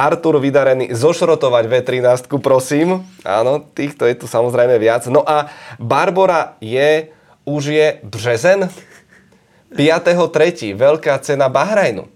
Artur 0.08 0.38
Vydarený 0.38 0.94
zošrotovať 0.94 1.64
V13, 1.66 2.30
prosím. 2.38 3.02
Áno, 3.26 3.66
týchto 3.74 4.06
je 4.06 4.14
tu 4.14 4.30
samozrejme 4.30 4.78
viac. 4.78 5.04
No 5.10 5.26
a 5.26 5.50
Barbora 5.82 6.56
je, 6.62 7.10
už 7.42 7.62
je 7.74 7.86
Březen? 8.06 8.70
5.3. 9.74 10.72
Veľká 10.78 11.18
cena 11.18 11.50
Bahrajnu. 11.50 12.13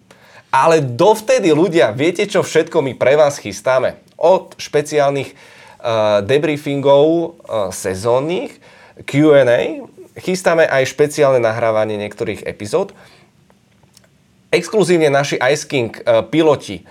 Ale 0.48 0.80
dovtedy 0.80 1.52
ľudia, 1.52 1.92
viete 1.92 2.24
čo 2.24 2.40
všetko 2.40 2.80
my 2.80 2.92
pre 2.96 3.20
vás 3.20 3.36
chystáme? 3.36 4.00
Od 4.16 4.56
špeciálnych 4.56 5.30
uh, 5.34 6.24
debriefingov 6.24 7.04
uh, 7.04 7.26
sezónnych, 7.68 8.56
Q&A, 9.04 9.84
chystáme 10.18 10.64
aj 10.64 10.88
špeciálne 10.88 11.38
nahrávanie 11.38 12.00
niektorých 12.00 12.48
epizód. 12.48 12.96
Exkluzívne 14.48 15.12
naši 15.12 15.36
Ice 15.52 15.68
King 15.68 15.92
uh, 16.00 16.24
piloti 16.24 16.82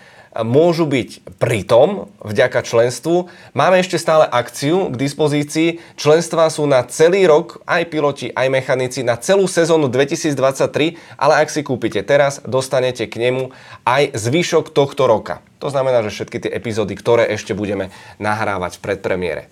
môžu 0.44 0.86
byť 0.90 1.40
pritom 1.42 2.10
vďaka 2.22 2.66
členstvu. 2.66 3.30
Máme 3.54 3.82
ešte 3.82 3.98
stále 4.02 4.26
akciu 4.26 4.90
k 4.92 4.96
dispozícii. 4.98 5.80
Členstva 5.98 6.50
sú 6.50 6.66
na 6.66 6.84
celý 6.86 7.26
rok, 7.26 7.62
aj 7.66 7.88
piloti, 7.88 8.28
aj 8.34 8.48
mechanici, 8.50 9.02
na 9.02 9.18
celú 9.18 9.46
sezónu 9.46 9.88
2023, 9.90 10.98
ale 11.18 11.34
ak 11.42 11.50
si 11.50 11.62
kúpite 11.62 12.02
teraz, 12.04 12.42
dostanete 12.44 13.06
k 13.06 13.18
nemu 13.18 13.54
aj 13.88 14.18
zvyšok 14.18 14.74
tohto 14.74 15.06
roka. 15.06 15.46
To 15.64 15.74
znamená, 15.74 16.06
že 16.06 16.14
všetky 16.14 16.38
tie 16.44 16.52
epizódy, 16.54 16.94
ktoré 16.94 17.26
ešte 17.34 17.58
budeme 17.58 17.90
nahrávať 18.22 18.78
v 18.78 18.84
predpremiére. 18.84 19.44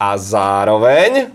A 0.00 0.16
zároveň 0.16 1.28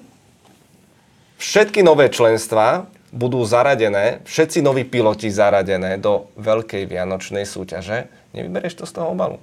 všetky 1.38 1.86
nové 1.86 2.10
členstva 2.10 2.90
budú 3.16 3.40
zaradené, 3.48 4.20
všetci 4.28 4.60
noví 4.60 4.84
piloti 4.84 5.32
zaradené 5.32 5.96
do 5.96 6.28
veľkej 6.36 6.84
vianočnej 6.86 7.48
súťaže. 7.48 8.12
Nevybereš 8.34 8.74
to 8.74 8.86
z 8.86 8.92
toho 8.92 9.12
obalu. 9.12 9.40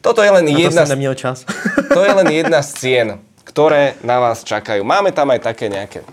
Toto 0.00 0.22
je 0.22 0.30
len 0.30 0.46
Na 0.46 0.52
to 0.52 0.58
jedna, 0.58 0.82
jsem 0.86 0.88
neměl 0.88 1.14
čas. 1.14 1.44
to 1.94 2.00
je 2.04 2.12
len 2.12 2.28
jedna 2.30 2.62
z 2.62 2.70
cien, 2.74 3.08
ktoré 3.44 3.98
na 4.06 4.22
vás 4.22 4.46
čakajú. 4.46 4.86
Máme 4.86 5.10
tam 5.10 5.34
aj 5.34 5.40
také 5.42 5.66
nejaké... 5.66 6.06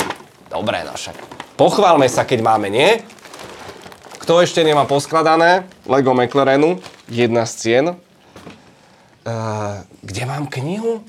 Dobré, 0.50 0.82
no 0.82 0.98
však. 0.98 1.14
Pochválme 1.60 2.10
sa, 2.10 2.26
keď 2.26 2.42
máme, 2.42 2.74
nie? 2.74 3.04
Kto 4.18 4.42
ešte 4.42 4.66
nemá 4.66 4.90
poskladané? 4.90 5.70
Lego 5.86 6.18
McLarenu, 6.18 6.82
jedna 7.06 7.46
z 7.46 7.54
cien. 7.62 7.86
Uh, 9.26 9.86
kde 10.02 10.24
mám 10.26 10.50
knihu? 10.50 11.06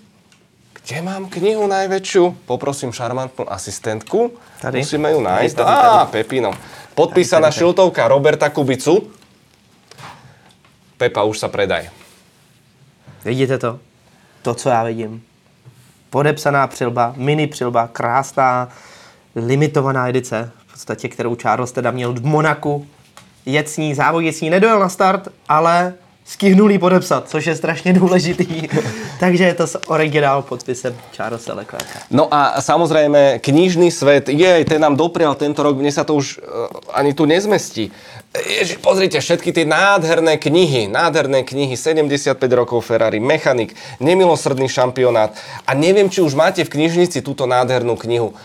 Kde 0.84 1.02
mám 1.02 1.26
knihu 1.32 1.64
najväčšiu? 1.66 2.46
Poprosím 2.46 2.92
šarmantnú 2.92 3.48
asistentku. 3.48 4.36
Tady. 4.60 4.84
Musíme 4.84 5.10
ju 5.16 5.20
nájsť. 5.24 5.56
Á, 5.58 5.64
tady. 5.64 6.12
Pepino. 6.12 6.52
Podpísaná 6.94 7.48
Tady, 7.48 7.52
tady, 7.52 7.54
tady. 7.54 7.58
šiltovka 7.58 8.02
Roberta 8.08 8.48
Kubicu. 8.52 9.10
Pepa, 10.96 11.28
už 11.28 11.38
sa 11.38 11.52
predaj. 11.52 11.92
Vidíte 13.24 13.58
to? 13.58 13.78
To, 14.42 14.54
co 14.54 14.68
já 14.68 14.84
vidím. 14.84 15.22
Podepsaná 16.10 16.66
přilba, 16.66 17.14
mini 17.16 17.46
přilba, 17.46 17.88
krásná, 17.92 18.68
limitovaná 19.36 20.08
edice, 20.08 20.50
v 20.66 20.72
podstatě, 20.72 21.08
kterou 21.08 21.36
Charles 21.36 21.72
teda 21.72 21.90
měl 21.90 22.12
v 22.12 22.24
Monaku. 22.24 22.86
Jet 23.46 23.68
s 23.68 23.76
ní, 23.76 23.94
závodit 23.94 24.36
s 24.36 24.40
ní, 24.40 24.50
nedojel 24.50 24.80
na 24.80 24.88
start, 24.88 25.28
ale 25.48 25.94
stihnul 26.24 26.70
jí 26.70 26.78
podepsat, 26.78 27.28
což 27.28 27.46
je 27.46 27.56
strašně 27.56 27.92
důležitý. 27.92 28.68
Takže 29.20 29.44
je 29.44 29.54
to 29.54 29.66
s 29.66 29.88
originál 29.88 30.42
podpisem 30.42 30.96
Charlesa 31.16 31.54
Leclerca. 31.54 31.98
No 32.10 32.34
a 32.34 32.60
samozrejme, 32.60 33.38
knižný 33.38 33.90
svet, 33.90 34.28
jej, 34.28 34.64
ten 34.64 34.80
nám 34.80 34.96
doprial 34.96 35.34
tento 35.34 35.62
rok, 35.62 35.78
mne 35.78 35.92
sa 35.92 36.04
to 36.04 36.18
už 36.18 36.38
uh, 36.38 36.68
ani 36.92 37.14
tu 37.14 37.24
nezmestí. 37.24 37.92
Ježi, 38.44 38.76
pozrite, 38.76 39.16
všetky 39.16 39.54
tie 39.54 39.64
nádherné 39.64 40.36
knihy, 40.36 40.92
nádherné 40.92 41.46
knihy, 41.46 41.72
75 41.72 42.36
rokov 42.52 42.84
Ferrari, 42.84 43.22
Mechanik, 43.22 43.72
Nemilosrdný 44.02 44.68
šampionát. 44.68 45.32
A 45.64 45.72
neviem, 45.72 46.12
či 46.12 46.20
už 46.20 46.36
máte 46.36 46.60
v 46.66 46.72
knižnici 46.72 47.24
túto 47.24 47.48
nádhernú 47.48 47.96
knihu. 47.96 48.36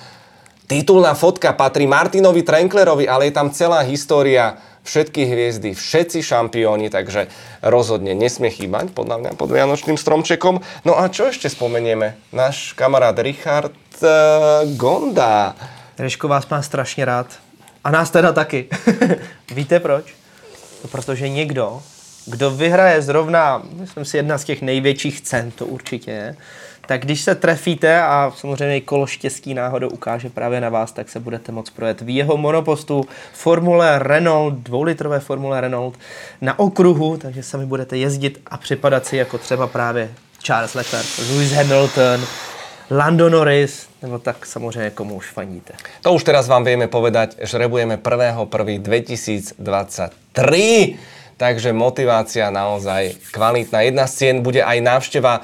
Titulná 0.72 1.12
fotka 1.12 1.52
patrí 1.52 1.84
Martinovi 1.84 2.48
Trenklerovi, 2.48 3.04
ale 3.04 3.28
je 3.28 3.34
tam 3.36 3.52
celá 3.52 3.84
história 3.84 4.56
všetky 4.88 5.28
hviezdy, 5.28 5.76
všetci 5.76 6.24
šampióni, 6.24 6.88
takže 6.90 7.28
rozhodne 7.62 8.16
nesmie 8.16 8.50
chýbať, 8.50 8.96
podľa 8.96 9.18
mňa, 9.20 9.32
pod 9.38 9.52
Vianočným 9.52 10.00
stromčekom. 10.00 10.64
No 10.88 10.94
a 10.96 11.12
čo 11.12 11.30
ešte 11.30 11.52
spomenieme? 11.52 12.18
Náš 12.34 12.74
kamarát 12.74 13.20
Richard 13.20 13.76
uh, 14.02 14.66
Gonda. 14.80 15.54
Reško 16.00 16.28
vás 16.28 16.48
má 16.48 16.62
strašně 16.62 17.06
rád. 17.06 17.51
A 17.84 17.92
nás 17.92 18.12
teda 18.12 18.34
taky. 18.34 18.70
Víte 19.56 19.80
proč? 19.80 20.16
No, 20.84 20.90
protože 20.90 21.30
někdo, 21.30 21.82
kdo 22.26 22.52
vyhraje 22.52 23.02
zrovna, 23.02 23.64
myslím 23.74 24.06
si, 24.06 24.18
jedna 24.18 24.38
z 24.38 24.44
těch 24.44 24.62
největších 24.62 25.22
cen, 25.22 25.52
to 25.52 25.66
určitě 25.66 26.12
je, 26.12 26.36
tak 26.86 27.02
když 27.02 27.22
se 27.22 27.36
trefíte 27.36 28.02
a 28.02 28.32
samozřejmě 28.38 28.82
kolo 28.82 29.08
štěstí 29.08 29.54
náhodou 29.54 29.90
ukáže 29.90 30.30
právě 30.30 30.62
na 30.62 30.70
vás, 30.70 30.92
tak 30.92 31.10
se 31.10 31.20
budete 31.20 31.52
moct 31.52 31.70
projet 31.70 32.02
v 32.02 32.10
jeho 32.10 32.38
monopostu 32.38 33.04
Formule 33.34 34.00
Renault, 34.00 34.54
dvoulitrové 34.54 35.20
Formule 35.20 35.62
Renault 35.62 36.00
na 36.42 36.60
okruhu, 36.60 37.18
takže 37.18 37.44
sami 37.44 37.66
budete 37.66 37.98
jezdit 37.98 38.42
a 38.48 38.58
připadat 38.58 39.06
si 39.06 39.18
jako 39.18 39.38
třeba 39.38 39.68
právě 39.68 40.12
Charles 40.44 40.74
Leclerc, 40.74 41.18
Lewis 41.18 41.52
Hamilton, 41.52 42.26
Lando 42.92 43.30
Norris, 43.30 43.91
nebo 44.02 44.20
tak 44.20 44.46
samozřejmě 44.46 44.90
komu 44.90 45.16
už 45.16 45.30
fandíte. 45.30 45.74
To 46.02 46.14
už 46.14 46.24
teraz 46.24 46.48
vám 46.48 46.64
vieme 46.66 46.88
povedať, 46.88 47.36
žrebujeme 47.42 47.98
1.1.2023, 47.98 50.98
takže 51.38 51.74
motivácia 51.74 52.50
naozaj 52.50 53.14
kvalitná. 53.32 53.82
Jedna 53.82 54.08
z 54.10 54.14
cien 54.14 54.42
bude 54.42 54.64
aj 54.66 54.82
návšteva 54.82 55.42
a, 55.42 55.44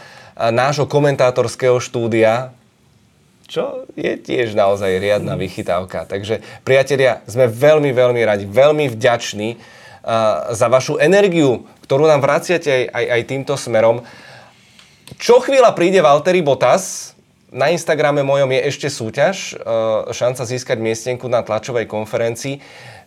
nášho 0.51 0.86
komentátorského 0.89 1.80
štúdia, 1.80 2.49
čo 3.47 3.86
je 3.95 4.18
tiež 4.18 4.55
naozaj 4.58 4.99
riadna 4.99 5.36
vychytávka. 5.39 6.05
Takže 6.10 6.41
priatelia, 6.68 7.22
sme 7.30 7.47
veľmi, 7.47 7.93
veľmi 7.93 8.26
radi, 8.26 8.45
veľmi 8.49 8.89
vďační 8.93 9.58
a, 9.58 9.60
za 10.53 10.68
vašu 10.70 10.97
energiu, 10.97 11.66
ktorú 11.86 12.08
nám 12.10 12.22
vraciate 12.26 12.72
aj, 12.74 12.89
aj, 12.93 13.05
aj 13.18 13.22
týmto 13.26 13.53
smerom. 13.53 14.01
Čo 15.18 15.39
chvíľa 15.39 15.72
príde 15.72 16.03
Valtteri 16.03 16.43
Bottas, 16.43 17.16
na 17.52 17.72
Instagrame 17.72 18.28
mojom 18.28 18.52
je 18.52 18.62
ešte 18.68 18.88
súťaž, 18.91 19.56
e, 19.56 20.12
šanca 20.12 20.43
získať 20.43 20.78
miestenku 20.84 21.32
na 21.32 21.43
tlačovej 21.43 21.88
konferencii. 21.88 22.60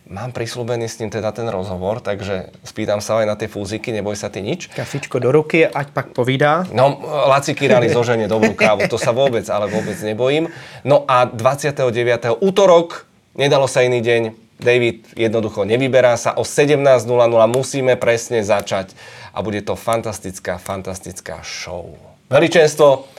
Mám 0.09 0.33
prislúbený 0.33 0.89
s 0.89 0.97
ním 0.97 1.13
teda 1.13 1.29
ten 1.29 1.45
rozhovor, 1.45 2.01
takže 2.01 2.49
spýtam 2.65 2.99
sa 3.05 3.21
aj 3.21 3.25
na 3.29 3.35
tie 3.37 3.45
fúziky, 3.45 3.93
neboj 3.93 4.17
sa 4.17 4.33
ty 4.33 4.41
nič. 4.41 4.73
Kafičko 4.73 5.21
do 5.21 5.29
ruky, 5.29 5.63
ať 5.63 5.93
pak 5.93 6.11
povídá. 6.17 6.65
No, 6.73 6.97
Laci 7.29 7.53
Kirali 7.53 7.87
zoženie 7.87 8.25
dobrú 8.25 8.57
kávu, 8.57 8.89
to 8.89 8.97
sa 8.97 9.13
vôbec, 9.13 9.45
ale 9.45 9.69
vôbec 9.69 9.95
nebojím. 10.01 10.49
No 10.81 11.05
a 11.05 11.29
29. 11.29 12.41
útorok, 12.41 13.05
nedalo 13.37 13.69
sa 13.69 13.85
iný 13.85 14.01
deň, 14.01 14.21
David 14.61 15.17
jednoducho 15.17 15.65
nevyberá 15.65 16.13
sa, 16.17 16.37
o 16.37 16.45
17.00 16.45 17.09
musíme 17.49 17.97
presne 17.97 18.45
začať 18.45 18.93
a 19.33 19.41
bude 19.41 19.65
to 19.65 19.73
fantastická, 19.73 20.61
fantastická 20.61 21.41
show. 21.41 21.97
Veličenstvo, 22.29 23.09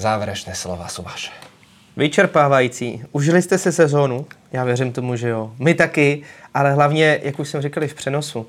záverečné 0.00 0.54
slova 0.54 0.88
sú 0.88 1.02
vaše. 1.02 1.30
Vyčerpávající. 1.96 3.02
Užili 3.12 3.42
jste 3.42 3.58
si 3.58 3.72
sezónu? 3.72 4.26
Já 4.52 4.64
věřím 4.64 4.92
tomu, 4.92 5.16
že 5.16 5.28
jo. 5.28 5.52
My 5.58 5.74
taky, 5.74 6.22
ale 6.54 6.72
hlavně, 6.72 7.20
jak 7.22 7.38
už 7.38 7.48
jsem 7.48 7.62
říkal 7.62 7.88
v 7.88 7.94
přenosu, 7.94 8.46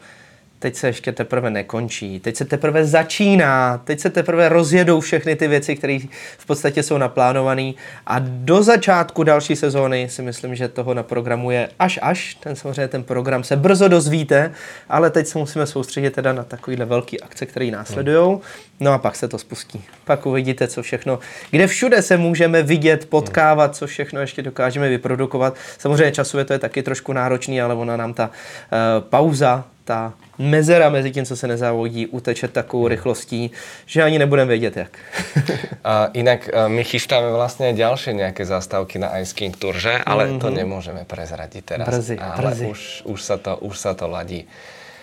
teď 0.59 0.75
se 0.75 0.87
ještě 0.87 1.11
teprve 1.11 1.49
nekončí, 1.49 2.19
teď 2.19 2.35
se 2.35 2.45
teprve 2.45 2.85
začíná, 2.85 3.77
teď 3.77 3.99
se 3.99 4.09
teprve 4.09 4.49
rozjedou 4.49 4.99
všechny 4.99 5.35
ty 5.35 5.47
věci, 5.47 5.75
které 5.75 5.99
v 6.37 6.45
podstatě 6.45 6.83
jsou 6.83 6.97
naplánované. 6.97 7.71
A 8.07 8.15
do 8.19 8.63
začátku 8.63 9.23
další 9.23 9.55
sezóny 9.55 10.07
si 10.09 10.21
myslím, 10.21 10.55
že 10.55 10.67
toho 10.67 10.93
na 10.93 11.03
programu 11.03 11.51
je 11.51 11.69
až 11.79 11.99
až, 12.01 12.35
ten 12.35 12.55
samozřejmě 12.55 12.87
ten 12.87 13.03
program 13.03 13.43
se 13.43 13.55
brzo 13.55 13.87
dozvíte, 13.87 14.51
ale 14.89 15.09
teď 15.09 15.27
se 15.27 15.37
musíme 15.37 15.67
soustředit 15.67 16.13
teda 16.13 16.33
na 16.33 16.43
takovýhle 16.43 16.85
velký 16.85 17.21
akce, 17.21 17.45
které 17.45 17.65
následují, 17.65 18.39
no 18.79 18.93
a 18.93 18.97
pak 18.97 19.15
se 19.15 19.27
to 19.27 19.37
spustí. 19.37 19.83
Pak 20.05 20.25
uvidíte, 20.25 20.67
co 20.67 20.81
všechno, 20.81 21.19
kde 21.51 21.67
všude 21.67 22.01
se 22.01 22.17
můžeme 22.17 22.63
vidět, 22.63 23.05
potkávat, 23.09 23.75
co 23.75 23.87
všechno 23.87 24.21
ještě 24.21 24.41
dokážeme 24.41 24.89
vyprodukovat. 24.89 25.55
Samozřejmě 25.77 26.11
časově 26.11 26.45
to 26.45 26.53
je 26.53 26.59
taky 26.59 26.83
trošku 26.83 27.13
náročný, 27.13 27.61
ale 27.61 27.73
ona 27.73 27.97
nám 27.97 28.13
ta 28.13 28.27
uh, 28.27 29.09
pauza 29.09 29.65
ta 29.89 30.13
mezera 30.37 30.89
mezi 30.89 31.11
tím, 31.11 31.25
co 31.25 31.35
se 31.35 31.47
nezávodí, 31.47 32.07
uteče 32.07 32.47
takovou 32.47 32.87
rychlostí, 32.87 33.51
že 33.85 34.03
ani 34.03 34.19
nebudeme 34.19 34.49
vědět 34.49 34.77
jak. 34.77 34.97
A 35.83 36.05
inak 36.13 36.49
e, 36.53 36.69
my 36.69 36.83
chystáme 36.85 37.33
vlastne 37.33 37.73
aj 37.73 37.75
ďalšie 37.79 38.11
nejaké 38.13 38.45
zastávky 38.45 39.01
na 39.01 39.17
Ice 39.23 39.33
King 39.33 39.55
Tour, 39.57 39.73
že? 39.73 39.97
Ale 40.05 40.37
to 40.37 40.53
nemôžeme 40.53 41.07
prezradiť 41.07 41.63
teraz. 41.65 41.87
Brzy, 41.89 42.21
Ale 42.21 42.51
brzy. 42.53 42.65
Už, 42.69 42.81
už, 43.09 43.19
sa 43.23 43.41
to, 43.41 43.57
už 43.65 43.75
sa 43.79 43.97
to 43.97 44.05
ladí. 44.05 44.45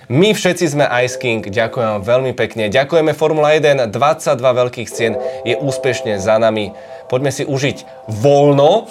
My 0.06 0.30
všetci 0.30 0.78
sme 0.78 0.86
Ice 1.02 1.18
King, 1.18 1.42
ďakujem 1.42 1.98
vám 1.98 2.04
veľmi 2.06 2.32
pekne. 2.38 2.70
Ďakujeme 2.70 3.10
Formula 3.10 3.58
1, 3.58 3.90
22 3.90 4.38
veľkých 4.38 4.88
cien 4.92 5.18
je 5.42 5.58
úspešne 5.58 6.22
za 6.22 6.38
nami. 6.38 6.70
Poďme 7.10 7.34
si 7.34 7.42
užiť 7.42 8.06
voľno, 8.06 8.86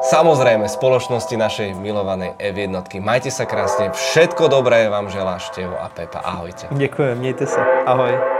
samozrejme 0.00 0.66
spoločnosti 0.68 1.34
našej 1.36 1.76
milovanej 1.76 2.36
F1. 2.40 3.00
Majte 3.00 3.30
sa 3.30 3.44
krásne, 3.44 3.92
všetko 3.92 4.48
dobré 4.48 4.88
vám 4.88 5.12
želá 5.12 5.36
Števo 5.36 5.76
a 5.76 5.88
Pepa. 5.92 6.24
Ahojte. 6.24 6.68
Děkuji, 6.70 7.14
mějte 7.14 7.46
se. 7.46 7.60
Ahoj. 7.86 8.39